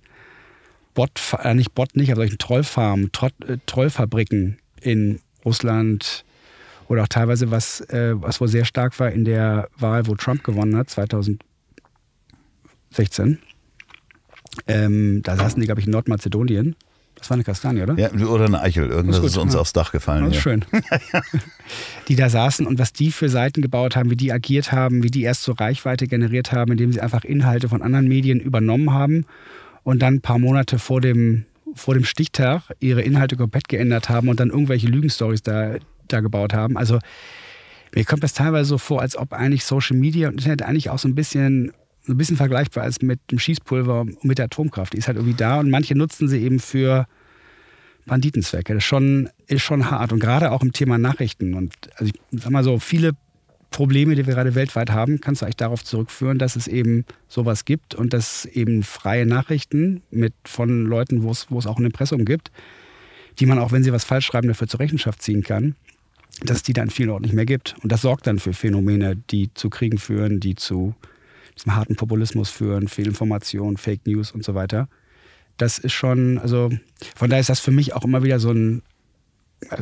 Bot, 0.94 1.20
äh, 1.42 1.54
nicht 1.54 1.74
Bot 1.74 1.96
nicht, 1.96 2.12
aber 2.12 2.20
solchen 2.20 2.38
Trollfarmen, 2.38 3.10
Trott, 3.12 3.34
äh, 3.46 3.58
Trollfabriken 3.66 4.58
in 4.80 5.20
Russland 5.44 6.24
oder 6.88 7.02
auch 7.02 7.08
teilweise 7.08 7.50
was, 7.50 7.80
äh, 7.90 8.12
was 8.14 8.40
wohl 8.40 8.48
sehr 8.48 8.64
stark 8.64 8.98
war 9.00 9.10
in 9.10 9.24
der 9.24 9.68
Wahl, 9.78 10.06
wo 10.06 10.14
Trump 10.14 10.44
gewonnen 10.44 10.76
hat, 10.76 10.90
2016. 10.90 11.40
Ähm, 14.66 15.22
da 15.22 15.36
saßen 15.36 15.60
die, 15.60 15.66
glaube 15.66 15.80
ich, 15.80 15.86
in 15.86 15.92
Nordmazedonien 15.92 16.76
das 17.20 17.28
war 17.28 17.34
eine 17.34 17.44
Kastanie, 17.44 17.82
oder? 17.82 17.98
Ja, 17.98 18.10
oder 18.12 18.46
eine 18.46 18.62
Eichel. 18.62 18.88
Irgendwas 18.88 19.18
ist, 19.18 19.32
ist, 19.32 19.36
uns 19.36 19.52
ja. 19.52 19.60
aufs 19.60 19.74
Dach 19.74 19.92
gefallen. 19.92 20.24
Das 20.24 20.36
ist 20.36 20.42
schön. 20.42 20.64
die 22.08 22.16
da 22.16 22.30
saßen 22.30 22.66
und 22.66 22.78
was 22.78 22.94
die 22.94 23.10
für 23.10 23.28
Seiten 23.28 23.60
gebaut 23.60 23.94
haben, 23.94 24.08
wie 24.10 24.16
die 24.16 24.32
agiert 24.32 24.72
haben, 24.72 25.02
wie 25.02 25.10
die 25.10 25.22
erst 25.22 25.42
so 25.42 25.52
Reichweite 25.52 26.06
generiert 26.06 26.52
haben, 26.52 26.72
indem 26.72 26.92
sie 26.92 27.00
einfach 27.00 27.24
Inhalte 27.24 27.68
von 27.68 27.82
anderen 27.82 28.08
Medien 28.08 28.40
übernommen 28.40 28.94
haben 28.94 29.26
und 29.82 30.00
dann 30.00 30.14
ein 30.14 30.20
paar 30.22 30.38
Monate 30.38 30.78
vor 30.78 31.02
dem, 31.02 31.44
vor 31.74 31.92
dem 31.92 32.04
Stichtag 32.04 32.62
ihre 32.80 33.02
Inhalte 33.02 33.36
komplett 33.36 33.68
geändert 33.68 34.08
haben 34.08 34.28
und 34.28 34.40
dann 34.40 34.48
irgendwelche 34.48 34.86
Lügenstories 34.86 35.42
da, 35.42 35.74
da 36.08 36.20
gebaut 36.20 36.54
haben. 36.54 36.78
Also 36.78 37.00
mir 37.94 38.06
kommt 38.06 38.22
das 38.22 38.32
teilweise 38.32 38.70
so 38.70 38.78
vor, 38.78 39.02
als 39.02 39.14
ob 39.14 39.34
eigentlich 39.34 39.66
Social 39.66 39.98
Media 39.98 40.28
und 40.28 40.34
Internet 40.34 40.62
eigentlich 40.62 40.88
auch 40.88 40.98
so 40.98 41.06
ein 41.06 41.14
bisschen 41.14 41.72
ein 42.08 42.16
bisschen 42.16 42.36
vergleichbar 42.36 42.86
ist 42.86 43.02
mit 43.02 43.20
dem 43.30 43.38
Schießpulver 43.38 44.00
und 44.00 44.24
mit 44.24 44.38
der 44.38 44.46
Atomkraft. 44.46 44.92
Die 44.92 44.98
ist 44.98 45.06
halt 45.06 45.16
irgendwie 45.16 45.36
da 45.36 45.60
und 45.60 45.70
manche 45.70 45.96
nutzen 45.96 46.28
sie 46.28 46.42
eben 46.42 46.58
für 46.58 47.06
Banditenzwecke. 48.06 48.74
Das 48.74 48.82
ist 48.82 48.88
schon, 48.88 49.28
ist 49.46 49.62
schon 49.62 49.90
hart. 49.90 50.12
Und 50.12 50.20
gerade 50.20 50.50
auch 50.50 50.62
im 50.62 50.72
Thema 50.72 50.98
Nachrichten. 50.98 51.54
Und 51.54 51.74
also 51.96 52.12
ich 52.12 52.40
sag 52.40 52.50
mal 52.50 52.64
so, 52.64 52.78
viele 52.78 53.12
Probleme, 53.70 54.16
die 54.16 54.26
wir 54.26 54.34
gerade 54.34 54.54
weltweit 54.54 54.90
haben, 54.90 55.20
kannst 55.20 55.42
du 55.42 55.46
eigentlich 55.46 55.56
darauf 55.56 55.84
zurückführen, 55.84 56.38
dass 56.38 56.56
es 56.56 56.66
eben 56.66 57.04
sowas 57.28 57.64
gibt 57.64 57.94
und 57.94 58.12
dass 58.12 58.44
eben 58.46 58.82
freie 58.82 59.26
Nachrichten 59.26 60.02
mit 60.10 60.34
von 60.44 60.84
Leuten, 60.86 61.22
wo 61.22 61.30
es, 61.30 61.46
wo 61.50 61.58
es 61.58 61.66
auch 61.66 61.78
ein 61.78 61.84
Impressum 61.84 62.24
gibt, 62.24 62.50
die 63.38 63.46
man 63.46 63.58
auch, 63.58 63.70
wenn 63.70 63.84
sie 63.84 63.92
was 63.92 64.04
falsch 64.04 64.26
schreiben, 64.26 64.48
dafür 64.48 64.66
zur 64.66 64.80
Rechenschaft 64.80 65.22
ziehen 65.22 65.42
kann, 65.42 65.76
dass 66.42 66.58
es 66.58 66.62
die 66.62 66.72
dann 66.72 66.90
vielen 66.90 67.10
Orten 67.10 67.24
nicht 67.24 67.34
mehr 67.34 67.46
gibt. 67.46 67.76
Und 67.82 67.92
das 67.92 68.02
sorgt 68.02 68.26
dann 68.26 68.38
für 68.38 68.52
Phänomene, 68.52 69.16
die 69.16 69.54
zu 69.54 69.70
Kriegen 69.70 69.98
führen, 69.98 70.40
die 70.40 70.56
zu 70.56 70.94
harten 71.66 71.96
Populismus 71.96 72.50
führen, 72.50 72.88
Fehlinformationen, 72.88 73.76
Fake 73.76 74.06
News 74.06 74.32
und 74.32 74.44
so 74.44 74.54
weiter. 74.54 74.88
Das 75.56 75.78
ist 75.78 75.92
schon, 75.92 76.38
also 76.38 76.70
von 77.16 77.28
daher 77.28 77.40
ist 77.40 77.50
das 77.50 77.60
für 77.60 77.70
mich 77.70 77.94
auch 77.94 78.04
immer 78.04 78.22
wieder 78.22 78.40
so 78.40 78.50
ein, 78.50 78.82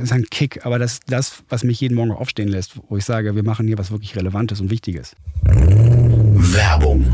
ist 0.02 0.12
ein 0.12 0.24
Kick, 0.24 0.66
aber 0.66 0.78
das 0.78 1.00
das, 1.06 1.44
was 1.48 1.62
mich 1.62 1.80
jeden 1.80 1.94
Morgen 1.94 2.10
aufstehen 2.10 2.48
lässt, 2.48 2.80
wo 2.88 2.96
ich 2.96 3.04
sage, 3.04 3.36
wir 3.36 3.44
machen 3.44 3.66
hier 3.66 3.78
was 3.78 3.90
wirklich 3.90 4.16
Relevantes 4.16 4.60
und 4.60 4.70
Wichtiges. 4.70 5.14
Werbung. 5.44 7.04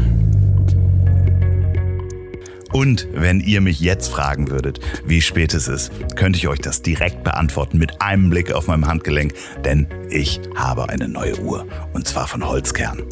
Und 2.72 3.06
wenn 3.12 3.38
ihr 3.38 3.60
mich 3.60 3.78
jetzt 3.78 4.08
fragen 4.08 4.50
würdet, 4.50 4.80
wie 5.06 5.20
spät 5.20 5.54
es 5.54 5.68
ist, 5.68 5.92
könnte 6.16 6.38
ich 6.38 6.48
euch 6.48 6.58
das 6.58 6.82
direkt 6.82 7.22
beantworten 7.22 7.78
mit 7.78 8.02
einem 8.02 8.30
Blick 8.30 8.50
auf 8.50 8.66
meinem 8.66 8.88
Handgelenk, 8.88 9.32
denn 9.64 9.86
ich 10.10 10.40
habe 10.56 10.88
eine 10.88 11.08
neue 11.08 11.38
Uhr 11.38 11.68
und 11.92 12.08
zwar 12.08 12.26
von 12.26 12.44
Holzkern. 12.44 13.04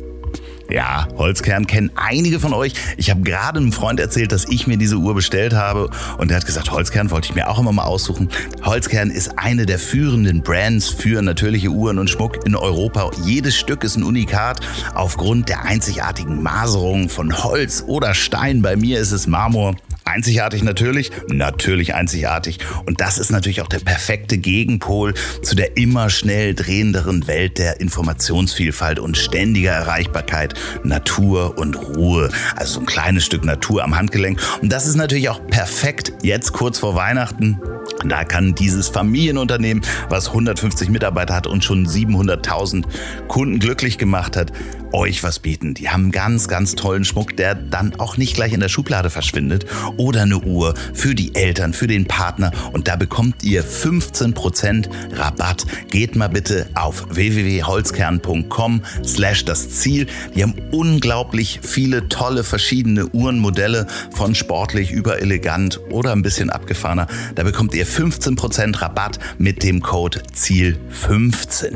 Ja, 0.72 1.06
Holzkern 1.18 1.66
kennen 1.66 1.90
einige 1.96 2.40
von 2.40 2.54
euch. 2.54 2.72
Ich 2.96 3.10
habe 3.10 3.20
gerade 3.20 3.58
einem 3.58 3.72
Freund 3.72 4.00
erzählt, 4.00 4.32
dass 4.32 4.48
ich 4.48 4.66
mir 4.66 4.78
diese 4.78 4.96
Uhr 4.96 5.14
bestellt 5.14 5.52
habe 5.52 5.90
und 6.16 6.28
der 6.28 6.38
hat 6.38 6.46
gesagt, 6.46 6.70
Holzkern 6.70 7.10
wollte 7.10 7.28
ich 7.28 7.34
mir 7.34 7.50
auch 7.50 7.58
immer 7.58 7.72
mal 7.72 7.84
aussuchen. 7.84 8.30
Holzkern 8.64 9.10
ist 9.10 9.38
eine 9.38 9.66
der 9.66 9.78
führenden 9.78 10.42
Brands 10.42 10.88
für 10.88 11.20
natürliche 11.20 11.68
Uhren 11.68 11.98
und 11.98 12.08
Schmuck 12.08 12.46
in 12.46 12.56
Europa. 12.56 13.10
Jedes 13.22 13.54
Stück 13.54 13.84
ist 13.84 13.96
ein 13.96 14.02
Unikat 14.02 14.60
aufgrund 14.94 15.50
der 15.50 15.62
einzigartigen 15.66 16.42
Maserung 16.42 17.10
von 17.10 17.44
Holz 17.44 17.84
oder 17.86 18.14
Stein. 18.14 18.62
Bei 18.62 18.74
mir 18.74 18.98
ist 18.98 19.12
es 19.12 19.26
Marmor. 19.26 19.76
Einzigartig 20.04 20.62
natürlich, 20.64 21.10
natürlich 21.28 21.94
einzigartig. 21.94 22.58
Und 22.86 23.00
das 23.00 23.18
ist 23.18 23.30
natürlich 23.30 23.62
auch 23.62 23.68
der 23.68 23.78
perfekte 23.78 24.36
Gegenpol 24.36 25.14
zu 25.42 25.54
der 25.54 25.76
immer 25.76 26.10
schnell 26.10 26.54
drehenderen 26.54 27.26
Welt 27.26 27.58
der 27.58 27.80
Informationsvielfalt 27.80 28.98
und 28.98 29.16
ständiger 29.16 29.70
Erreichbarkeit, 29.70 30.54
Natur 30.82 31.56
und 31.56 31.76
Ruhe. 31.76 32.30
Also 32.56 32.74
so 32.74 32.80
ein 32.80 32.86
kleines 32.86 33.24
Stück 33.24 33.44
Natur 33.44 33.84
am 33.84 33.96
Handgelenk. 33.96 34.40
Und 34.60 34.72
das 34.72 34.86
ist 34.86 34.96
natürlich 34.96 35.28
auch 35.28 35.46
perfekt 35.46 36.12
jetzt 36.22 36.52
kurz 36.52 36.78
vor 36.78 36.94
Weihnachten. 36.96 37.60
Da 38.04 38.24
kann 38.24 38.54
dieses 38.54 38.88
Familienunternehmen, 38.88 39.84
was 40.08 40.28
150 40.28 40.88
Mitarbeiter 40.88 41.34
hat 41.34 41.46
und 41.46 41.62
schon 41.62 41.86
700.000 41.86 42.84
Kunden 43.28 43.58
glücklich 43.58 43.98
gemacht 43.98 44.36
hat, 44.36 44.52
euch 44.92 45.22
was 45.22 45.38
bieten. 45.38 45.74
Die 45.74 45.88
haben 45.88 46.10
ganz, 46.10 46.48
ganz 46.48 46.74
tollen 46.74 47.04
Schmuck, 47.04 47.36
der 47.36 47.54
dann 47.54 47.94
auch 47.98 48.16
nicht 48.16 48.34
gleich 48.34 48.52
in 48.52 48.60
der 48.60 48.68
Schublade 48.68 49.10
verschwindet. 49.10 49.66
Oder 49.96 50.22
eine 50.22 50.38
Uhr 50.38 50.74
für 50.94 51.14
die 51.14 51.34
Eltern, 51.34 51.72
für 51.72 51.86
den 51.86 52.06
Partner. 52.06 52.50
Und 52.72 52.88
da 52.88 52.96
bekommt 52.96 53.42
ihr 53.42 53.64
15% 53.64 54.88
Rabatt. 55.18 55.64
Geht 55.90 56.16
mal 56.16 56.28
bitte 56.28 56.68
auf 56.74 57.06
www.holzkern.com 57.10 58.82
slash 59.04 59.44
das 59.44 59.70
Ziel. 59.70 60.06
Die 60.34 60.42
haben 60.42 60.54
unglaublich 60.70 61.60
viele 61.62 62.08
tolle 62.08 62.44
verschiedene 62.44 63.06
Uhrenmodelle 63.06 63.86
von 64.10 64.34
sportlich 64.34 64.90
über 64.90 65.20
elegant 65.20 65.80
oder 65.90 66.12
ein 66.12 66.22
bisschen 66.22 66.50
abgefahrener. 66.50 67.06
Da 67.34 67.42
bekommt 67.42 67.74
ihr 67.74 67.86
15% 67.86 68.80
Rabatt 68.80 69.18
mit 69.38 69.62
dem 69.62 69.80
Code 69.80 70.22
Ziel15. 70.34 71.72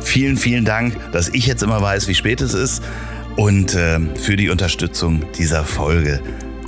Vielen, 0.00 0.36
vielen 0.36 0.64
Dank, 0.64 0.96
dass 1.12 1.28
ich 1.28 1.46
jetzt 1.46 1.62
immer 1.62 1.80
weiß, 1.80 2.08
wie 2.08 2.14
spät 2.14 2.40
es 2.42 2.54
ist 2.54 2.82
und 3.36 3.74
äh, 3.74 3.98
für 4.16 4.36
die 4.36 4.50
Unterstützung 4.50 5.24
dieser 5.32 5.64
Folge. 5.64 6.20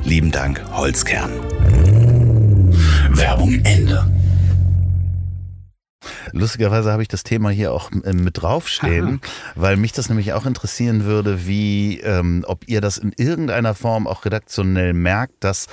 Lieben 0.05 0.31
Dank, 0.31 0.65
Holzkern. 0.73 1.31
Werbung 3.11 3.61
Ende. 3.65 4.11
Lustigerweise 6.33 6.91
habe 6.91 7.03
ich 7.03 7.09
das 7.09 7.23
Thema 7.23 7.51
hier 7.51 7.73
auch 7.73 7.91
äh, 7.93 8.13
mit 8.13 8.43
draufstehen, 8.43 9.21
Aha. 9.23 9.31
weil 9.55 9.77
mich 9.77 9.93
das 9.93 10.09
nämlich 10.09 10.33
auch 10.33 10.47
interessieren 10.47 11.05
würde, 11.05 11.47
wie, 11.47 12.01
ähm, 12.01 12.45
ob 12.47 12.67
ihr 12.69 12.81
das 12.81 12.99
in 12.99 13.13
irgendeiner 13.17 13.75
Form 13.75 14.07
auch 14.07 14.25
redaktionell 14.25 14.95
merkt, 14.95 15.45
dass 15.45 15.67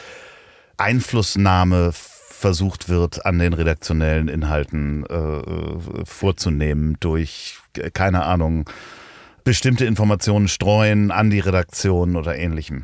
Einflussnahme 0.78 1.92
versucht 1.94 2.90
wird, 2.90 3.26
an 3.26 3.40
den 3.40 3.54
redaktionellen 3.54 4.28
Inhalten 4.28 5.06
äh, 5.06 6.06
vorzunehmen 6.06 6.98
durch, 7.00 7.58
keine 7.94 8.26
Ahnung, 8.26 8.70
bestimmte 9.44 9.86
Informationen 9.86 10.48
streuen 10.48 11.12
an 11.12 11.30
die 11.30 11.40
Redaktion 11.40 12.16
oder 12.16 12.38
ähnlichem? 12.38 12.84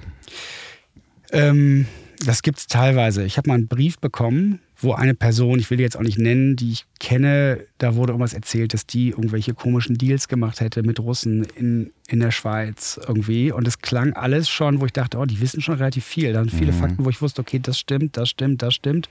Ähm, 1.32 1.88
das 2.26 2.42
gibt 2.42 2.60
es 2.60 2.68
teilweise. 2.68 3.24
Ich 3.24 3.38
habe 3.38 3.50
mal 3.50 3.56
einen 3.56 3.68
Brief 3.68 4.00
bekommen, 4.00 4.60
wo 4.80 4.94
eine 4.94 5.14
Person, 5.14 5.60
ich 5.60 5.70
will 5.70 5.78
die 5.78 5.84
jetzt 5.84 5.98
auch 5.98 6.04
nicht 6.04 6.18
nennen, 6.18 6.56
die 6.56 6.72
ich 6.72 6.86
kenne, 7.00 7.66
da 7.78 7.96
wurde 7.96 8.14
irgendwas 8.14 8.34
erzählt, 8.34 8.74
dass 8.74 8.86
die 8.86 9.10
irgendwelche 9.10 9.54
komischen 9.54 9.98
Deals 9.98 10.28
gemacht 10.28 10.62
hätte 10.62 10.84
mit 10.84 11.00
Russen 11.00 11.46
in, 11.56 11.92
in 12.08 12.20
der 12.20 12.32
Schweiz 12.32 13.00
irgendwie. 13.08 13.52
Und 13.52 13.68
es 13.68 13.80
klang 13.80 14.14
alles 14.14 14.50
schon, 14.50 14.80
wo 14.80 14.86
ich 14.86 14.94
dachte, 14.94 15.18
oh, 15.18 15.26
die 15.26 15.42
wissen 15.42 15.62
schon 15.62 15.76
relativ 15.76 16.06
viel. 16.06 16.34
Da 16.34 16.42
sind 16.42 16.52
viele 16.52 16.72
mhm. 16.72 16.78
Fakten, 16.78 17.06
wo 17.06 17.10
ich 17.10 17.22
wusste, 17.22 17.42
okay, 17.42 17.60
das 17.60 17.80
stimmt, 17.80 18.18
das 18.18 18.30
stimmt, 18.30 18.62
das 18.62 18.74
stimmt. 18.74 19.10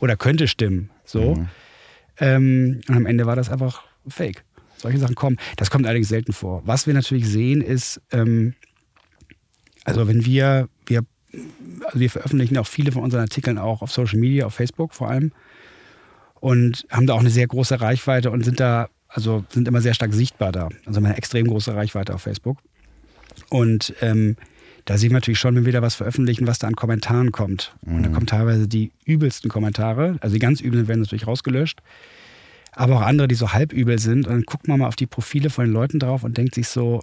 Oder 0.00 0.16
könnte 0.16 0.48
stimmen. 0.48 0.90
So. 1.04 1.36
Mhm. 1.36 1.48
Ähm, 2.18 2.80
und 2.88 2.96
am 2.96 3.06
Ende 3.06 3.26
war 3.26 3.36
das 3.36 3.50
einfach 3.50 3.82
fake. 4.06 4.44
Solche 4.84 4.98
Sachen 4.98 5.14
kommen. 5.14 5.38
Das 5.56 5.70
kommt 5.70 5.86
allerdings 5.86 6.08
selten 6.08 6.34
vor. 6.34 6.60
Was 6.66 6.86
wir 6.86 6.92
natürlich 6.92 7.26
sehen, 7.26 7.62
ist, 7.62 8.02
ähm, 8.12 8.52
also 9.84 10.06
wenn 10.06 10.26
wir, 10.26 10.68
wir, 10.84 11.06
also 11.86 12.00
wir 12.00 12.10
veröffentlichen 12.10 12.58
auch 12.58 12.66
viele 12.66 12.92
von 12.92 13.02
unseren 13.02 13.22
Artikeln 13.22 13.56
auch 13.56 13.80
auf 13.80 13.90
Social 13.90 14.18
Media, 14.18 14.44
auf 14.44 14.52
Facebook 14.52 14.92
vor 14.92 15.08
allem. 15.08 15.32
Und 16.38 16.84
haben 16.90 17.06
da 17.06 17.14
auch 17.14 17.20
eine 17.20 17.30
sehr 17.30 17.46
große 17.46 17.80
Reichweite 17.80 18.30
und 18.30 18.44
sind 18.44 18.60
da, 18.60 18.90
also 19.08 19.42
sind 19.48 19.66
immer 19.66 19.80
sehr 19.80 19.94
stark 19.94 20.12
sichtbar 20.12 20.52
da. 20.52 20.68
Also 20.84 20.98
haben 20.98 21.06
eine 21.06 21.16
extrem 21.16 21.46
große 21.46 21.74
Reichweite 21.74 22.14
auf 22.14 22.20
Facebook. 22.20 22.58
Und 23.48 23.94
ähm, 24.02 24.36
da 24.84 24.98
sehen 24.98 25.12
wir 25.12 25.14
natürlich 25.14 25.38
schon, 25.38 25.56
wenn 25.56 25.64
wir 25.64 25.72
da 25.72 25.80
was 25.80 25.94
veröffentlichen, 25.94 26.46
was 26.46 26.58
da 26.58 26.66
an 26.66 26.76
Kommentaren 26.76 27.32
kommt. 27.32 27.74
Und 27.86 28.02
da 28.02 28.10
mhm. 28.10 28.12
kommen 28.12 28.26
teilweise 28.26 28.68
die 28.68 28.92
übelsten 29.06 29.48
Kommentare. 29.48 30.18
Also 30.20 30.34
die 30.34 30.40
ganz 30.40 30.60
üblen 30.60 30.88
werden 30.88 31.00
natürlich 31.00 31.26
rausgelöscht. 31.26 31.80
Aber 32.74 32.96
auch 32.96 33.02
andere, 33.02 33.28
die 33.28 33.34
so 33.34 33.52
halb 33.52 33.72
übel 33.72 33.98
sind. 33.98 34.26
Und 34.26 34.32
dann 34.32 34.42
guckt 34.42 34.68
man 34.68 34.80
mal 34.80 34.88
auf 34.88 34.96
die 34.96 35.06
Profile 35.06 35.50
von 35.50 35.66
den 35.66 35.72
Leuten 35.72 35.98
drauf 35.98 36.24
und 36.24 36.36
denkt 36.36 36.54
sich 36.54 36.68
so, 36.68 37.02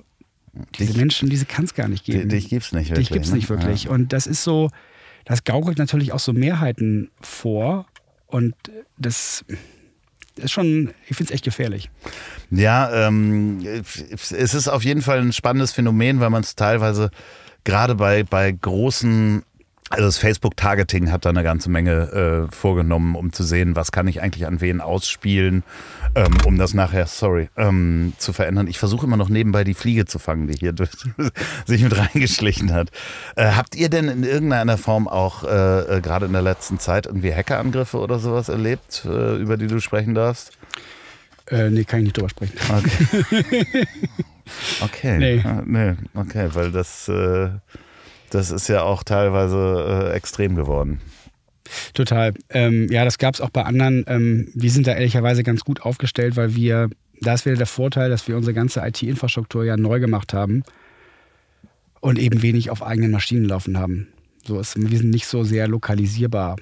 diese 0.78 0.92
dich, 0.92 0.98
Menschen, 0.98 1.30
diese 1.30 1.46
kann 1.46 1.66
es 1.66 1.74
gar 1.74 1.88
nicht 1.88 2.06
geben. 2.06 2.30
Dich 2.30 2.50
gibt's 2.50 2.74
nicht 2.74 2.90
wirklich. 2.90 3.08
Dich 3.08 3.14
gibt's 3.14 3.30
ne? 3.30 3.38
nicht 3.38 3.50
wirklich. 3.50 3.86
Ja. 3.86 3.92
Und 3.92 4.12
das 4.12 4.28
ist 4.28 4.44
so, 4.44 4.70
das 5.26 5.44
gaukelt 5.44 5.78
natürlich 5.78 6.12
auch 6.12 6.20
so 6.20 6.34
Mehrheiten 6.34 7.10
vor. 7.22 7.86
Und 8.28 8.54
das, 8.98 9.46
ist 10.36 10.52
schon, 10.52 10.94
ich 11.08 11.18
finde 11.18 11.32
es 11.32 11.36
echt 11.36 11.46
gefährlich. 11.46 11.90
Ja, 12.50 13.08
ähm, 13.08 13.60
es 13.64 14.32
ist 14.32 14.68
auf 14.68 14.84
jeden 14.84 15.02
Fall 15.02 15.20
ein 15.20 15.34
spannendes 15.34 15.72
Phänomen, 15.72 16.20
weil 16.20 16.30
man 16.30 16.44
es 16.44 16.56
teilweise 16.56 17.12
gerade 17.64 17.96
bei, 17.96 18.24
bei 18.24 18.52
großen 18.52 19.44
also 19.92 20.06
das 20.06 20.18
Facebook-Targeting 20.18 21.12
hat 21.12 21.26
da 21.26 21.30
eine 21.30 21.44
ganze 21.44 21.70
Menge 21.70 22.48
äh, 22.50 22.56
vorgenommen, 22.56 23.16
um 23.16 23.34
zu 23.34 23.44
sehen, 23.44 23.76
was 23.76 23.92
kann 23.92 24.08
ich 24.08 24.22
eigentlich 24.22 24.48
an 24.48 24.62
wen 24.62 24.80
ausspielen, 24.80 25.64
ähm, 26.16 26.38
um 26.46 26.58
das 26.58 26.74
nachher, 26.74 27.08
sorry, 27.08 27.50
ähm, 27.58 28.14
zu 28.18 28.32
verändern. 28.32 28.68
Ich 28.68 28.80
versuche 28.80 29.06
immer 29.06 29.18
noch 29.18 29.28
nebenbei 29.28 29.66
die 29.66 29.74
Fliege 29.74 30.06
zu 30.06 30.18
fangen, 30.18 30.48
die 30.48 30.58
hier 30.58 30.74
sich 31.66 31.84
mit 31.84 31.98
reingeschlichen 31.98 32.74
hat. 32.74 32.90
Äh, 33.36 33.52
habt 33.52 33.76
ihr 33.76 33.90
denn 33.90 34.08
in 34.08 34.24
irgendeiner 34.24 34.78
Form 34.78 35.10
auch 35.10 35.44
äh, 35.44 35.98
äh, 35.98 36.02
gerade 36.02 36.26
in 36.26 36.34
der 36.34 36.42
letzten 36.42 36.80
Zeit 36.80 37.06
irgendwie 37.06 37.34
Hackerangriffe 37.34 37.98
oder 37.98 38.20
sowas 38.20 38.48
erlebt, 38.48 39.04
äh, 39.06 39.36
über 39.36 39.58
die 39.58 39.68
du 39.68 39.82
sprechen 39.82 40.16
darfst? 40.16 40.58
Äh, 41.48 41.70
nee, 41.70 41.84
kann 41.84 42.00
ich 42.00 42.06
nicht 42.06 42.18
drüber 42.18 42.30
sprechen. 42.30 42.54
Okay. 42.70 43.88
okay. 44.82 45.18
Nee. 45.18 45.42
Ah, 45.44 45.62
nee. 45.66 45.96
Okay, 46.14 46.48
weil 46.54 46.72
das 46.72 47.10
äh, 47.10 47.50
das 48.32 48.50
ist 48.52 48.68
ja 48.68 48.84
auch 48.84 49.04
teilweise 49.04 50.10
äh, 50.12 50.16
extrem 50.16 50.56
geworden. 50.56 51.00
Total. 51.94 52.34
Ähm, 52.50 52.88
ja, 52.92 53.06
das 53.06 53.18
gab 53.18 53.36
es 53.36 53.42
auch 53.42 53.50
bei 53.50 53.64
anderen. 53.64 54.04
Ähm, 54.08 54.50
wir 54.54 54.72
sind 54.72 54.88
da 54.88 54.94
ehrlicherweise 54.94 55.44
ganz 55.44 55.64
gut 55.64 55.82
aufgestellt, 55.82 56.36
weil 56.36 56.56
wir, 56.56 56.90
da 57.22 57.34
ist 57.34 57.46
wieder 57.46 57.56
der 57.56 57.68
Vorteil, 57.68 58.10
dass 58.10 58.28
wir 58.28 58.36
unsere 58.36 58.54
ganze 58.54 58.82
IT-Infrastruktur 58.82 59.64
ja 59.64 59.78
neu 59.78 60.00
gemacht 60.00 60.34
haben 60.34 60.64
und 62.00 62.20
eben 62.20 62.42
wenig 62.42 62.70
auf 62.70 62.84
eigenen 62.84 63.12
Maschinen 63.12 63.46
laufen 63.46 63.78
haben. 63.78 64.08
So 64.46 64.60
ist, 64.60 64.76
wir 64.76 64.98
sind 64.98 65.12
nicht 65.12 65.28
so 65.28 65.44
sehr 65.44 65.68
lokalisierbar. 65.68 66.58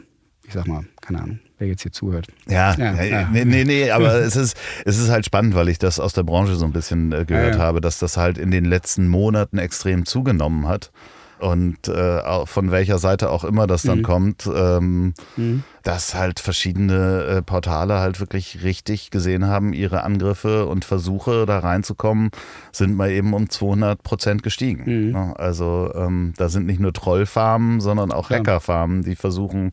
Ich 0.45 0.53
sag 0.53 0.67
mal, 0.67 0.83
keine 0.99 1.21
Ahnung, 1.21 1.39
wer 1.59 1.67
jetzt 1.67 1.83
hier 1.83 1.91
zuhört. 1.91 2.27
Ja, 2.47 2.73
Ja, 2.75 3.01
ja. 3.03 3.29
Nee, 3.31 3.45
nee, 3.45 3.63
nee, 3.63 3.91
aber 3.91 4.15
es 4.15 4.35
ist, 4.35 4.57
es 4.83 4.97
ist 4.97 5.09
halt 5.09 5.25
spannend, 5.25 5.53
weil 5.55 5.69
ich 5.69 5.77
das 5.77 5.99
aus 5.99 6.13
der 6.13 6.23
Branche 6.23 6.55
so 6.55 6.65
ein 6.65 6.73
bisschen 6.73 7.11
äh, 7.11 7.25
gehört 7.25 7.55
ja. 7.55 7.61
habe, 7.61 7.81
dass 7.81 7.99
das 7.99 8.17
halt 8.17 8.37
in 8.37 8.51
den 8.51 8.65
letzten 8.65 9.07
Monaten 9.07 9.59
extrem 9.59 10.05
zugenommen 10.05 10.67
hat. 10.67 10.91
Und 11.39 11.87
äh, 11.87 12.45
von 12.45 12.69
welcher 12.71 12.97
Seite 12.97 13.29
auch 13.29 13.43
immer 13.45 13.65
das 13.65 13.83
dann 13.83 13.99
Mhm. 13.99 14.03
kommt, 14.03 14.49
ähm, 14.53 15.13
Mhm. 15.37 15.63
dass 15.83 16.13
halt 16.13 16.41
verschiedene 16.41 17.23
äh, 17.23 17.41
Portale 17.41 17.99
halt 17.99 18.19
wirklich 18.19 18.61
richtig 18.63 19.09
gesehen 19.09 19.47
haben, 19.47 19.71
ihre 19.71 20.03
Angriffe 20.03 20.65
und 20.65 20.83
Versuche 20.83 21.45
da 21.45 21.59
reinzukommen, 21.59 22.31
sind 22.73 22.95
mal 22.95 23.09
eben 23.09 23.33
um 23.33 23.49
200 23.49 24.03
Prozent 24.03 24.43
gestiegen. 24.43 24.83
Mhm. 25.07 25.11
Ne? 25.13 25.33
Also 25.37 25.91
ähm, 25.95 26.33
da 26.35 26.49
sind 26.49 26.65
nicht 26.65 26.81
nur 26.81 26.91
Trollfarmen, 26.91 27.79
sondern 27.79 28.11
auch 28.11 28.27
Klar. 28.27 28.39
Hackerfarmen, 28.39 29.03
die 29.03 29.15
versuchen, 29.15 29.71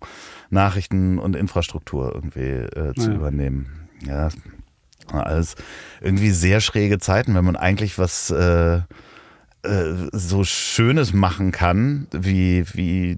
Nachrichten 0.51 1.19
und 1.19 1.35
Infrastruktur 1.35 2.15
irgendwie 2.15 2.43
äh, 2.43 2.95
zu 2.95 3.11
Ja. 3.11 3.17
übernehmen. 3.17 3.89
Ja, 4.07 4.29
alles 5.13 5.55
irgendwie 6.01 6.31
sehr 6.31 6.61
schräge 6.61 6.99
Zeiten, 6.99 7.35
wenn 7.35 7.45
man 7.45 7.57
eigentlich 7.57 7.99
was 7.99 8.31
äh, 8.31 8.81
so 10.13 10.45
Schönes 10.45 11.13
machen 11.13 11.51
kann, 11.51 12.07
wie, 12.13 12.65
wie 12.75 13.17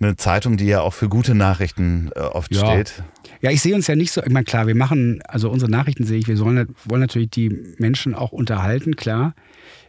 eine 0.00 0.16
Zeitung, 0.16 0.56
die 0.56 0.66
ja 0.66 0.80
auch 0.80 0.94
für 0.94 1.08
gute 1.08 1.34
Nachrichten 1.34 2.10
äh, 2.14 2.20
oft 2.20 2.54
Ja. 2.54 2.60
steht. 2.60 3.02
Ja, 3.40 3.50
ich 3.50 3.60
sehe 3.60 3.74
uns 3.74 3.86
ja 3.86 3.96
nicht 3.96 4.12
so, 4.12 4.22
ich 4.22 4.30
meine, 4.30 4.44
klar, 4.44 4.66
wir 4.66 4.76
machen, 4.76 5.20
also 5.26 5.50
unsere 5.50 5.70
Nachrichten 5.70 6.04
sehe 6.04 6.18
ich, 6.18 6.28
wir 6.28 6.36
sollen, 6.36 6.74
wollen 6.84 7.00
natürlich 7.00 7.30
die 7.30 7.50
Menschen 7.78 8.14
auch 8.14 8.32
unterhalten, 8.32 8.96
klar, 8.96 9.34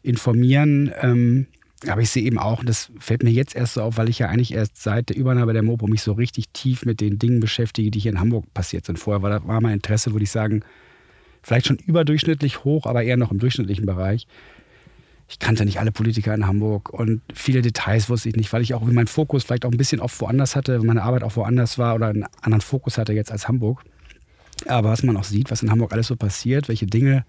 informieren, 0.01 0.91
ähm, 1.01 1.47
aber 1.87 2.01
ich 2.01 2.09
sehe 2.09 2.23
eben 2.23 2.37
auch, 2.37 2.59
und 2.59 2.67
das 2.69 2.91
fällt 2.99 3.23
mir 3.23 3.29
jetzt 3.29 3.55
erst 3.55 3.75
so 3.75 3.81
auf, 3.81 3.97
weil 3.97 4.09
ich 4.09 4.19
ja 4.19 4.27
eigentlich 4.27 4.53
erst 4.53 4.81
seit 4.81 5.09
der 5.09 5.15
Übernahme 5.15 5.53
der 5.53 5.63
Mopo 5.63 5.87
mich 5.87 6.01
so 6.01 6.11
richtig 6.11 6.49
tief 6.49 6.85
mit 6.85 6.99
den 6.99 7.19
Dingen 7.19 7.39
beschäftige, 7.39 7.89
die 7.89 7.99
hier 7.99 8.11
in 8.11 8.19
Hamburg 8.19 8.53
passiert 8.53 8.85
sind. 8.85 8.99
Vorher 8.99 9.21
war, 9.21 9.47
war 9.47 9.61
mein 9.61 9.75
Interesse, 9.75 10.11
würde 10.11 10.23
ich 10.23 10.31
sagen, 10.31 10.61
vielleicht 11.41 11.67
schon 11.67 11.77
überdurchschnittlich 11.77 12.65
hoch, 12.65 12.85
aber 12.85 13.03
eher 13.03 13.15
noch 13.15 13.31
im 13.31 13.39
durchschnittlichen 13.39 13.85
Bereich. 13.85 14.27
Ich 15.29 15.37
kannte 15.37 15.63
nicht 15.63 15.79
alle 15.79 15.91
Politiker 15.91 16.33
in 16.33 16.47
Hamburg 16.47 16.89
und 16.89 17.21
viele 17.33 17.61
Details 17.61 18.09
wusste 18.09 18.29
ich 18.29 18.35
nicht, 18.35 18.51
weil 18.51 18.63
ich 18.63 18.73
auch 18.73 18.87
wie 18.87 18.91
mein 18.91 19.05
Fokus 19.05 19.43
vielleicht 19.43 19.63
auch 19.63 19.71
ein 19.71 19.77
bisschen 19.77 20.01
oft 20.01 20.19
woanders 20.21 20.55
hatte, 20.55 20.79
meine 20.79 21.03
Arbeit 21.03 21.23
auch 21.23 21.35
woanders 21.35 21.77
war 21.77 21.93
oder 21.93 22.07
einen 22.07 22.25
anderen 22.41 22.61
Fokus 22.61 22.97
hatte 22.97 23.13
jetzt 23.13 23.31
als 23.31 23.47
Hamburg. 23.47 23.83
Aber 24.67 24.89
was 24.89 25.03
man 25.03 25.15
auch 25.15 25.23
sieht, 25.23 25.51
was 25.51 25.61
in 25.61 25.69
Hamburg 25.69 25.93
alles 25.93 26.07
so 26.07 26.15
passiert, 26.15 26.67
welche 26.67 26.87
Dinge, 26.87 27.25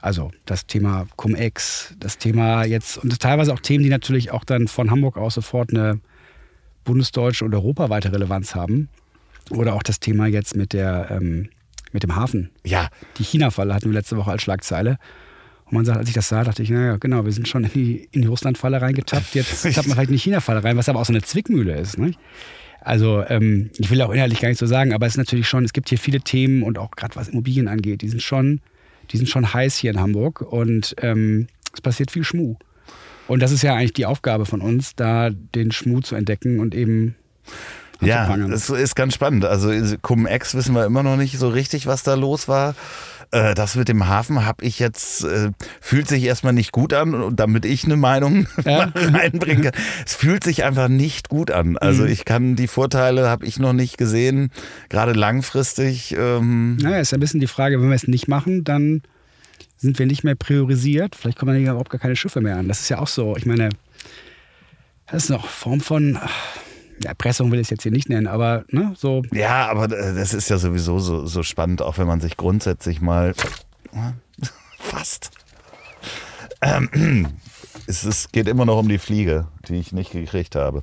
also 0.00 0.30
das 0.46 0.66
Thema 0.66 1.06
Cum-Ex, 1.16 1.94
das 2.00 2.16
Thema 2.16 2.64
jetzt 2.64 2.96
und 2.96 3.20
teilweise 3.20 3.52
auch 3.52 3.60
Themen, 3.60 3.84
die 3.84 3.90
natürlich 3.90 4.30
auch 4.30 4.44
dann 4.44 4.66
von 4.66 4.90
Hamburg 4.90 5.18
aus 5.18 5.34
sofort 5.34 5.70
eine 5.70 6.00
bundesdeutsche 6.84 7.44
und 7.44 7.54
europaweite 7.54 8.10
Relevanz 8.10 8.54
haben. 8.54 8.88
Oder 9.50 9.74
auch 9.74 9.82
das 9.82 10.00
Thema 10.00 10.26
jetzt 10.26 10.56
mit, 10.56 10.72
der, 10.72 11.08
ähm, 11.10 11.50
mit 11.92 12.02
dem 12.02 12.16
Hafen. 12.16 12.50
Ja, 12.64 12.88
Die 13.18 13.24
China-Falle 13.24 13.74
hatten 13.74 13.86
wir 13.86 13.92
letzte 13.92 14.16
Woche 14.16 14.30
als 14.30 14.42
Schlagzeile. 14.42 14.98
Und 15.66 15.72
man 15.72 15.84
sagt, 15.84 15.98
als 15.98 16.08
ich 16.08 16.14
das 16.14 16.28
sah, 16.28 16.44
dachte 16.44 16.62
ich, 16.62 16.70
naja, 16.70 16.96
genau, 16.96 17.24
wir 17.24 17.32
sind 17.32 17.48
schon 17.48 17.64
in 17.64 17.72
die, 17.72 18.08
in 18.12 18.22
die 18.22 18.28
Russland-Falle 18.28 18.80
reingetappt. 18.80 19.34
Jetzt 19.34 19.62
tappt 19.74 19.88
man 19.88 19.96
vielleicht 19.96 20.10
in 20.10 20.16
die 20.16 20.20
China-Falle 20.20 20.62
rein, 20.62 20.76
was 20.76 20.88
aber 20.88 21.00
auch 21.00 21.04
so 21.04 21.12
eine 21.12 21.22
Zwickmühle 21.22 21.78
ist. 21.78 21.98
Nicht? 21.98 22.18
Also, 22.80 23.24
ähm, 23.28 23.70
ich 23.78 23.90
will 23.90 24.02
auch 24.02 24.10
inhaltlich 24.10 24.40
gar 24.40 24.48
nicht 24.48 24.58
so 24.58 24.66
sagen, 24.66 24.92
aber 24.92 25.06
es 25.06 25.14
ist 25.14 25.18
natürlich 25.18 25.48
schon, 25.48 25.64
es 25.64 25.72
gibt 25.72 25.88
hier 25.88 25.98
viele 25.98 26.20
Themen 26.20 26.62
und 26.62 26.78
auch 26.78 26.90
gerade 26.90 27.16
was 27.16 27.28
Immobilien 27.28 27.66
angeht, 27.66 28.02
die 28.02 28.08
sind 28.08 28.22
schon, 28.22 28.60
die 29.10 29.16
sind 29.16 29.28
schon 29.28 29.54
heiß 29.54 29.76
hier 29.76 29.90
in 29.90 30.00
Hamburg 30.00 30.42
und 30.42 30.94
ähm, 30.98 31.46
es 31.72 31.80
passiert 31.80 32.10
viel 32.10 32.24
Schmuh. 32.24 32.56
Und 33.26 33.40
das 33.40 33.52
ist 33.52 33.62
ja 33.62 33.74
eigentlich 33.74 33.94
die 33.94 34.04
Aufgabe 34.04 34.44
von 34.44 34.60
uns, 34.60 34.96
da 34.96 35.30
den 35.30 35.72
Schmuh 35.72 36.00
zu 36.00 36.14
entdecken 36.14 36.60
und 36.60 36.74
eben 36.74 37.14
ja, 38.00 38.36
es 38.36 38.68
ist 38.70 38.96
ganz 38.96 39.14
spannend. 39.14 39.44
Also 39.44 39.70
Cum-Ex 40.02 40.54
wissen 40.54 40.74
wir 40.74 40.84
immer 40.84 41.02
noch 41.02 41.16
nicht 41.16 41.38
so 41.38 41.48
richtig, 41.48 41.86
was 41.86 42.02
da 42.02 42.14
los 42.14 42.48
war. 42.48 42.74
Äh, 43.34 43.54
Das 43.54 43.74
mit 43.74 43.88
dem 43.88 44.06
Hafen 44.06 44.46
habe 44.46 44.64
ich 44.64 44.78
jetzt, 44.78 45.24
äh, 45.24 45.50
fühlt 45.80 46.08
sich 46.08 46.22
erstmal 46.24 46.52
nicht 46.52 46.72
gut 46.72 46.92
an, 46.92 47.34
damit 47.36 47.64
ich 47.64 47.84
eine 47.84 47.96
Meinung 47.96 48.46
Ja. 48.64 48.92
reinbringen 48.94 49.64
kann. 49.64 49.72
Es 50.06 50.14
fühlt 50.14 50.44
sich 50.44 50.62
einfach 50.64 50.88
nicht 50.88 51.28
gut 51.28 51.50
an. 51.50 51.76
Also 51.76 52.04
Mhm. 52.04 52.08
ich 52.10 52.24
kann 52.24 52.56
die 52.56 52.68
Vorteile, 52.68 53.28
habe 53.28 53.44
ich 53.46 53.58
noch 53.58 53.72
nicht 53.72 53.98
gesehen, 53.98 54.50
gerade 54.88 55.12
langfristig. 55.12 56.14
Ähm, 56.18 56.76
Naja, 56.76 56.98
ist 57.00 57.12
ein 57.12 57.20
bisschen 57.20 57.40
die 57.40 57.46
Frage, 57.48 57.80
wenn 57.80 57.88
wir 57.88 57.96
es 57.96 58.06
nicht 58.08 58.28
machen, 58.28 58.62
dann 58.64 59.02
sind 59.76 59.98
wir 59.98 60.06
nicht 60.06 60.24
mehr 60.24 60.34
priorisiert. 60.36 61.14
Vielleicht 61.16 61.38
kommen 61.38 61.52
dann 61.54 61.62
überhaupt 61.62 61.90
gar 61.90 62.00
keine 62.00 62.16
Schiffe 62.16 62.40
mehr 62.40 62.56
an. 62.56 62.68
Das 62.68 62.80
ist 62.80 62.88
ja 62.88 62.98
auch 62.98 63.08
so. 63.08 63.36
Ich 63.36 63.44
meine, 63.46 63.68
das 65.10 65.24
ist 65.24 65.30
noch 65.30 65.46
Form 65.48 65.80
von 65.80 66.18
ach, 66.22 66.30
Erpressung 67.04 67.50
will 67.50 67.58
ich 67.58 67.66
es 67.66 67.70
jetzt 67.70 67.82
hier 67.82 67.92
nicht 67.92 68.08
nennen, 68.08 68.26
aber 68.26 68.64
ne, 68.70 68.92
so. 68.96 69.22
Ja, 69.32 69.68
aber 69.68 69.88
das 69.88 70.34
ist 70.34 70.48
ja 70.50 70.58
sowieso 70.58 70.98
so, 70.98 71.26
so 71.26 71.42
spannend, 71.42 71.82
auch 71.82 71.98
wenn 71.98 72.06
man 72.06 72.20
sich 72.20 72.36
grundsätzlich 72.36 73.00
mal 73.00 73.34
fast. 74.78 75.30
Ähm, 76.60 77.28
es 77.86 78.04
ist, 78.04 78.32
geht 78.32 78.48
immer 78.48 78.64
noch 78.64 78.78
um 78.78 78.88
die 78.88 78.98
Fliege, 78.98 79.48
die 79.68 79.76
ich 79.76 79.92
nicht 79.92 80.12
gekriegt 80.12 80.56
habe. 80.56 80.82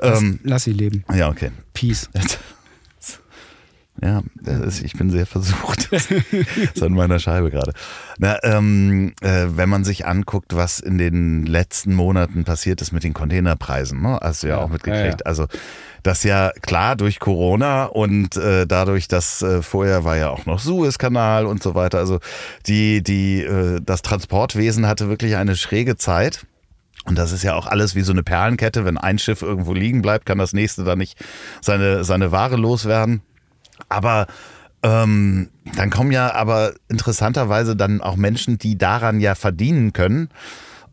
Ähm, 0.00 0.40
lass 0.44 0.64
sie 0.64 0.72
leben. 0.72 1.04
ja, 1.14 1.28
okay. 1.28 1.50
Peace. 1.72 2.08
Ja, 4.02 4.22
ist, 4.66 4.82
ich 4.82 4.92
bin 4.94 5.10
sehr 5.10 5.26
versucht. 5.26 5.88
Das 5.96 6.10
ist 6.10 6.82
an 6.82 6.92
meiner 6.92 7.18
Scheibe 7.18 7.50
gerade. 7.50 7.72
Na, 8.18 8.38
ähm, 8.42 9.14
äh, 9.22 9.46
wenn 9.50 9.68
man 9.68 9.84
sich 9.84 10.06
anguckt, 10.06 10.54
was 10.54 10.80
in 10.80 10.98
den 10.98 11.46
letzten 11.46 11.94
Monaten 11.94 12.44
passiert 12.44 12.82
ist 12.82 12.92
mit 12.92 13.04
den 13.04 13.14
Containerpreisen, 13.14 14.02
ne? 14.02 14.18
hast 14.20 14.42
du 14.42 14.48
ja, 14.48 14.56
Ja, 14.56 14.62
auch 14.62 14.68
mitgekriegt. 14.68 15.04
ja, 15.04 15.10
ja. 15.10 15.26
Also 15.26 15.46
das 16.02 16.22
ja 16.24 16.52
klar 16.62 16.96
durch 16.96 17.18
Corona 17.20 17.84
und 17.84 18.36
äh, 18.36 18.66
dadurch, 18.66 19.08
dass 19.08 19.42
äh, 19.42 19.62
vorher 19.62 20.04
war 20.04 20.16
ja 20.16 20.30
auch 20.30 20.46
noch 20.46 20.58
Suezkanal 20.58 21.46
und 21.46 21.62
so 21.62 21.74
weiter. 21.74 21.98
Also 21.98 22.20
die, 22.66 23.02
die, 23.02 23.42
äh, 23.42 23.80
das 23.82 24.02
Transportwesen 24.02 24.86
hatte 24.86 25.08
wirklich 25.08 25.36
eine 25.36 25.56
schräge 25.56 25.96
Zeit. 25.96 26.46
Und 27.06 27.16
das 27.16 27.30
ist 27.32 27.44
ja 27.44 27.54
auch 27.54 27.66
alles 27.66 27.94
wie 27.94 28.02
so 28.02 28.12
eine 28.12 28.22
Perlenkette. 28.24 28.84
Wenn 28.84 28.98
ein 28.98 29.18
Schiff 29.18 29.42
irgendwo 29.42 29.72
liegen 29.72 30.02
bleibt, 30.02 30.26
kann 30.26 30.38
das 30.38 30.52
nächste 30.52 30.84
dann 30.84 30.98
nicht 30.98 31.16
seine, 31.60 32.02
seine 32.04 32.32
Ware 32.32 32.56
loswerden. 32.56 33.22
Aber 33.88 34.26
ähm, 34.82 35.48
dann 35.76 35.90
kommen 35.90 36.12
ja 36.12 36.32
aber 36.32 36.74
interessanterweise 36.88 37.76
dann 37.76 38.00
auch 38.00 38.16
Menschen, 38.16 38.58
die 38.58 38.78
daran 38.78 39.20
ja 39.20 39.34
verdienen 39.34 39.92
können, 39.92 40.28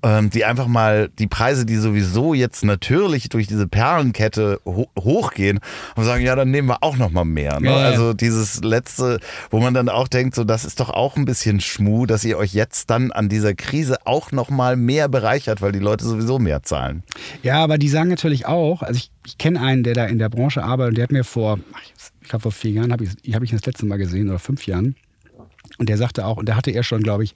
ähm, 0.04 0.30
die 0.30 0.46
einfach 0.46 0.68
mal 0.68 1.10
die 1.20 1.28
Preise, 1.28 1.66
die 1.66 1.76
sowieso 1.78 2.34
jetzt 2.34 2.64
natürlich 2.64 3.30
durch 3.30 3.48
diese 3.48 3.68
Perlenkette 3.68 4.60
ho 4.66 4.88
hochgehen, 5.00 5.60
und 5.96 6.04
sagen, 6.04 6.24
ja, 6.24 6.36
dann 6.36 6.52
nehmen 6.52 6.68
wir 6.68 6.82
auch 6.82 6.98
noch 6.98 7.12
mal 7.12 7.24
mehr. 7.24 7.60
Ne? 7.60 7.70
Ja, 7.70 7.80
ja. 7.80 7.86
Also 7.86 8.14
dieses 8.14 8.64
letzte, 8.64 9.20
wo 9.50 9.60
man 9.60 9.74
dann 9.74 9.90
auch 9.90 10.08
denkt, 10.08 10.36
so 10.36 10.44
das 10.44 10.66
ist 10.66 10.80
doch 10.80 10.90
auch 10.90 11.16
ein 11.16 11.26
bisschen 11.26 11.62
Schmuh, 11.62 12.06
dass 12.06 12.26
ihr 12.26 12.38
euch 12.38 12.54
jetzt 12.54 12.90
dann 12.90 13.12
an 13.12 13.30
dieser 13.30 13.54
Krise 13.54 13.98
auch 14.06 14.32
noch 14.32 14.50
mal 14.50 14.76
mehr 14.76 15.08
bereichert, 15.08 15.62
weil 15.62 15.72
die 15.72 15.80
Leute 15.80 16.04
sowieso 16.04 16.40
mehr 16.40 16.64
zahlen. 16.64 17.04
Ja, 17.42 17.64
aber 17.64 17.78
die 17.78 17.90
sagen 17.90 18.10
natürlich 18.10 18.46
auch, 18.46 18.82
also 18.82 18.98
ich, 18.98 19.12
ich 19.26 19.38
kenne 19.38 19.62
einen, 19.62 19.84
der 19.84 19.94
da 19.94 20.06
in 20.06 20.20
der 20.20 20.30
Branche 20.30 20.64
arbeitet 20.64 20.90
und 20.90 20.98
der 20.98 21.04
hat 21.04 21.12
mir 21.12 21.24
vor, 21.24 21.60
ach, 21.74 22.12
ich 22.24 22.30
glaube 22.30 22.42
vor 22.44 22.52
vier 22.52 22.72
Jahren, 22.72 22.92
habe 22.92 23.04
ich, 23.04 23.34
hab 23.36 23.44
ich 23.44 23.52
ihn 23.52 23.58
das 23.58 23.66
letzte 23.66 23.86
Mal 23.86 23.98
gesehen 23.98 24.30
oder 24.30 24.40
fünf 24.40 24.66
Jahren. 24.66 24.96
Und 25.78 25.90
der 25.90 25.98
sagte 25.98 26.26
auch, 26.26 26.38
und 26.38 26.48
da 26.50 26.56
hatte 26.56 26.72
er 26.72 26.84
schon, 26.84 27.04
glaube 27.04 27.24
ich, 27.24 27.36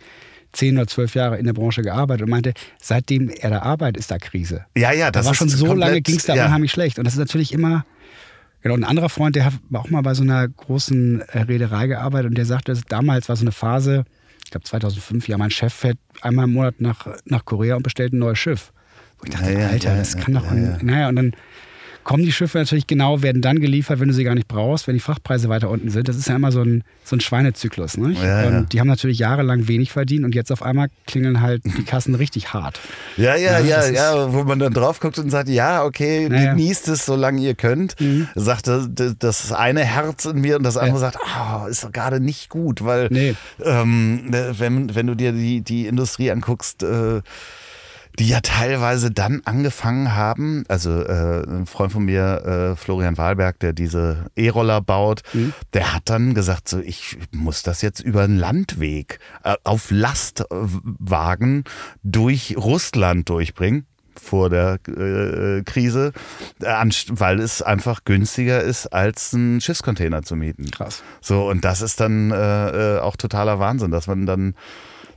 zehn 0.54 0.76
oder 0.78 0.88
zwölf 0.88 1.14
Jahre 1.16 1.38
in 1.38 1.46
der 1.46 1.54
Branche 1.54 1.82
gearbeitet 1.82 2.24
und 2.24 2.30
meinte, 2.30 2.54
seitdem 2.82 3.30
er 3.30 3.50
da 3.50 3.60
arbeitet, 3.62 3.98
ist 3.98 4.10
da 4.12 4.18
Krise. 4.18 4.66
Ja, 4.76 4.92
ja, 4.92 5.12
das 5.12 5.22
Das 5.22 5.26
war 5.28 5.34
schon 5.36 5.50
so 5.50 5.66
komplett- 5.66 5.90
lange, 5.90 6.02
ging 6.02 6.16
es 6.16 6.26
da 6.26 6.36
ja. 6.36 6.46
unheimlich 6.46 6.72
schlecht. 6.72 6.98
Und 7.00 7.06
das 7.06 7.14
ist 7.14 7.20
natürlich 7.20 7.54
immer, 7.54 7.86
Genau, 8.64 8.74
ein 8.76 8.84
anderer 8.84 9.08
Freund, 9.10 9.36
der 9.36 9.46
hat 9.46 9.54
auch 9.72 9.90
mal 9.92 10.02
bei 10.02 10.16
so 10.16 10.24
einer 10.24 10.48
großen 10.48 11.22
äh, 11.22 11.42
Reederei 11.42 11.86
gearbeitet 11.88 12.30
und 12.30 12.38
der 12.38 12.46
sagte, 12.46 12.74
damals 12.90 13.30
war 13.30 13.36
so 13.36 13.44
eine 13.44 13.52
Phase, 13.52 14.04
ich 14.44 14.50
glaube 14.52 14.66
2005, 14.66 15.28
ja, 15.28 15.38
mein 15.38 15.52
Chef 15.52 15.72
fährt 15.74 15.98
einmal 16.22 16.46
im 16.46 16.54
Monat 16.54 16.82
nach, 16.82 17.08
nach 17.26 17.46
Korea 17.46 17.76
und 17.76 17.84
bestellt 17.84 18.14
ein 18.14 18.18
neues 18.20 18.40
Schiff. 18.40 18.74
Wo 19.20 19.26
ich 19.26 19.30
dachte, 19.30 19.52
Ja, 19.54 19.68
Alter, 19.68 19.92
ja, 19.92 19.98
das 19.98 20.18
kann 20.18 20.34
doch. 20.34 20.44
ja, 20.52 20.56
ja. 20.58 20.78
Naja, 20.82 21.10
und 21.10 21.16
dann 21.18 21.34
kommen 22.08 22.24
die 22.24 22.32
Schiffe 22.32 22.58
natürlich 22.58 22.88
genau, 22.88 23.22
werden 23.22 23.42
dann 23.42 23.60
geliefert, 23.60 24.00
wenn 24.00 24.08
du 24.08 24.14
sie 24.14 24.24
gar 24.24 24.34
nicht 24.34 24.48
brauchst, 24.48 24.88
wenn 24.88 24.94
die 24.94 25.02
Frachtpreise 25.02 25.50
weiter 25.50 25.70
unten 25.70 25.90
sind. 25.90 26.08
Das 26.08 26.16
ist 26.16 26.30
ja 26.30 26.38
immer 26.38 26.54
so 26.54 26.62
ein, 26.62 26.86
so 27.04 27.18
ein 27.18 27.20
Schweinezyklus. 27.20 27.98
Ne? 27.98 28.14
Ja, 28.14 28.44
ja. 28.44 28.58
und 28.60 28.72
die 28.72 28.80
haben 28.80 28.88
natürlich 28.88 29.20
jahrelang 29.20 29.68
wenig 29.68 29.92
verdient 29.92 30.24
und 30.24 30.34
jetzt 30.34 30.50
auf 30.50 30.64
einmal 30.64 30.88
klingeln 31.06 31.42
halt 31.42 31.64
die 31.66 31.84
Kassen 31.84 32.16
richtig 32.16 32.54
hart. 32.54 32.80
Ja, 33.18 33.36
ja, 33.36 33.60
Ja, 33.60 33.86
ja, 33.86 33.92
ja, 33.92 34.34
wo 34.34 34.46
man 34.46 34.58
dann 34.58 34.74
drauf 34.74 35.02
guckt 35.02 35.20
und 35.20 35.30
sagt, 35.30 35.50
ja, 35.50 35.84
okay, 35.84 36.30
Naja. 36.30 36.52
genießt 36.52 36.88
es, 36.88 37.06
solange 37.06 37.42
ihr 37.42 37.56
könnt. 37.56 38.00
Mhm. 38.00 38.30
Sagt 38.36 38.68
das, 38.68 38.88
das 39.20 39.52
eine 39.52 39.84
Herz 39.84 40.24
in 40.24 40.40
mir 40.40 40.56
und 40.56 40.64
das 40.64 40.78
andere 40.78 41.00
sagt, 41.00 41.18
ah, 41.26 41.68
ist 41.70 41.84
doch 41.84 41.92
gerade 41.92 42.22
nicht 42.22 42.48
gut, 42.48 42.86
weil 42.86 43.10
Nee. 43.12 43.36
ähm, 43.62 44.28
wenn, 44.30 44.96
wenn 44.96 45.08
du 45.08 45.16
dir 45.16 45.34
die, 45.34 45.60
die 45.60 45.88
Industrie 45.88 46.32
anguckst, 46.32 46.84
äh, 46.84 47.22
die 48.20 48.28
ja 48.28 48.40
teilweise 48.42 49.12
dann 49.12 49.42
angefangen 49.46 50.16
haben, 50.16 50.64
also 50.68 51.04
äh, 51.04 51.44
ein 51.48 51.66
Freund 51.68 51.92
von 51.92 52.06
mir, 52.06 52.72
äh, 52.74 52.76
Florian 52.76 53.18
Wahlberg, 53.18 53.60
der 53.60 53.74
diese 53.74 54.26
E-Roller 54.36 54.82
baut, 54.82 55.22
Mhm. 55.34 55.54
der 55.74 55.94
hat 55.94 56.04
dann 56.06 56.34
gesagt, 56.34 56.68
so 56.68 56.80
ich 56.80 57.18
muss 57.32 57.64
das 57.64 57.82
jetzt 57.82 58.00
über 58.00 58.24
einen 58.24 58.38
Landweg 58.38 59.20
äh, 59.44 59.56
auf 59.64 59.92
Lastwagen 59.92 61.64
durch 62.04 62.56
Russland 62.58 63.30
durchbringen 63.30 63.86
vor 64.20 64.50
der 64.50 64.80
äh, 64.88 65.62
Krise, 65.64 66.12
äh, 66.62 66.86
weil 67.10 67.40
es 67.40 67.62
einfach 67.62 68.04
günstiger 68.04 68.62
ist, 68.64 68.88
als 68.88 69.34
einen 69.34 69.62
Schiffscontainer 69.62 70.24
zu 70.24 70.36
mieten. 70.36 70.72
Krass. 70.72 71.04
So, 71.22 71.48
und 71.48 71.64
das 71.64 71.82
ist 71.82 72.00
dann 72.00 72.32
äh, 72.32 72.96
äh, 72.96 73.00
auch 73.00 73.16
totaler 73.16 73.60
Wahnsinn, 73.60 73.92
dass 73.92 74.08
man 74.08 74.26
dann 74.26 74.56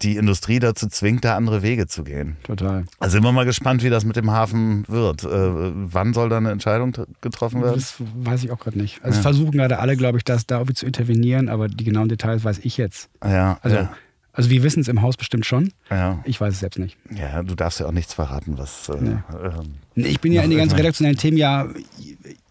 die 0.02 0.16
Industrie 0.16 0.58
dazu 0.58 0.86
zwingt, 0.88 1.24
da 1.24 1.36
andere 1.36 1.62
Wege 1.62 1.86
zu 1.86 2.04
gehen. 2.04 2.36
Total. 2.42 2.84
Also 2.98 3.12
sind 3.14 3.22
wir 3.22 3.32
mal 3.32 3.44
gespannt, 3.44 3.82
wie 3.82 3.90
das 3.90 4.04
mit 4.04 4.16
dem 4.16 4.30
Hafen 4.30 4.84
wird. 4.88 5.24
Äh, 5.24 5.28
wann 5.28 6.14
soll 6.14 6.28
da 6.28 6.38
eine 6.38 6.50
Entscheidung 6.50 6.94
getroffen 7.20 7.62
werden? 7.62 7.74
Das 7.74 7.94
weiß 7.98 8.44
ich 8.44 8.50
auch 8.50 8.58
gerade 8.58 8.78
nicht. 8.78 9.04
Also 9.04 9.20
versuchen 9.20 9.52
gerade 9.52 9.78
alle, 9.78 9.96
glaube 9.96 10.18
ich, 10.18 10.24
das 10.24 10.46
da 10.46 10.56
irgendwie 10.56 10.74
zu 10.74 10.86
intervenieren, 10.86 11.48
aber 11.48 11.68
die 11.68 11.84
genauen 11.84 12.08
Details 12.08 12.44
weiß 12.44 12.60
ich 12.62 12.76
jetzt. 12.76 13.10
Ja, 13.24 13.58
Also, 13.62 13.76
ja, 13.76 13.90
also 14.32 14.48
wir 14.48 14.62
wissen 14.62 14.80
es 14.80 14.88
im 14.88 15.02
Haus 15.02 15.16
bestimmt 15.16 15.44
schon. 15.44 15.72
ja. 15.90 16.18
Ich 16.24 16.40
weiß 16.40 16.54
es 16.54 16.60
selbst 16.60 16.78
nicht. 16.78 16.96
ja, 17.10 17.42
du 17.42 17.54
darfst 17.54 17.80
ja 17.80 17.86
auch 17.86 17.92
nichts 17.92 18.14
verraten, 18.14 18.56
was. 18.56 18.88
Äh, 18.88 18.96
Nee. 19.00 19.10
ähm, 19.42 19.74
Nee, 19.96 20.08
Ich 20.08 20.20
bin 20.20 20.32
ja 20.32 20.42
in 20.42 20.50
die 20.50 20.56
ganzen 20.56 20.76
redaktionellen 20.76 21.18
Themen 21.18 21.36
ja, 21.36 21.66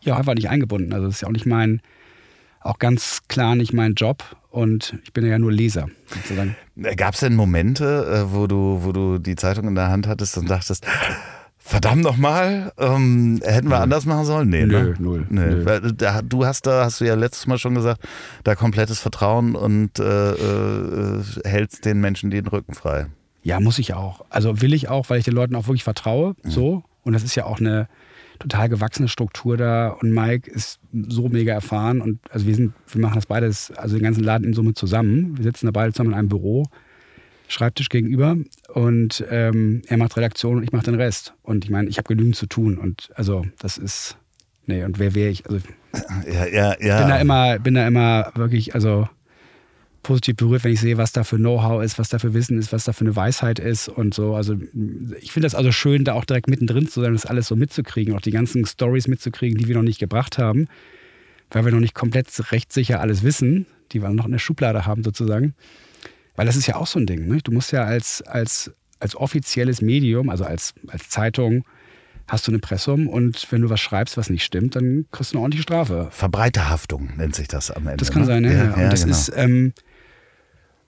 ja 0.01 0.17
einfach 0.17 0.35
nicht 0.35 0.49
eingebunden. 0.49 0.93
Also 0.93 1.07
das 1.07 1.15
ist 1.15 1.21
ja 1.21 1.27
auch 1.27 1.31
nicht 1.33 1.45
mein, 1.45 1.81
auch 2.61 2.77
ganz 2.79 3.21
klar 3.27 3.55
nicht 3.55 3.73
mein 3.73 3.93
Job. 3.95 4.23
Und 4.49 4.97
ich 5.03 5.13
bin 5.13 5.25
ja 5.25 5.37
nur 5.37 5.51
Leser, 5.51 5.87
sozusagen. 6.07 6.55
Gab 6.97 7.13
es 7.13 7.19
denn 7.19 7.35
Momente, 7.35 8.25
äh, 8.27 8.33
wo 8.33 8.47
du, 8.47 8.79
wo 8.83 8.91
du 8.91 9.19
die 9.19 9.35
Zeitung 9.35 9.67
in 9.67 9.75
der 9.75 9.89
Hand 9.89 10.07
hattest 10.07 10.37
und 10.39 10.49
dachtest, 10.49 10.85
verdammt 11.59 12.01
nochmal, 12.01 12.71
ähm, 12.79 13.39
hätten 13.43 13.69
wir 13.69 13.79
anders 13.79 14.05
machen 14.05 14.25
sollen? 14.25 14.49
Nee, 14.49 14.65
Nö, 14.65 14.89
ne? 14.89 14.95
null, 14.97 15.27
Nee. 15.29 15.41
nö. 15.41 15.65
Weil 15.65 15.81
Da, 15.93 16.21
du 16.23 16.45
hast 16.45 16.65
da, 16.65 16.85
hast 16.85 16.99
du 16.99 17.05
ja 17.05 17.13
letztes 17.13 17.45
Mal 17.45 17.59
schon 17.59 17.75
gesagt, 17.75 18.01
da 18.43 18.55
komplettes 18.55 18.99
Vertrauen 18.99 19.55
und 19.55 19.99
äh, 19.99 20.31
äh, 20.31 21.21
hältst 21.45 21.85
den 21.85 22.01
Menschen 22.01 22.31
den 22.31 22.47
Rücken 22.47 22.73
frei. 22.73 23.05
Ja, 23.43 23.59
muss 23.59 23.77
ich 23.77 23.93
auch. 23.93 24.25
Also 24.29 24.61
will 24.61 24.73
ich 24.73 24.89
auch, 24.89 25.09
weil 25.11 25.19
ich 25.19 25.25
den 25.25 25.35
Leuten 25.35 25.55
auch 25.55 25.67
wirklich 25.67 25.83
vertraue. 25.83 26.35
So. 26.43 26.83
Und 27.03 27.13
das 27.13 27.23
ist 27.23 27.35
ja 27.35 27.45
auch 27.45 27.59
eine 27.59 27.87
total 28.39 28.69
gewachsene 28.69 29.07
Struktur 29.07 29.57
da. 29.57 29.89
Und 29.89 30.11
Mike 30.11 30.49
ist 30.49 30.79
so 30.91 31.29
mega 31.29 31.53
erfahren. 31.53 32.01
Und 32.01 32.19
also 32.31 32.45
wir 32.47 32.55
sind, 32.55 32.73
wir 32.87 33.01
machen 33.01 33.15
das 33.15 33.25
beides, 33.25 33.71
also 33.71 33.95
den 33.95 34.03
ganzen 34.03 34.23
Laden 34.23 34.45
in 34.45 34.53
Summe 34.53 34.73
zusammen. 34.73 35.37
Wir 35.37 35.43
sitzen 35.43 35.65
da 35.65 35.71
beide 35.71 35.93
zusammen 35.93 36.11
in 36.11 36.17
einem 36.17 36.29
Büro, 36.29 36.65
Schreibtisch 37.47 37.89
gegenüber. 37.89 38.37
Und 38.73 39.25
ähm, 39.29 39.81
er 39.87 39.97
macht 39.97 40.15
Redaktion 40.17 40.57
und 40.57 40.63
ich 40.63 40.71
mache 40.71 40.85
den 40.85 40.95
Rest. 40.95 41.33
Und 41.43 41.65
ich 41.65 41.71
meine, 41.71 41.89
ich 41.89 41.97
habe 41.97 42.07
genügend 42.07 42.35
zu 42.35 42.45
tun. 42.45 42.77
Und 42.77 43.09
also 43.15 43.45
das 43.59 43.77
ist. 43.77 44.17
Nee, 44.65 44.83
und 44.83 44.99
wer 44.99 45.15
wäre 45.15 45.29
ich? 45.29 45.47
Also 45.47 45.59
Ja, 46.31 46.45
ja, 46.45 46.75
ja. 46.79 46.99
bin 46.99 47.09
da 47.09 47.17
immer, 47.17 47.59
bin 47.59 47.73
da 47.73 47.87
immer 47.87 48.31
wirklich, 48.35 48.75
also 48.75 49.09
positiv 50.03 50.37
berührt, 50.37 50.63
wenn 50.63 50.73
ich 50.73 50.79
sehe, 50.79 50.97
was 50.97 51.11
da 51.11 51.23
für 51.23 51.37
Know-how 51.37 51.83
ist, 51.83 51.99
was 51.99 52.09
da 52.09 52.19
für 52.19 52.33
Wissen 52.33 52.57
ist, 52.57 52.71
was 52.71 52.85
da 52.85 52.93
für 52.93 53.05
eine 53.05 53.15
Weisheit 53.15 53.59
ist 53.59 53.87
und 53.89 54.13
so. 54.13 54.35
Also 54.35 54.55
ich 55.19 55.31
finde 55.31 55.45
das 55.45 55.55
also 55.55 55.71
schön, 55.71 56.03
da 56.03 56.13
auch 56.13 56.25
direkt 56.25 56.47
mittendrin 56.47 56.87
zu 56.87 57.01
sein, 57.01 57.13
das 57.13 57.25
alles 57.25 57.47
so 57.47 57.55
mitzukriegen, 57.55 58.15
auch 58.15 58.21
die 58.21 58.31
ganzen 58.31 58.65
Stories 58.65 59.07
mitzukriegen, 59.07 59.57
die 59.57 59.67
wir 59.67 59.75
noch 59.75 59.83
nicht 59.83 59.99
gebracht 59.99 60.37
haben, 60.37 60.67
weil 61.51 61.65
wir 61.65 61.71
noch 61.71 61.79
nicht 61.79 61.95
komplett 61.95 62.27
rechtssicher 62.51 63.01
alles 63.01 63.23
wissen, 63.23 63.65
die 63.91 64.01
wir 64.01 64.09
noch 64.09 64.25
in 64.25 64.31
der 64.31 64.39
Schublade 64.39 64.85
haben 64.85 65.03
sozusagen. 65.03 65.53
Weil 66.35 66.45
das 66.45 66.55
ist 66.55 66.67
ja 66.67 66.75
auch 66.75 66.87
so 66.87 66.99
ein 66.99 67.05
Ding. 67.05 67.27
Ne? 67.27 67.39
Du 67.43 67.51
musst 67.51 67.71
ja 67.71 67.83
als, 67.83 68.21
als, 68.21 68.71
als 68.99 69.15
offizielles 69.15 69.81
Medium, 69.81 70.29
also 70.29 70.45
als, 70.45 70.73
als 70.87 71.09
Zeitung, 71.09 71.65
hast 72.29 72.47
du 72.47 72.51
ein 72.51 72.55
Impressum 72.55 73.07
und 73.07 73.47
wenn 73.51 73.61
du 73.61 73.69
was 73.69 73.79
schreibst, 73.79 74.15
was 74.15 74.29
nicht 74.29 74.43
stimmt, 74.43 74.75
dann 74.75 75.05
kriegst 75.11 75.33
du 75.33 75.37
eine 75.37 75.41
ordentliche 75.41 75.63
Strafe. 75.63 76.07
Verbreiterhaftung 76.11 77.09
nennt 77.17 77.35
sich 77.35 77.47
das 77.47 77.71
am 77.71 77.87
Ende. 77.87 77.97
Das 77.97 78.11
kann 78.11 78.21
ne? 78.21 78.27
sein, 78.27 78.43
ja. 78.45 78.51
ja, 78.51 78.73
Und 78.73 78.93
das 78.93 79.03
genau. 79.03 79.15
ist, 79.15 79.31
ähm, 79.35 79.73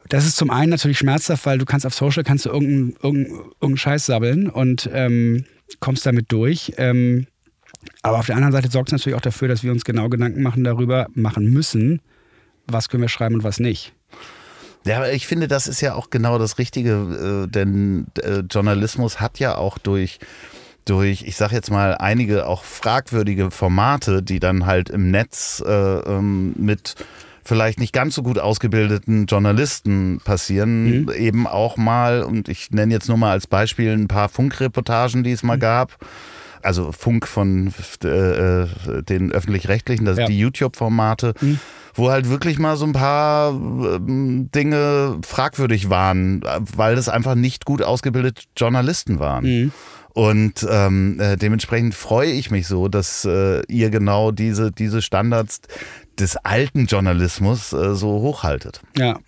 das 0.09 0.25
ist 0.25 0.35
zum 0.35 0.49
einen 0.49 0.69
natürlich 0.69 0.97
schmerzhaft, 0.97 1.45
weil 1.45 1.57
du 1.57 1.65
kannst 1.65 1.85
auf 1.85 1.93
Social 1.93 2.23
kannst 2.23 2.45
du 2.45 2.49
irgendeinen 2.49 2.95
irgendein, 3.01 3.37
irgendein 3.61 3.77
Scheiß 3.77 4.05
sabbeln 4.05 4.49
und 4.49 4.89
ähm, 4.93 5.45
kommst 5.79 6.05
damit 6.05 6.31
durch. 6.31 6.73
Ähm, 6.77 7.27
aber 8.03 8.19
auf 8.19 8.25
der 8.25 8.35
anderen 8.35 8.51
Seite 8.51 8.69
sorgt 8.69 8.89
es 8.89 8.93
natürlich 8.93 9.15
auch 9.15 9.21
dafür, 9.21 9.47
dass 9.47 9.63
wir 9.63 9.71
uns 9.71 9.85
genau 9.85 10.09
Gedanken 10.09 10.41
machen 10.41 10.63
darüber, 10.63 11.07
machen 11.13 11.45
müssen, 11.45 12.01
was 12.67 12.89
können 12.89 13.01
wir 13.01 13.09
schreiben 13.09 13.35
und 13.35 13.43
was 13.43 13.59
nicht. 13.59 13.93
Ja, 14.85 14.97
aber 14.97 15.13
ich 15.13 15.27
finde, 15.27 15.47
das 15.47 15.67
ist 15.67 15.81
ja 15.81 15.93
auch 15.93 16.09
genau 16.09 16.39
das 16.39 16.57
Richtige, 16.57 17.45
äh, 17.45 17.51
denn 17.51 18.07
äh, 18.21 18.39
Journalismus 18.39 19.21
hat 19.21 19.39
ja 19.39 19.55
auch 19.55 19.77
durch, 19.77 20.19
durch, 20.85 21.23
ich 21.23 21.35
sag 21.35 21.51
jetzt 21.51 21.69
mal, 21.69 21.95
einige 21.95 22.47
auch 22.47 22.63
fragwürdige 22.63 23.51
Formate, 23.51 24.23
die 24.23 24.39
dann 24.39 24.65
halt 24.65 24.89
im 24.89 25.11
Netz 25.11 25.63
äh, 25.65 25.71
ähm, 25.71 26.53
mit 26.57 26.95
vielleicht 27.43 27.79
nicht 27.79 27.93
ganz 27.93 28.15
so 28.15 28.23
gut 28.23 28.39
ausgebildeten 28.39 29.25
Journalisten 29.25 30.19
passieren, 30.23 31.09
eben 31.17 31.47
auch 31.47 31.77
mal, 31.77 32.23
und 32.23 32.49
ich 32.49 32.71
nenne 32.71 32.93
jetzt 32.93 33.07
nur 33.07 33.17
mal 33.17 33.31
als 33.31 33.47
Beispiel 33.47 33.91
ein 33.91 34.07
paar 34.07 34.29
Funkreportagen, 34.29 35.23
die 35.23 35.31
es 35.31 35.43
mal 35.43 35.57
gab. 35.57 35.97
Also 36.63 36.91
Funk 36.91 37.27
von 37.27 37.73
äh, 38.03 38.07
äh, 38.61 38.67
den 39.01 39.31
öffentlich-rechtlichen, 39.31 40.05
das 40.05 40.19
Ja. 40.19 40.27
die 40.27 40.37
YouTube-Formate, 40.37 41.33
wo 41.95 42.11
halt 42.11 42.29
wirklich 42.29 42.59
mal 42.59 42.77
so 42.77 42.85
ein 42.85 42.93
paar 42.93 43.49
ähm, 43.51 44.49
Dinge 44.53 45.17
fragwürdig 45.23 45.89
waren, 45.89 46.43
äh, 46.43 46.59
weil 46.75 46.95
das 46.95 47.09
einfach 47.09 47.33
nicht 47.33 47.65
gut 47.65 47.81
ausgebildete 47.81 48.43
Journalisten 48.55 49.17
waren. 49.19 49.45
Und 50.13 50.67
ähm, 50.69 51.19
äh, 51.21 51.37
dementsprechend 51.37 51.95
freue 51.95 52.29
ich 52.31 52.51
mich 52.51 52.67
so, 52.67 52.89
dass 52.89 53.23
äh, 53.25 53.61
ihr 53.69 53.89
genau 53.89 54.31
diese, 54.31 54.69
diese 54.71 55.01
Standards 55.01 55.61
des 56.19 56.37
alten 56.37 56.85
Journalismus 56.85 57.73
äh, 57.73 57.95
so 57.95 58.21
hochhaltet. 58.21 58.81
Ja. 58.97 59.19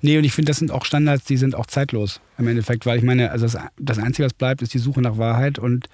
Nee, 0.00 0.16
und 0.16 0.24
ich 0.24 0.32
finde, 0.32 0.50
das 0.50 0.58
sind 0.58 0.70
auch 0.70 0.84
Standards, 0.84 1.24
die 1.24 1.36
sind 1.36 1.54
auch 1.54 1.66
zeitlos 1.66 2.20
im 2.38 2.48
Endeffekt, 2.48 2.86
weil 2.86 2.96
ich 2.96 3.04
meine, 3.04 3.30
also 3.30 3.44
das, 3.46 3.58
das 3.78 3.98
Einzige, 3.98 4.24
was 4.24 4.32
bleibt, 4.32 4.62
ist 4.62 4.72
die 4.72 4.78
Suche 4.78 5.02
nach 5.02 5.18
Wahrheit 5.18 5.58
und 5.58 5.86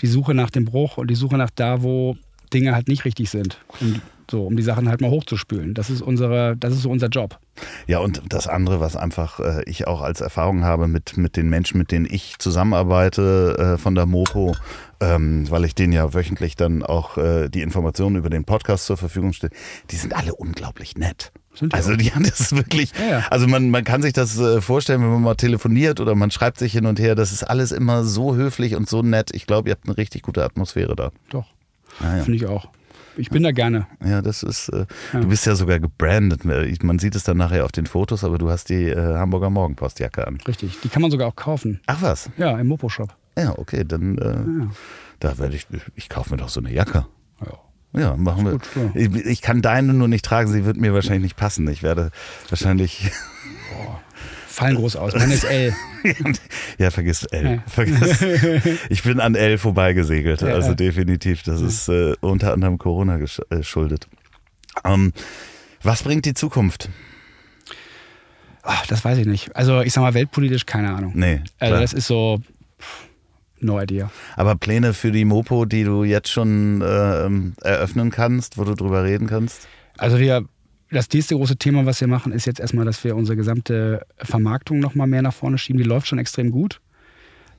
die 0.00 0.06
Suche 0.06 0.34
nach 0.34 0.50
dem 0.50 0.64
Bruch 0.66 0.98
und 0.98 1.08
die 1.08 1.14
Suche 1.14 1.36
nach 1.36 1.50
da, 1.54 1.82
wo 1.82 2.16
Dinge 2.52 2.74
halt 2.74 2.88
nicht 2.88 3.04
richtig 3.04 3.30
sind. 3.30 3.58
Und 3.80 4.02
so, 4.30 4.46
um 4.46 4.56
die 4.56 4.62
Sachen 4.62 4.88
halt 4.88 5.00
mal 5.00 5.10
hochzuspülen. 5.10 5.74
Das 5.74 5.90
ist 5.90 6.02
unsere, 6.02 6.56
das 6.56 6.72
ist 6.72 6.82
so 6.82 6.90
unser 6.90 7.08
Job. 7.08 7.38
Ja, 7.86 7.98
und 7.98 8.22
das 8.28 8.46
andere, 8.46 8.80
was 8.80 8.96
einfach 8.96 9.40
äh, 9.40 9.62
ich 9.66 9.86
auch 9.86 10.00
als 10.00 10.20
Erfahrung 10.20 10.64
habe 10.64 10.88
mit, 10.88 11.16
mit 11.16 11.36
den 11.36 11.50
Menschen, 11.50 11.78
mit 11.78 11.90
denen 11.90 12.06
ich 12.08 12.38
zusammenarbeite 12.38 13.74
äh, 13.74 13.78
von 13.78 13.94
der 13.94 14.06
Mopo, 14.06 14.56
ähm, 15.00 15.50
weil 15.50 15.64
ich 15.64 15.74
denen 15.74 15.92
ja 15.92 16.14
wöchentlich 16.14 16.56
dann 16.56 16.82
auch 16.82 17.18
äh, 17.18 17.48
die 17.48 17.62
Informationen 17.62 18.16
über 18.16 18.30
den 18.30 18.44
Podcast 18.44 18.86
zur 18.86 18.96
Verfügung 18.96 19.32
stelle, 19.32 19.52
die 19.90 19.96
sind 19.96 20.16
alle 20.16 20.34
unglaublich 20.34 20.96
nett. 20.96 21.32
Die 21.60 21.70
also 21.70 21.96
die 21.96 22.12
haben 22.12 22.24
das 22.24 22.52
wirklich, 22.56 22.92
Ja, 22.98 23.18
ja. 23.18 23.26
also 23.30 23.46
man, 23.46 23.70
man 23.70 23.84
kann 23.84 24.00
sich 24.00 24.14
das 24.14 24.38
äh, 24.38 24.60
vorstellen, 24.62 25.02
wenn 25.02 25.10
man 25.10 25.22
mal 25.22 25.34
telefoniert 25.34 26.00
oder 26.00 26.14
man 26.14 26.30
schreibt 26.30 26.58
sich 26.58 26.72
hin 26.72 26.86
und 26.86 26.98
her, 26.98 27.14
das 27.14 27.32
ist 27.32 27.42
alles 27.42 27.72
immer 27.72 28.04
so 28.04 28.34
höflich 28.34 28.74
und 28.74 28.88
so 28.88 29.02
nett. 29.02 29.30
Ich 29.34 29.46
glaube, 29.46 29.68
ihr 29.68 29.74
habt 29.74 29.86
eine 29.86 29.96
richtig 29.96 30.22
gute 30.22 30.42
Atmosphäre 30.42 30.96
da. 30.96 31.10
Doch. 31.30 31.46
Ja, 32.00 32.16
ja. 32.16 32.22
Finde 32.22 32.36
ich 32.36 32.46
auch. 32.46 32.68
Ich 33.16 33.30
bin 33.30 33.42
da 33.42 33.52
gerne. 33.52 33.86
Ja, 34.04 34.22
das 34.22 34.42
ist, 34.42 34.68
äh, 34.70 34.86
Ja. 35.12 35.20
du 35.20 35.28
bist 35.28 35.46
ja 35.46 35.54
sogar 35.54 35.78
gebrandet. 35.80 36.44
Man 36.44 36.98
sieht 36.98 37.14
es 37.14 37.24
dann 37.24 37.36
nachher 37.36 37.64
auf 37.64 37.72
den 37.72 37.86
Fotos, 37.86 38.24
aber 38.24 38.38
du 38.38 38.50
hast 38.50 38.68
die 38.68 38.88
äh, 38.88 38.96
Hamburger 39.16 39.50
Morgenpostjacke 39.50 40.26
an. 40.26 40.38
Richtig. 40.46 40.78
Die 40.82 40.88
kann 40.88 41.02
man 41.02 41.10
sogar 41.10 41.28
auch 41.28 41.36
kaufen. 41.36 41.80
Ach 41.86 42.00
was? 42.02 42.30
Ja, 42.36 42.58
im 42.58 42.68
Mopo-Shop. 42.68 43.14
Ja, 43.38 43.58
okay, 43.58 43.84
dann 43.86 44.18
äh, 44.18 44.24
Ja. 44.64 44.70
da 45.20 45.38
werde 45.38 45.56
ich, 45.56 45.66
ich 45.94 46.08
kaufe 46.08 46.30
mir 46.30 46.36
doch 46.36 46.48
so 46.48 46.60
eine 46.60 46.72
Jacke. 46.72 47.06
Ja. 47.40 47.58
Ja, 48.00 48.16
machen 48.16 48.44
wir. 48.46 48.52
gut, 48.52 48.68
ja. 48.74 48.90
Ich, 48.94 49.14
ich 49.14 49.42
kann 49.42 49.60
deine 49.60 49.92
nur 49.92 50.08
nicht 50.08 50.24
tragen, 50.24 50.50
sie 50.50 50.64
wird 50.64 50.78
mir 50.78 50.94
wahrscheinlich 50.94 51.24
nicht 51.24 51.36
passen. 51.36 51.68
Ich 51.68 51.82
werde 51.82 52.10
wahrscheinlich. 52.48 53.10
Fallen 54.52 54.76
groß 54.76 54.96
aus. 54.96 55.14
Meine 55.14 55.34
ist 55.34 55.44
L. 55.44 55.74
ja, 56.78 56.90
vergiss 56.90 57.24
L. 57.24 57.62
Vergiss. 57.66 58.22
Ich 58.90 59.02
bin 59.02 59.20
an 59.20 59.34
L 59.34 59.58
vorbeigesegelt. 59.58 60.42
Also 60.42 60.74
definitiv. 60.74 61.42
Das 61.42 61.60
ist 61.60 61.88
äh, 61.88 62.14
unter 62.20 62.52
anderem 62.52 62.78
Corona 62.78 63.18
geschuldet. 63.18 64.08
Äh, 64.84 64.92
ähm, 64.92 65.12
was 65.82 66.02
bringt 66.02 66.24
die 66.24 66.34
Zukunft? 66.34 66.88
Ach, 68.62 68.86
das 68.86 69.04
weiß 69.04 69.18
ich 69.18 69.26
nicht. 69.26 69.56
Also 69.56 69.80
ich 69.80 69.92
sag 69.92 70.02
mal, 70.02 70.14
weltpolitisch 70.14 70.66
keine 70.66 70.94
Ahnung. 70.94 71.12
Nee. 71.14 71.40
Also 71.58 71.76
das 71.76 71.92
ist 71.92 72.06
so. 72.06 72.40
No 73.58 73.80
idea. 73.80 74.10
Aber 74.34 74.56
Pläne 74.56 74.92
für 74.92 75.12
die 75.12 75.24
Mopo, 75.24 75.66
die 75.66 75.84
du 75.84 76.02
jetzt 76.02 76.30
schon 76.30 76.80
äh, 76.82 77.64
eröffnen 77.64 78.10
kannst, 78.10 78.58
wo 78.58 78.64
du 78.64 78.74
drüber 78.74 79.04
reden 79.04 79.28
kannst? 79.28 79.68
Also 79.96 80.18
wir, 80.18 80.44
das 80.94 81.10
nächste 81.10 81.34
große 81.34 81.56
Thema, 81.56 81.86
was 81.86 82.00
wir 82.00 82.08
machen, 82.08 82.32
ist 82.32 82.46
jetzt 82.46 82.60
erstmal, 82.60 82.84
dass 82.84 83.02
wir 83.04 83.16
unsere 83.16 83.36
gesamte 83.36 84.06
Vermarktung 84.18 84.78
nochmal 84.78 85.06
mehr 85.06 85.22
nach 85.22 85.34
vorne 85.34 85.58
schieben. 85.58 85.78
Die 85.78 85.88
läuft 85.88 86.06
schon 86.06 86.18
extrem 86.18 86.50
gut. 86.50 86.80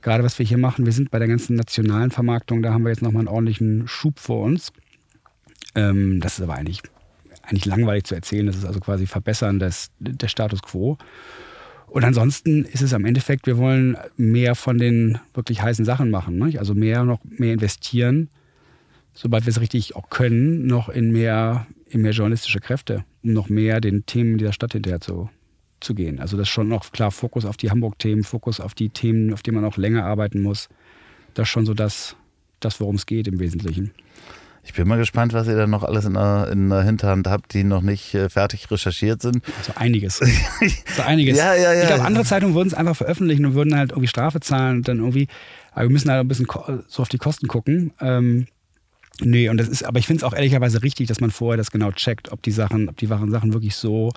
Gerade 0.02 0.22
was 0.22 0.38
wir 0.38 0.44
hier 0.44 0.58
machen, 0.58 0.84
wir 0.84 0.92
sind 0.92 1.10
bei 1.10 1.18
der 1.18 1.28
ganzen 1.28 1.56
nationalen 1.56 2.10
Vermarktung, 2.10 2.62
da 2.62 2.72
haben 2.72 2.84
wir 2.84 2.90
jetzt 2.90 3.00
nochmal 3.00 3.20
einen 3.20 3.28
ordentlichen 3.28 3.88
Schub 3.88 4.18
vor 4.18 4.42
uns. 4.44 4.70
Ähm, 5.74 6.20
das 6.20 6.38
ist 6.38 6.42
aber 6.42 6.54
eigentlich, 6.54 6.82
eigentlich 7.42 7.64
langweilig 7.64 8.04
zu 8.04 8.14
erzählen. 8.14 8.46
Das 8.46 8.56
ist 8.56 8.66
also 8.66 8.80
quasi 8.80 9.06
Verbessern 9.06 9.58
des, 9.58 9.90
des 9.98 10.30
Status 10.30 10.62
quo. 10.62 10.98
Und 11.86 12.04
ansonsten 12.04 12.64
ist 12.64 12.82
es 12.82 12.92
am 12.92 13.04
Endeffekt, 13.04 13.46
wir 13.46 13.56
wollen 13.56 13.96
mehr 14.16 14.54
von 14.54 14.78
den 14.78 15.18
wirklich 15.32 15.62
heißen 15.62 15.84
Sachen 15.84 16.10
machen. 16.10 16.36
Ne? 16.38 16.58
Also 16.58 16.74
mehr 16.74 17.04
noch 17.04 17.20
mehr 17.24 17.54
investieren, 17.54 18.28
sobald 19.12 19.46
wir 19.46 19.52
es 19.52 19.60
richtig 19.60 19.96
auch 19.96 20.10
können, 20.10 20.66
noch 20.66 20.88
in 20.88 21.12
mehr, 21.12 21.66
in 21.94 22.02
mehr 22.02 22.12
journalistische 22.12 22.60
Kräfte, 22.60 23.04
um 23.22 23.32
noch 23.32 23.48
mehr 23.48 23.80
den 23.80 24.04
Themen 24.06 24.38
dieser 24.38 24.52
Stadt 24.52 24.72
hinterher 24.72 25.00
zu, 25.00 25.30
zu 25.80 25.94
gehen. 25.94 26.18
Also 26.20 26.36
das 26.36 26.48
ist 26.48 26.52
schon 26.52 26.68
noch 26.68 26.90
klar 26.92 27.10
Fokus 27.10 27.44
auf 27.44 27.56
die 27.56 27.70
Hamburg-Themen, 27.70 28.24
Fokus 28.24 28.60
auf 28.60 28.74
die 28.74 28.90
Themen, 28.90 29.32
auf 29.32 29.42
die 29.42 29.52
man 29.52 29.64
auch 29.64 29.76
länger 29.76 30.04
arbeiten 30.04 30.42
muss. 30.42 30.68
Das 31.34 31.44
ist 31.44 31.50
schon 31.50 31.66
so 31.66 31.74
das, 31.74 32.16
das 32.60 32.80
worum 32.80 32.96
es 32.96 33.06
geht 33.06 33.28
im 33.28 33.38
Wesentlichen. 33.38 33.92
Ich 34.66 34.72
bin 34.72 34.88
mal 34.88 34.96
gespannt, 34.96 35.34
was 35.34 35.46
ihr 35.46 35.56
da 35.56 35.66
noch 35.66 35.82
alles 35.82 36.06
in 36.06 36.14
der, 36.14 36.48
in 36.50 36.70
der 36.70 36.82
Hinterhand 36.82 37.28
habt, 37.28 37.52
die 37.52 37.64
noch 37.64 37.82
nicht 37.82 38.14
äh, 38.14 38.30
fertig 38.30 38.70
recherchiert 38.70 39.20
sind. 39.20 39.42
So 39.62 39.72
einiges. 39.76 40.16
so 40.96 41.02
einiges. 41.02 41.36
Ja, 41.36 41.54
ja, 41.54 41.74
ja. 41.74 41.82
Ich 41.82 41.86
glaube, 41.86 42.04
andere 42.04 42.24
Zeitungen 42.24 42.54
würden 42.54 42.68
es 42.68 42.74
einfach 42.74 42.96
veröffentlichen 42.96 43.44
und 43.44 43.54
würden 43.54 43.76
halt 43.76 43.90
irgendwie 43.90 44.08
Strafe 44.08 44.40
zahlen 44.40 44.78
und 44.78 44.88
dann 44.88 44.98
irgendwie, 44.98 45.28
aber 45.72 45.82
wir 45.82 45.90
müssen 45.90 46.10
halt 46.10 46.20
ein 46.20 46.28
bisschen 46.28 46.48
so 46.88 47.02
auf 47.02 47.10
die 47.10 47.18
Kosten 47.18 47.46
gucken. 47.46 47.92
Ähm, 48.00 48.46
nee, 49.20 49.48
und 49.48 49.58
das 49.58 49.68
ist, 49.68 49.84
aber 49.84 49.98
ich 49.98 50.06
finde 50.06 50.18
es 50.18 50.24
auch 50.24 50.34
ehrlicherweise 50.34 50.82
richtig, 50.82 51.08
dass 51.08 51.20
man 51.20 51.30
vorher 51.30 51.56
das 51.56 51.70
genau 51.70 51.92
checkt, 51.92 52.32
ob 52.32 52.42
die 52.42 52.50
Sachen, 52.50 52.88
ob 52.88 52.96
die 52.96 53.10
wahren 53.10 53.30
Sachen 53.30 53.52
wirklich 53.52 53.76
so 53.76 54.12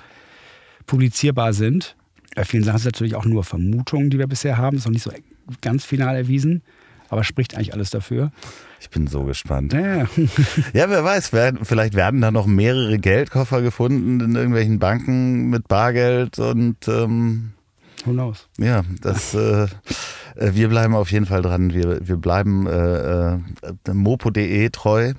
publizierbar 0.85 1.53
sind. 1.53 1.95
Bei 2.35 2.43
vielen 2.43 2.63
Sachen 2.63 2.77
ist 2.77 2.81
es 2.83 2.91
natürlich 2.91 3.15
auch 3.15 3.25
nur 3.25 3.43
Vermutungen, 3.43 4.09
die 4.09 4.19
wir 4.19 4.27
bisher 4.27 4.57
haben. 4.57 4.77
Das 4.77 4.81
ist 4.81 4.85
noch 4.85 4.93
nicht 4.93 5.03
so 5.03 5.11
ganz 5.61 5.85
final 5.85 6.15
erwiesen 6.15 6.61
aber 7.09 7.23
spricht 7.23 7.55
eigentlich 7.55 7.73
alles 7.73 7.89
dafür. 7.89 8.31
Ich 8.79 8.89
bin 8.89 9.07
so 9.07 9.23
gespannt. 9.23 9.73
Ja, 9.73 9.97
ja 9.97 10.07
wer 10.73 11.03
weiß, 11.03 11.31
vielleicht 11.63 11.95
werden 11.95 12.21
da 12.21 12.31
noch 12.31 12.45
mehrere 12.45 12.99
Geldkoffer 12.99 13.61
gefunden 13.61 14.19
in 14.19 14.35
irgendwelchen 14.35 14.79
Banken 14.79 15.49
mit 15.49 15.67
Bargeld 15.67 16.39
und 16.39 16.87
ähm, 16.87 17.53
Who 18.07 18.13
knows? 18.13 18.47
Ja, 18.57 18.83
das 19.01 19.33
äh, 19.33 19.63
äh 19.63 19.67
wir 20.53 20.69
bleiben 20.69 20.95
auf 20.95 21.11
jeden 21.11 21.25
Fall 21.25 21.41
dran. 21.41 21.73
Wir, 21.73 22.07
wir 22.07 22.17
bleiben 22.17 22.65
äh, 22.67 23.33
äh, 23.33 23.39
mopo.de 23.93 24.69
treu. 24.69 25.13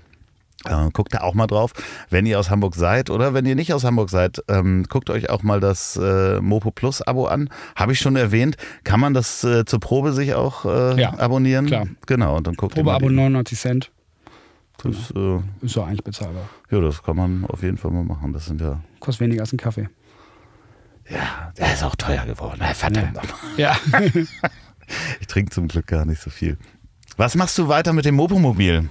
Äh, 0.65 0.91
guckt 0.93 1.15
da 1.15 1.21
auch 1.21 1.35
mal 1.35 1.47
drauf, 1.47 1.73
wenn 2.11 2.27
ihr 2.27 2.39
aus 2.41 2.51
Hamburg 2.51 2.75
seid 2.75 3.11
oder 3.11 3.33
wenn 3.33 3.47
ihr 3.47 3.55
nicht 3.55 3.73
aus 3.73 3.85
Hamburg 3.85 4.11
seid, 4.11 4.43
ähm, 4.49 4.87
guckt 4.89 5.09
euch 5.09 5.31
auch 5.31 5.45
mal 5.45 5.61
das 5.61 5.97
äh, 5.97 6.41
Mopo 6.41 6.73
Plus 6.73 7.01
Abo 7.01 7.27
an. 7.27 7.49
Habe 7.77 7.93
ich 7.93 8.01
schon 8.01 8.17
erwähnt. 8.17 8.57
Kann 8.83 8.99
man 8.99 9.15
das 9.15 9.45
äh, 9.45 9.65
zur 9.65 9.79
Probe 9.79 10.13
sich 10.13 10.35
auch 10.35 10.65
äh, 10.65 11.01
ja, 11.01 11.17
abonnieren? 11.17 11.67
Klar. 11.67 11.87
Genau, 12.07 12.37
und 12.39 12.47
dann 12.47 12.55
guckt 12.55 12.75
Probeabo 12.75 13.09
99 13.09 13.59
Cent. 13.59 13.93
Das 14.83 15.13
äh, 15.15 15.37
ist 15.63 15.75
so 15.75 15.83
eigentlich 15.83 16.05
bezahlbar. 16.05 16.49
Ja, 16.71 16.81
das 16.81 17.03
kann 17.03 17.17
man 17.17 17.45
auf 17.47 17.63
jeden 17.63 17.77
Fall 17.77 17.91
mal 17.91 18.05
machen. 18.05 18.33
Das 18.33 18.47
sind 18.47 18.61
ja. 18.61 18.81
Kostet 18.99 19.27
weniger 19.27 19.43
als 19.43 19.53
ein 19.53 19.59
Kaffee. 19.59 19.89
Ja, 21.11 21.53
der 21.59 21.73
ist 21.73 21.83
auch 21.83 21.97
teuer 21.97 22.25
geworden. 22.27 22.61
Verdammt 22.75 23.15
nochmal. 23.15 23.35
Ja. 23.57 23.77
ich 25.21 25.27
trinke 25.27 25.51
zum 25.51 25.69
Glück 25.69 25.87
gar 25.87 26.05
nicht 26.05 26.21
so 26.21 26.31
viel. 26.31 26.57
Was 27.17 27.35
machst 27.35 27.57
du 27.59 27.69
weiter 27.69 27.93
mit 27.93 28.05
dem 28.05 28.15
Mopomobil? 28.15 28.89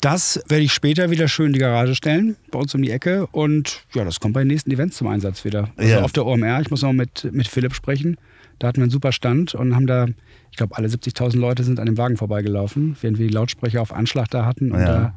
Das 0.00 0.42
werde 0.48 0.64
ich 0.64 0.72
später 0.72 1.10
wieder 1.10 1.28
schön 1.28 1.46
in 1.48 1.52
die 1.52 1.58
Garage 1.60 1.94
stellen, 1.94 2.36
bei 2.50 2.58
uns 2.58 2.74
um 2.74 2.82
die 2.82 2.90
Ecke. 2.90 3.26
Und 3.28 3.84
ja, 3.94 4.04
das 4.04 4.18
kommt 4.18 4.34
bei 4.34 4.40
den 4.40 4.48
nächsten 4.48 4.70
Events 4.72 4.96
zum 4.96 5.06
Einsatz 5.06 5.44
wieder. 5.44 5.68
Also 5.76 5.90
Ja. 5.92 6.02
auf 6.02 6.12
der 6.12 6.26
OMR, 6.26 6.60
ich 6.60 6.70
muss 6.70 6.82
noch 6.82 6.92
mit, 6.92 7.28
mit 7.32 7.46
Philipp 7.46 7.74
sprechen. 7.74 8.16
Da 8.58 8.68
hatten 8.68 8.78
wir 8.78 8.84
einen 8.84 8.90
super 8.90 9.12
Stand 9.12 9.54
und 9.54 9.74
haben 9.76 9.86
da, 9.86 10.06
ich 10.50 10.56
glaube, 10.56 10.76
alle 10.76 10.88
70.000 10.88 11.36
Leute 11.38 11.62
sind 11.64 11.78
an 11.78 11.86
dem 11.86 11.96
Wagen 11.98 12.16
vorbeigelaufen, 12.16 12.96
während 13.00 13.18
wir 13.18 13.28
die 13.28 13.32
Lautsprecher 13.32 13.80
auf 13.80 13.92
Anschlag 13.92 14.28
da 14.30 14.44
hatten 14.44 14.72
und, 14.72 14.80
Ja. 14.80 14.86
da, 14.86 15.14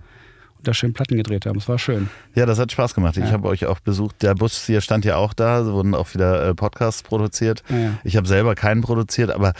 da 0.67 0.73
schön 0.73 0.93
Platten 0.93 1.15
gedreht 1.17 1.45
haben. 1.45 1.57
Es 1.57 1.67
war 1.69 1.79
schön. 1.79 2.09
Ja, 2.35 2.45
das 2.45 2.59
hat 2.59 2.71
Spaß 2.71 2.93
gemacht. 2.93 3.17
Ich 3.17 3.25
Ja. 3.25 3.31
habe 3.31 3.47
euch 3.47 3.65
auch 3.65 3.79
besucht. 3.79 4.21
Der 4.21 4.35
Bus 4.35 4.65
hier 4.65 4.81
stand 4.81 5.05
ja 5.05 5.15
auch 5.15 5.33
da. 5.33 5.65
Wurden 5.65 5.95
auch 5.95 6.13
wieder 6.13 6.47
äh, 6.49 6.53
Podcasts 6.53 7.03
produziert. 7.03 7.63
Ja, 7.69 7.77
ja. 7.77 7.91
Ich 8.03 8.17
habe 8.17 8.27
selber 8.27 8.55
keinen 8.55 8.81
produziert, 8.81 9.31
aber 9.31 9.53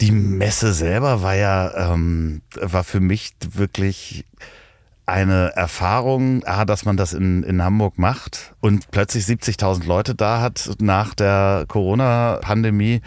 die 0.00 0.10
Messe 0.12 0.72
selber 0.72 1.22
war 1.22 1.34
ja, 1.34 1.92
ähm, 1.92 2.42
war 2.60 2.84
für 2.84 3.00
mich 3.00 3.32
wirklich 3.52 4.24
eine 5.06 5.54
Erfahrung, 5.54 6.42
ah, 6.46 6.64
dass 6.64 6.84
man 6.86 6.96
das 6.96 7.12
in, 7.12 7.42
in 7.42 7.62
Hamburg 7.62 7.98
macht 7.98 8.54
und 8.60 8.90
plötzlich 8.90 9.24
70.000 9.24 9.84
Leute 9.86 10.14
da 10.14 10.40
hat 10.40 10.70
nach 10.80 11.14
der 11.14 11.66
Corona-Pandemie, 11.68 13.02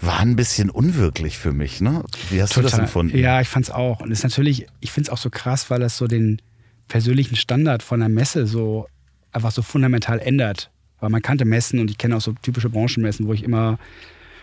war 0.00 0.20
ein 0.20 0.36
bisschen 0.36 0.70
unwirklich 0.70 1.38
für 1.38 1.52
mich. 1.52 1.80
Ne? 1.80 2.04
Wie 2.30 2.40
hast 2.42 2.56
du 2.56 2.60
das 2.62 2.78
empfunden? 2.78 3.16
Ja, 3.18 3.40
ich 3.40 3.48
fand 3.48 3.66
es 3.66 3.70
auch. 3.70 4.00
Und 4.00 4.10
es 4.10 4.18
ist 4.18 4.24
natürlich, 4.24 4.66
ich 4.80 4.90
finde 4.92 5.08
es 5.08 5.12
auch 5.12 5.18
so 5.18 5.30
krass, 5.30 5.70
weil 5.70 5.80
das 5.80 5.96
so 5.96 6.06
den 6.06 6.40
persönlichen 6.92 7.36
Standard 7.36 7.82
von 7.82 8.00
der 8.00 8.10
Messe 8.10 8.46
so 8.46 8.86
einfach 9.32 9.50
so 9.50 9.62
fundamental 9.62 10.18
ändert. 10.18 10.70
Weil 11.00 11.08
man 11.08 11.22
kannte 11.22 11.46
Messen 11.46 11.80
und 11.80 11.90
ich 11.90 11.96
kenne 11.96 12.14
auch 12.14 12.20
so 12.20 12.34
typische 12.42 12.68
Branchenmessen, 12.68 13.26
wo 13.26 13.32
ich 13.32 13.44
immer 13.44 13.78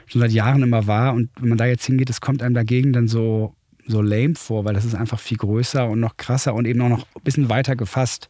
schon 0.07 0.19
seit 0.19 0.31
Jahren 0.31 0.63
immer 0.63 0.87
war. 0.87 1.13
Und 1.13 1.29
wenn 1.39 1.49
man 1.49 1.59
da 1.59 1.67
jetzt 1.67 1.85
hingeht, 1.85 2.09
das 2.09 2.21
kommt 2.21 2.41
einem 2.41 2.55
dagegen 2.55 2.91
dann 2.91 3.07
so, 3.07 3.53
so 3.85 4.01
lame 4.01 4.33
vor, 4.33 4.65
weil 4.65 4.73
das 4.73 4.83
ist 4.83 4.95
einfach 4.95 5.19
viel 5.19 5.37
größer 5.37 5.87
und 5.87 5.99
noch 5.99 6.17
krasser 6.17 6.55
und 6.55 6.65
eben 6.65 6.81
auch 6.81 6.89
noch 6.89 7.05
ein 7.15 7.21
bisschen 7.23 7.49
weiter 7.49 7.75
gefasst. 7.75 8.29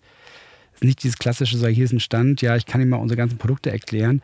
Es 0.73 0.81
ist 0.81 0.83
nicht 0.83 1.01
dieses 1.01 1.17
klassische, 1.17 1.57
so 1.57 1.67
hier 1.67 1.85
ist 1.85 1.93
ein 1.93 2.01
Stand, 2.01 2.41
ja, 2.41 2.57
ich 2.57 2.65
kann 2.65 2.81
Ihnen 2.81 2.89
mal 2.89 2.97
unsere 2.97 3.17
ganzen 3.17 3.37
Produkte 3.37 3.71
erklären. 3.71 4.21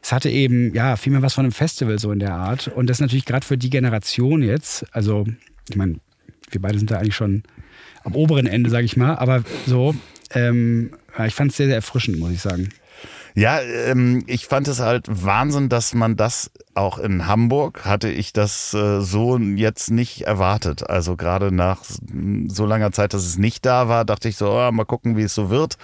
Es 0.00 0.10
hatte 0.10 0.30
eben, 0.30 0.74
ja, 0.74 0.96
viel 0.96 1.12
mehr 1.12 1.20
was 1.20 1.34
von 1.34 1.44
einem 1.44 1.52
Festival 1.52 1.98
so 1.98 2.12
in 2.12 2.18
der 2.18 2.32
Art. 2.32 2.68
Und 2.68 2.88
das 2.88 2.98
natürlich 2.98 3.26
gerade 3.26 3.44
für 3.44 3.58
die 3.58 3.68
Generation 3.68 4.40
jetzt, 4.42 4.86
also, 4.94 5.26
ich 5.68 5.76
meine, 5.76 5.96
wir 6.50 6.62
beide 6.62 6.78
sind 6.78 6.90
da 6.90 6.96
eigentlich 6.96 7.14
schon 7.14 7.42
am 8.04 8.14
oberen 8.14 8.46
Ende, 8.46 8.70
sage 8.70 8.84
ich 8.84 8.96
mal, 8.96 9.16
aber 9.16 9.42
so, 9.66 9.94
ähm, 10.34 10.92
ich 11.26 11.34
fand 11.34 11.50
es 11.50 11.56
sehr, 11.56 11.66
sehr 11.66 11.76
erfrischend, 11.76 12.18
muss 12.18 12.32
ich 12.32 12.40
sagen. 12.40 12.70
Ja, 13.34 13.60
ähm, 13.60 14.24
ich 14.26 14.46
fand 14.46 14.68
es 14.68 14.80
halt 14.80 15.06
Wahnsinn, 15.08 15.70
dass 15.70 15.94
man 15.94 16.16
das 16.16 16.50
auch 16.74 16.98
in 16.98 17.26
Hamburg 17.26 17.84
hatte 17.84 18.10
ich 18.10 18.32
das 18.32 18.74
äh, 18.74 19.00
so 19.00 19.38
jetzt 19.38 19.90
nicht 19.90 20.22
erwartet. 20.22 20.88
Also 20.88 21.16
gerade 21.16 21.50
nach 21.50 21.82
so 22.48 22.66
langer 22.66 22.92
Zeit, 22.92 23.14
dass 23.14 23.24
es 23.24 23.38
nicht 23.38 23.64
da 23.64 23.88
war, 23.88 24.04
dachte 24.04 24.28
ich 24.28 24.36
so, 24.36 24.50
oh, 24.50 24.70
mal 24.70 24.84
gucken, 24.84 25.16
wie 25.16 25.22
es 25.22 25.34
so 25.34 25.48
wird. 25.48 25.78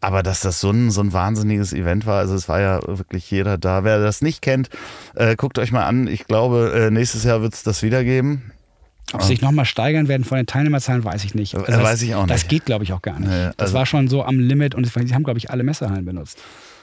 Aber 0.00 0.22
dass 0.22 0.40
das 0.40 0.60
so 0.60 0.70
ein, 0.70 0.90
so 0.90 1.02
ein 1.02 1.12
wahnsinniges 1.12 1.74
Event 1.74 2.06
war, 2.06 2.20
also 2.20 2.34
es 2.34 2.48
war 2.48 2.60
ja 2.60 2.80
wirklich 2.86 3.30
jeder 3.30 3.58
da. 3.58 3.84
Wer 3.84 4.00
das 4.00 4.22
nicht 4.22 4.40
kennt, 4.40 4.70
äh, 5.14 5.36
guckt 5.36 5.58
euch 5.58 5.72
mal 5.72 5.84
an. 5.84 6.06
Ich 6.06 6.26
glaube, 6.26 6.72
äh, 6.74 6.90
nächstes 6.90 7.24
Jahr 7.24 7.42
wird 7.42 7.52
es 7.52 7.62
das 7.62 7.82
wieder 7.82 8.02
geben. 8.04 8.52
Ob 9.12 9.22
sie 9.22 9.28
sich 9.28 9.40
nochmal 9.42 9.64
steigern 9.64 10.08
werden 10.08 10.24
von 10.24 10.36
den 10.36 10.46
Teilnehmerzahlen, 10.46 11.04
weiß 11.04 11.24
ich 11.24 11.34
nicht. 11.34 11.54
Äh, 11.54 11.62
das, 11.66 11.82
weiß 11.82 12.02
ich 12.02 12.14
auch 12.14 12.26
Das 12.26 12.42
nicht. 12.42 12.48
geht, 12.48 12.64
glaube 12.66 12.84
ich, 12.84 12.92
auch 12.92 13.02
gar 13.02 13.18
nicht. 13.18 13.28
Nee, 13.28 13.46
das 13.56 13.68
also- 13.68 13.74
war 13.74 13.86
schon 13.86 14.08
so 14.08 14.24
am 14.24 14.38
Limit 14.38 14.74
und 14.74 14.84
sie 14.86 15.14
haben, 15.14 15.24
glaube 15.24 15.38
ich, 15.38 15.50
alle 15.50 15.62
Messehallen 15.62 16.04
benutzt. 16.04 16.38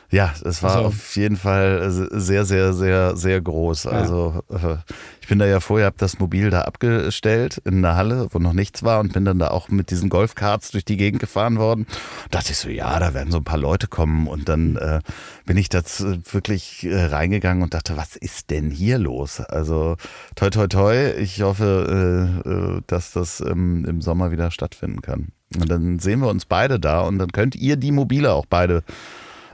Ja, 0.09 0.33
es 0.45 0.63
war 0.63 0.75
Also- 0.77 0.87
auf 0.87 1.15
jeden 1.17 1.35
Fall 1.35 1.81
äh, 2.13 2.19
sehr, 2.19 2.45
sehr, 2.45 2.73
sehr, 2.73 3.17
sehr 3.17 3.41
groß. 3.41 3.87
Also 3.87 4.41
äh, 4.49 4.77
ich 5.21 5.27
bin 5.27 5.37
da 5.39 5.45
ja 5.45 5.59
vorher, 5.59 5.87
habe 5.87 5.97
das 5.99 6.17
Mobil 6.19 6.49
da 6.49 6.61
abgestellt 6.61 7.61
in 7.65 7.81
der 7.81 7.97
Halle, 7.97 8.27
wo 8.31 8.39
noch 8.39 8.53
nichts 8.53 8.83
war 8.83 9.01
und 9.01 9.11
bin 9.11 9.25
dann 9.25 9.37
da 9.39 9.49
auch 9.49 9.67
mit 9.67 9.91
diesen 9.91 10.07
Golfkarts 10.07 10.71
durch 10.71 10.85
die 10.85 10.95
Gegend 10.95 11.19
gefahren 11.19 11.57
worden. 11.57 11.85
dachte 12.31 12.53
ich 12.53 12.57
so, 12.57 12.69
ja, 12.69 12.97
da 12.99 13.13
werden 13.13 13.31
so 13.31 13.39
ein 13.39 13.43
paar 13.43 13.57
Leute 13.57 13.87
kommen 13.87 14.27
und 14.27 14.47
dann 14.47 14.77
äh, 14.77 15.01
bin 15.45 15.57
ich 15.57 15.67
da 15.67 15.81
wirklich 16.31 16.85
äh, 16.85 17.05
reingegangen 17.07 17.61
und 17.61 17.73
dachte, 17.73 17.97
was 17.97 18.15
ist 18.15 18.49
denn 18.49 18.71
hier 18.71 18.99
los? 18.99 19.41
Also 19.41 19.97
toi, 20.37 20.49
toi, 20.49 20.67
toi. 20.67 21.11
Ich 21.17 21.41
hoffe, 21.41 22.41
äh, 22.45 22.49
äh, 22.49 22.81
dass 22.87 23.11
das 23.11 23.41
ähm, 23.41 23.83
im 23.85 24.01
Sommer 24.01 24.31
wieder 24.31 24.51
stattfinden 24.51 25.01
kann. 25.01 25.33
Und 25.59 25.69
dann 25.69 25.99
sehen 25.99 26.21
wir 26.21 26.29
uns 26.29 26.45
beide 26.45 26.79
da 26.79 27.01
und 27.01 27.19
dann 27.19 27.31
könnt 27.33 27.55
ihr 27.55 27.75
die 27.75 27.91
Mobile 27.91 28.31
auch 28.33 28.45
beide 28.45 28.83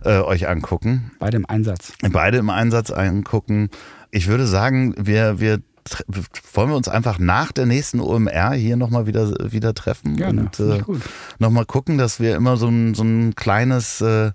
äh, 0.03 0.19
euch 0.19 0.47
angucken. 0.47 1.11
Beide 1.19 1.37
im 1.37 1.45
Einsatz. 1.45 1.93
Beide 2.11 2.37
im 2.37 2.49
Einsatz 2.49 2.91
angucken. 2.91 3.69
Ich 4.11 4.27
würde 4.27 4.47
sagen, 4.47 4.93
wir, 4.97 5.39
wir 5.39 5.59
wollen 6.53 6.69
wir 6.69 6.77
uns 6.77 6.87
einfach 6.87 7.19
nach 7.19 7.51
der 7.51 7.65
nächsten 7.65 7.99
OMR 7.99 8.53
hier 8.53 8.77
nochmal 8.77 9.05
wieder, 9.05 9.51
wieder 9.51 9.73
treffen 9.73 10.15
Gerne, 10.15 10.41
und 10.43 10.59
äh, 10.59 10.81
nochmal 11.39 11.65
gucken, 11.65 11.97
dass 11.97 12.19
wir 12.19 12.35
immer 12.35 12.57
so 12.57 12.67
ein, 12.67 12.93
so 12.93 13.03
ein 13.03 13.35
kleines 13.35 13.99
äh, 14.01 14.31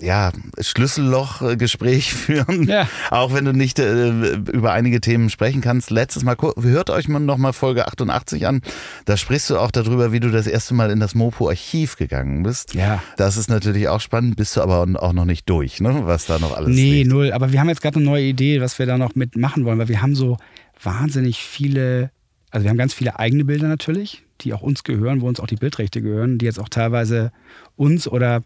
ja, 0.00 0.32
Schlüsselloch-Gespräch 0.58 2.12
führen, 2.14 2.64
ja. 2.68 2.88
auch 3.10 3.32
wenn 3.34 3.44
du 3.44 3.52
nicht 3.52 3.78
äh, 3.78 4.34
über 4.34 4.72
einige 4.72 5.00
Themen 5.00 5.30
sprechen 5.30 5.60
kannst. 5.60 5.90
Letztes 5.90 6.24
Mal, 6.24 6.36
hört 6.60 6.90
euch 6.90 7.08
mal 7.08 7.20
noch 7.20 7.38
mal 7.38 7.52
Folge 7.52 7.86
88 7.86 8.46
an, 8.46 8.60
da 9.04 9.16
sprichst 9.16 9.50
du 9.50 9.58
auch 9.58 9.70
darüber, 9.70 10.12
wie 10.12 10.20
du 10.20 10.30
das 10.30 10.46
erste 10.46 10.74
Mal 10.74 10.90
in 10.90 11.00
das 11.00 11.14
Mopo-Archiv 11.14 11.96
gegangen 11.96 12.42
bist. 12.42 12.74
Ja. 12.74 13.02
Das 13.16 13.36
ist 13.36 13.48
natürlich 13.48 13.88
auch 13.88 14.00
spannend, 14.00 14.36
bist 14.36 14.56
du 14.56 14.62
aber 14.62 14.86
auch 15.00 15.12
noch 15.12 15.24
nicht 15.24 15.48
durch, 15.48 15.80
ne? 15.80 16.02
was 16.04 16.26
da 16.26 16.38
noch 16.38 16.56
alles 16.56 16.74
Nee, 16.74 17.02
liegt. 17.02 17.10
null, 17.10 17.32
aber 17.32 17.52
wir 17.52 17.60
haben 17.60 17.68
jetzt 17.68 17.82
gerade 17.82 17.96
eine 17.96 18.04
neue 18.04 18.24
Idee, 18.24 18.60
was 18.60 18.78
wir 18.78 18.86
da 18.86 18.98
noch 18.98 19.14
mitmachen 19.14 19.64
wollen, 19.64 19.78
weil 19.78 19.88
wir 19.88 20.02
haben 20.02 20.14
so 20.14 20.36
wahnsinnig 20.82 21.38
viele, 21.38 22.10
also 22.50 22.64
wir 22.64 22.70
haben 22.70 22.78
ganz 22.78 22.94
viele 22.94 23.18
eigene 23.18 23.44
Bilder 23.44 23.68
natürlich, 23.68 24.22
die 24.40 24.52
auch 24.52 24.62
uns 24.62 24.82
gehören, 24.84 25.20
wo 25.20 25.28
uns 25.28 25.40
auch 25.40 25.46
die 25.46 25.56
Bildrechte 25.56 26.02
gehören, 26.02 26.38
die 26.38 26.46
jetzt 26.46 26.58
auch 26.58 26.68
teilweise 26.68 27.32
uns 27.76 28.08
oder 28.08 28.42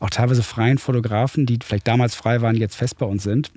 auch 0.00 0.10
teilweise 0.10 0.42
freien 0.42 0.78
Fotografen, 0.78 1.46
die 1.46 1.58
vielleicht 1.62 1.86
damals 1.86 2.14
frei 2.14 2.40
waren, 2.40 2.56
jetzt 2.56 2.74
fest 2.74 2.98
bei 2.98 3.06
uns 3.06 3.22
sind, 3.22 3.52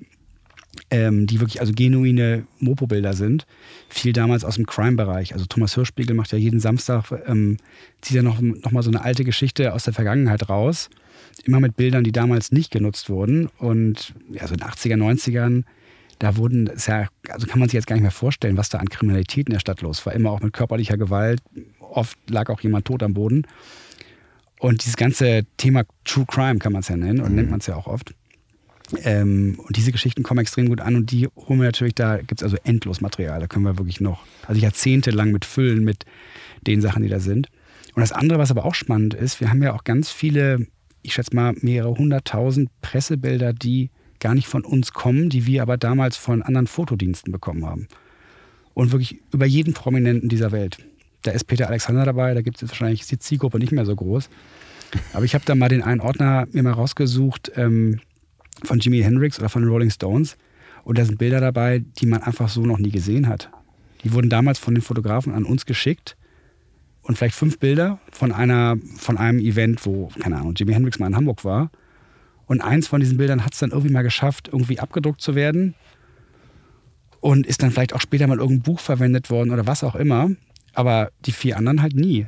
ähm, 0.92 1.26
die 1.26 1.40
wirklich 1.40 1.62
also 1.62 1.74
genuine 1.74 2.46
Mopo-Bilder 2.60 3.14
sind. 3.14 3.48
Viel 3.90 4.14
damals 4.14 4.44
aus 4.44 4.56
dem 4.56 4.66
Crime-Bereich. 4.66 5.34
Also 5.34 5.46
Thomas 5.46 5.74
Hirschspiegel 5.74 6.16
macht 6.16 6.32
ja 6.34 6.38
jeden 6.38 6.60
Samstag, 6.60 7.12
ähm, 7.26 7.58
zieht 8.02 8.18
ja 8.18 8.24
noch, 8.24 8.42
noch 8.42 8.72
mal 8.72 8.84
so 8.84 8.92
eine 8.92 9.04
alte 9.04 9.24
Geschichte 9.24 9.74
aus 9.74 9.86
der 9.86 9.94
Vergangenheit 9.94 10.50
raus. 10.50 10.90
Immer 11.46 11.62
mit 11.62 11.78
Bildern, 11.78 12.04
die 12.04 12.12
damals 12.12 12.52
nicht 12.52 12.72
genutzt 12.72 13.10
wurden. 13.10 13.48
Und 13.58 14.14
ja, 14.30 14.46
so 14.46 14.54
in 14.54 14.60
den 14.60 14.68
80er, 14.68 14.98
90ern, 14.98 15.64
da 16.20 16.36
wurden, 16.36 16.70
ja, 16.88 17.08
also 17.30 17.48
kann 17.48 17.60
man 17.60 17.70
sich 17.70 17.74
jetzt 17.74 17.88
gar 17.88 17.96
nicht 17.96 18.04
mehr 18.04 18.12
vorstellen, 18.12 18.58
was 18.58 18.70
da 18.70 18.80
an 18.80 18.90
Kriminalität 18.90 19.48
in 19.48 19.54
der 19.54 19.60
Stadt 19.60 19.82
los 19.82 20.06
war. 20.06 20.14
Immer 20.14 20.32
auch 20.32 20.42
mit 20.42 20.54
körperlicher 20.54 20.98
Gewalt. 20.98 21.42
Oft 21.80 22.18
lag 22.30 22.50
auch 22.50 22.62
jemand 22.62 22.86
tot 22.86 23.02
am 23.02 23.14
Boden. 23.14 23.46
Und 24.64 24.86
dieses 24.86 24.96
ganze 24.96 25.46
Thema 25.58 25.84
True 26.06 26.24
Crime 26.26 26.58
kann 26.58 26.72
man 26.72 26.80
es 26.80 26.88
ja 26.88 26.96
nennen 26.96 27.20
und 27.20 27.32
mhm. 27.32 27.36
nennt 27.36 27.52
man 27.52 27.60
es 27.60 27.68
ja 27.68 27.76
auch 27.76 27.86
oft. 27.86 28.16
Ähm, 29.04 29.60
und 29.62 29.76
diese 29.76 29.92
Geschichten 29.92 30.24
kommen 30.24 30.40
extrem 30.40 30.70
gut 30.70 30.80
an 30.80 30.96
und 30.96 31.12
die 31.12 31.28
holen 31.36 31.60
wir 31.60 31.66
natürlich, 31.66 31.96
da 31.96 32.16
gibt 32.16 32.40
es 32.40 32.44
also 32.44 32.56
endlos 32.64 33.02
Material. 33.02 33.42
Da 33.42 33.48
können 33.48 33.66
wir 33.66 33.78
wirklich 33.78 34.00
noch, 34.00 34.26
also 34.48 34.62
jahrzehntelang 34.62 35.34
mit 35.34 35.44
füllen 35.44 35.84
mit 35.84 36.06
den 36.66 36.80
Sachen, 36.80 37.04
die 37.04 37.10
da 37.10 37.20
sind. 37.20 37.50
Und 37.94 38.00
das 38.00 38.14
andere, 38.14 38.40
was 38.40 38.52
aber 38.52 38.64
auch 38.64 38.74
spannend 38.74 39.14
ist, 39.14 39.42
wir 39.42 39.50
haben 39.50 39.62
ja 39.62 39.74
auch 39.74 39.84
ganz 39.84 40.12
viele, 40.12 40.66
ich 41.02 41.16
schätze 41.16 41.36
mal 41.36 41.54
mehrere 41.60 41.98
hunderttausend 41.98 42.70
Pressebilder, 42.82 43.52
die 43.52 43.90
gar 44.22 44.34
nicht 44.34 44.48
von 44.48 44.64
uns 44.64 44.94
kommen, 44.94 45.30
die 45.30 45.46
wir 45.46 45.62
aber 45.62 45.76
damals 45.76 46.16
von 46.16 46.42
anderen 46.42 46.68
Fotodiensten 46.68 47.34
bekommen 47.34 47.66
haben. 47.66 47.90
Und 48.74 48.94
wirklich 48.94 49.20
über 49.34 49.46
jeden 49.46 49.74
Prominenten 49.74 50.30
dieser 50.30 50.54
Welt. 50.54 50.78
Da 51.24 51.32
ist 51.32 51.46
Peter 51.46 51.68
Alexander 51.68 52.06
dabei, 52.06 52.34
da 52.34 52.42
gibt 52.42 52.62
es 52.62 52.70
wahrscheinlich, 52.70 53.08
die 53.08 53.18
Zielgruppe 53.18 53.58
nicht 53.58 53.72
mehr 53.72 53.86
so 53.86 53.96
groß. 53.96 54.30
Aber 55.14 55.26
ich 55.26 55.34
habe 55.34 55.46
da 55.46 55.56
mal 55.56 55.70
den 55.70 55.82
einen 55.82 56.02
Ordner 56.02 56.48
mir 56.52 56.64
mal 56.64 56.74
rausgesucht 56.74 57.52
ähm, 57.56 58.00
von 58.64 58.80
Jimi 58.80 59.02
Hendrix 59.02 59.40
oder 59.40 59.50
von 59.50 59.64
den 59.64 59.72
Rolling 59.72 59.90
Stones. 59.90 60.38
Und 60.84 60.98
da 60.98 61.06
sind 61.06 61.18
Bilder 61.18 61.40
dabei, 61.40 61.80
die 62.00 62.06
man 62.06 62.22
einfach 62.22 62.50
so 62.50 62.66
noch 62.66 62.78
nie 62.78 62.92
gesehen 62.92 63.28
hat. 63.28 63.50
Die 64.04 64.14
wurden 64.14 64.30
damals 64.30 64.60
von 64.60 64.76
den 64.76 64.82
Fotografen 64.82 65.34
an 65.34 65.46
uns 65.46 65.66
geschickt. 65.66 66.18
Und 67.02 67.18
vielleicht 67.18 67.36
fünf 67.36 67.58
Bilder 67.60 68.00
von, 68.12 68.32
einer, 68.32 68.78
von 68.98 69.18
einem 69.18 69.40
Event, 69.40 69.86
wo, 69.86 70.10
keine 70.20 70.38
Ahnung, 70.38 70.54
Jimi 70.56 70.74
Hendrix 70.74 71.00
mal 71.00 71.08
in 71.08 71.16
Hamburg 71.16 71.44
war. 71.44 71.72
Und 72.46 72.62
eins 72.62 72.88
von 72.88 73.00
diesen 73.00 73.18
Bildern 73.18 73.46
hat 73.46 73.54
es 73.54 73.60
dann 73.60 73.72
irgendwie 73.72 73.92
mal 73.92 74.04
geschafft, 74.04 74.50
irgendwie 74.50 74.80
abgedruckt 74.80 75.22
zu 75.22 75.36
werden. 75.36 75.74
Und 77.22 77.48
ist 77.48 77.64
dann 77.64 77.72
vielleicht 77.72 77.94
auch 77.94 78.02
später 78.02 78.28
mal 78.28 78.40
irgendein 78.40 78.64
Buch 78.64 78.82
verwendet 78.82 79.30
worden 79.30 79.52
oder 79.52 79.66
was 79.66 79.84
auch 79.86 79.96
immer 79.96 80.30
aber 80.74 81.12
die 81.26 81.32
vier 81.32 81.58
anderen 81.58 81.82
halt 81.82 81.96
nie. 81.96 82.28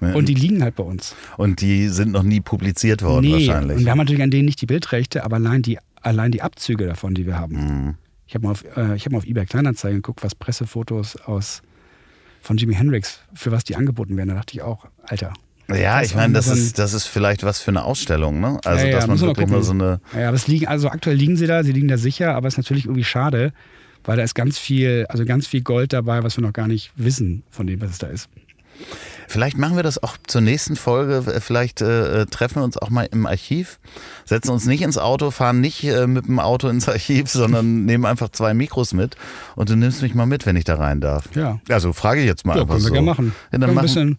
Ja. 0.00 0.14
Und 0.14 0.28
die 0.28 0.34
liegen 0.34 0.62
halt 0.62 0.74
bei 0.74 0.82
uns. 0.82 1.14
Und 1.36 1.60
die 1.60 1.88
sind 1.88 2.10
noch 2.10 2.24
nie 2.24 2.40
publiziert 2.40 3.02
worden 3.02 3.26
nee. 3.26 3.46
wahrscheinlich. 3.46 3.78
Und 3.78 3.84
wir 3.84 3.90
haben 3.90 3.98
natürlich 3.98 4.22
an 4.22 4.30
denen 4.30 4.46
nicht 4.46 4.60
die 4.60 4.66
Bildrechte, 4.66 5.24
aber 5.24 5.36
allein 5.36 5.62
die, 5.62 5.78
allein 6.00 6.32
die 6.32 6.42
Abzüge 6.42 6.86
davon, 6.86 7.14
die 7.14 7.26
wir 7.26 7.38
haben. 7.38 7.54
Mhm. 7.54 7.94
Ich 8.26 8.34
habe 8.34 8.46
mal, 8.46 8.52
auf, 8.52 8.64
äh, 8.64 8.98
hab 8.98 9.12
mal 9.12 9.18
auf 9.18 9.26
eBay 9.26 9.46
Kleinanzeigen 9.46 9.98
geguckt, 9.98 10.24
was 10.24 10.34
Pressefotos 10.34 11.16
aus 11.16 11.62
von 12.40 12.56
Jimi 12.56 12.74
Hendrix, 12.74 13.20
für 13.34 13.52
was 13.52 13.62
die 13.62 13.76
angeboten 13.76 14.16
werden. 14.16 14.30
Da 14.30 14.34
dachte 14.34 14.54
ich 14.54 14.62
auch, 14.62 14.86
Alter. 15.04 15.32
Ja, 15.68 16.02
ich 16.02 16.14
meine, 16.14 16.32
das 16.34 16.48
ist, 16.48 16.78
das 16.78 16.92
ist 16.92 17.06
vielleicht 17.06 17.44
was 17.44 17.60
für 17.60 17.70
eine 17.70 17.84
Ausstellung, 17.84 18.40
ne? 18.40 18.58
Also, 18.64 18.84
ja, 18.84 18.90
ja, 18.90 18.96
dass 18.96 19.06
man 19.06 19.20
wirklich 19.20 19.48
mal 19.48 19.62
so 19.62 19.72
eine. 19.72 20.00
Ja, 20.14 20.28
aber 20.28 20.36
es 20.36 20.48
liegen, 20.48 20.66
also 20.66 20.88
aktuell 20.88 21.16
liegen 21.16 21.36
sie 21.36 21.46
da, 21.46 21.62
sie 21.62 21.72
liegen 21.72 21.88
da 21.88 21.96
sicher, 21.96 22.34
aber 22.34 22.48
es 22.48 22.54
ist 22.54 22.58
natürlich 22.58 22.86
irgendwie 22.86 23.04
schade, 23.04 23.52
weil 24.04 24.16
da 24.16 24.22
ist 24.22 24.34
ganz 24.34 24.58
viel, 24.58 25.06
also 25.08 25.24
ganz 25.24 25.46
viel 25.46 25.62
Gold 25.62 25.92
dabei, 25.92 26.22
was 26.22 26.36
wir 26.36 26.42
noch 26.42 26.52
gar 26.52 26.68
nicht 26.68 26.92
wissen 26.96 27.42
von 27.50 27.66
dem, 27.66 27.80
was 27.80 27.90
es 27.90 27.98
da 27.98 28.08
ist. 28.08 28.28
Vielleicht 29.28 29.56
machen 29.56 29.76
wir 29.76 29.82
das 29.82 30.02
auch 30.02 30.16
zur 30.26 30.40
nächsten 30.40 30.76
Folge. 30.76 31.40
Vielleicht 31.40 31.80
äh, 31.80 32.26
treffen 32.26 32.56
wir 32.56 32.64
uns 32.64 32.76
auch 32.76 32.90
mal 32.90 33.08
im 33.10 33.26
Archiv, 33.26 33.78
setzen 34.24 34.50
uns 34.50 34.66
nicht 34.66 34.82
ins 34.82 34.98
Auto, 34.98 35.30
fahren 35.30 35.60
nicht 35.60 35.84
äh, 35.84 36.06
mit 36.06 36.26
dem 36.26 36.38
Auto 36.38 36.68
ins 36.68 36.88
Archiv, 36.88 37.28
sondern 37.30 37.84
nehmen 37.84 38.04
einfach 38.04 38.28
zwei 38.30 38.54
Mikros 38.54 38.92
mit 38.92 39.16
und 39.56 39.70
du 39.70 39.76
nimmst 39.76 40.02
mich 40.02 40.14
mal 40.14 40.26
mit, 40.26 40.44
wenn 40.44 40.56
ich 40.56 40.64
da 40.64 40.74
rein 40.74 41.00
darf. 41.00 41.34
Ja. 41.34 41.60
Also 41.68 41.92
frage 41.92 42.20
ich 42.20 42.26
jetzt 42.26 42.44
mal 42.44 42.56
ja, 42.56 42.62
einfach 42.62 42.74
können 42.74 42.82
so. 42.82 42.88
wir 42.88 42.92
gerne 42.92 43.06
machen. 43.06 43.34
Ja, 43.52 43.58
dann 43.58 43.74
machen 43.74 43.74
wir 43.74 43.80
ein 43.80 43.84
bisschen 43.84 44.18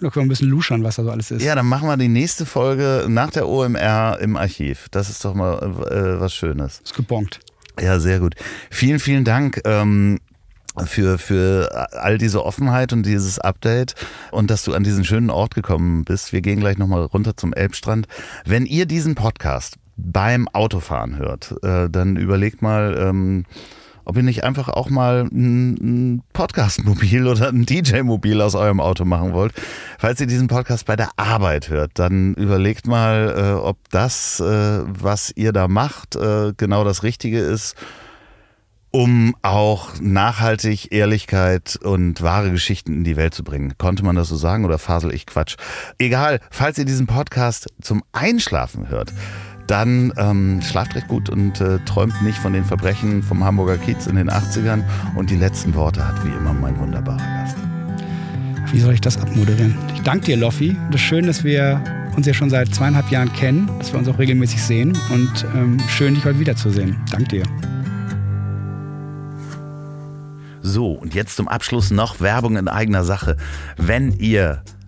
da 0.00 0.10
können 0.10 0.24
wir 0.24 0.26
ein 0.26 0.28
bisschen 0.28 0.48
luschern, 0.48 0.82
was 0.82 0.96
da 0.96 1.04
so 1.04 1.10
alles 1.10 1.30
ist. 1.30 1.42
Ja, 1.42 1.54
dann 1.54 1.66
machen 1.66 1.88
wir 1.88 1.96
die 1.96 2.08
nächste 2.08 2.46
Folge 2.46 3.06
nach 3.08 3.30
der 3.30 3.48
OMR 3.48 4.18
im 4.20 4.36
Archiv. 4.36 4.88
Das 4.90 5.08
ist 5.08 5.24
doch 5.24 5.34
mal 5.34 5.62
äh, 5.62 6.20
was 6.20 6.34
Schönes. 6.34 6.80
Ist 6.84 6.94
gebongt. 6.94 7.40
Ja, 7.80 7.98
sehr 7.98 8.20
gut. 8.20 8.34
Vielen, 8.70 9.00
vielen 9.00 9.24
Dank. 9.24 9.60
Ähm, 9.64 10.18
für, 10.86 11.18
für 11.18 11.88
all 11.92 12.18
diese 12.18 12.44
Offenheit 12.44 12.92
und 12.92 13.06
dieses 13.06 13.38
Update 13.38 13.94
und 14.32 14.50
dass 14.50 14.64
du 14.64 14.74
an 14.74 14.82
diesen 14.82 15.04
schönen 15.04 15.30
Ort 15.30 15.54
gekommen 15.54 16.04
bist. 16.04 16.32
Wir 16.32 16.40
gehen 16.40 16.58
gleich 16.58 16.78
nochmal 16.78 17.04
runter 17.04 17.36
zum 17.36 17.52
Elbstrand. 17.52 18.08
Wenn 18.44 18.66
ihr 18.66 18.86
diesen 18.86 19.14
Podcast 19.14 19.76
beim 19.96 20.48
Autofahren 20.48 21.16
hört, 21.16 21.54
äh, 21.62 21.88
dann 21.88 22.16
überlegt 22.16 22.60
mal, 22.60 22.96
ähm, 22.98 23.44
ob 24.04 24.16
ihr 24.16 24.22
nicht 24.22 24.44
einfach 24.44 24.68
auch 24.68 24.90
mal 24.90 25.28
ein 25.32 26.22
Podcast-Mobil 26.32 27.26
oder 27.28 27.48
ein 27.48 27.66
DJ-Mobil 27.66 28.40
aus 28.40 28.54
eurem 28.54 28.80
Auto 28.80 29.04
machen 29.04 29.32
wollt. 29.32 29.52
Falls 29.98 30.20
ihr 30.20 30.26
diesen 30.26 30.48
Podcast 30.48 30.86
bei 30.86 30.96
der 30.96 31.10
Arbeit 31.16 31.68
hört, 31.68 31.92
dann 31.94 32.34
überlegt 32.34 32.86
mal, 32.86 33.34
äh, 33.36 33.52
ob 33.52 33.78
das, 33.90 34.40
äh, 34.40 34.80
was 34.84 35.32
ihr 35.34 35.52
da 35.52 35.68
macht, 35.68 36.16
äh, 36.16 36.52
genau 36.56 36.84
das 36.84 37.02
Richtige 37.02 37.38
ist 37.38 37.76
um 38.94 39.34
auch 39.42 39.88
nachhaltig 40.00 40.92
Ehrlichkeit 40.92 41.74
und 41.82 42.22
wahre 42.22 42.52
Geschichten 42.52 42.92
in 42.92 43.02
die 43.02 43.16
Welt 43.16 43.34
zu 43.34 43.42
bringen. 43.42 43.74
Konnte 43.76 44.04
man 44.04 44.14
das 44.14 44.28
so 44.28 44.36
sagen 44.36 44.64
oder 44.64 44.78
fasel 44.78 45.12
ich 45.12 45.26
Quatsch? 45.26 45.56
Egal, 45.98 46.38
falls 46.52 46.78
ihr 46.78 46.84
diesen 46.84 47.08
Podcast 47.08 47.66
zum 47.82 48.04
Einschlafen 48.12 48.88
hört, 48.88 49.12
dann 49.66 50.12
ähm, 50.16 50.60
schlaft 50.62 50.94
recht 50.94 51.08
gut 51.08 51.30
und 51.30 51.60
äh, 51.60 51.78
träumt 51.86 52.22
nicht 52.22 52.38
von 52.38 52.52
den 52.52 52.64
Verbrechen 52.64 53.22
vom 53.22 53.44
Hamburger 53.44 53.78
Kiez 53.78 54.06
in 54.06 54.16
den 54.16 54.30
80ern. 54.30 54.82
Und 55.14 55.30
die 55.30 55.36
letzten 55.36 55.74
Worte 55.74 56.06
hat 56.06 56.24
wie 56.24 56.30
immer 56.30 56.52
mein 56.52 56.78
wunderbarer 56.78 57.18
Gast. 57.18 57.56
Wie 58.72 58.80
soll 58.80 58.94
ich 58.94 59.00
das 59.00 59.16
abmoderieren? 59.18 59.76
Ich 59.94 60.02
danke 60.02 60.26
dir, 60.26 60.36
Loffi. 60.36 60.76
Das 60.90 61.00
ist 61.00 61.06
schön, 61.06 61.26
dass 61.26 61.44
wir 61.44 61.80
uns 62.16 62.26
ja 62.26 62.34
schon 62.34 62.50
seit 62.50 62.74
zweieinhalb 62.74 63.10
Jahren 63.10 63.32
kennen, 63.32 63.70
dass 63.78 63.92
wir 63.92 63.98
uns 63.98 64.08
auch 64.08 64.18
regelmäßig 64.18 64.62
sehen. 64.62 64.98
Und 65.10 65.46
ähm, 65.54 65.78
schön, 65.88 66.14
dich 66.14 66.24
heute 66.24 66.40
wiederzusehen. 66.40 66.96
Dank 67.10 67.28
dir. 67.28 67.44
So, 70.62 70.92
und 70.92 71.14
jetzt 71.14 71.36
zum 71.36 71.46
Abschluss 71.46 71.90
noch 71.90 72.20
Werbung 72.20 72.56
in 72.56 72.68
eigener 72.68 73.04
Sache. 73.04 73.36
Wenn 73.76 74.12
ihr 74.12 74.62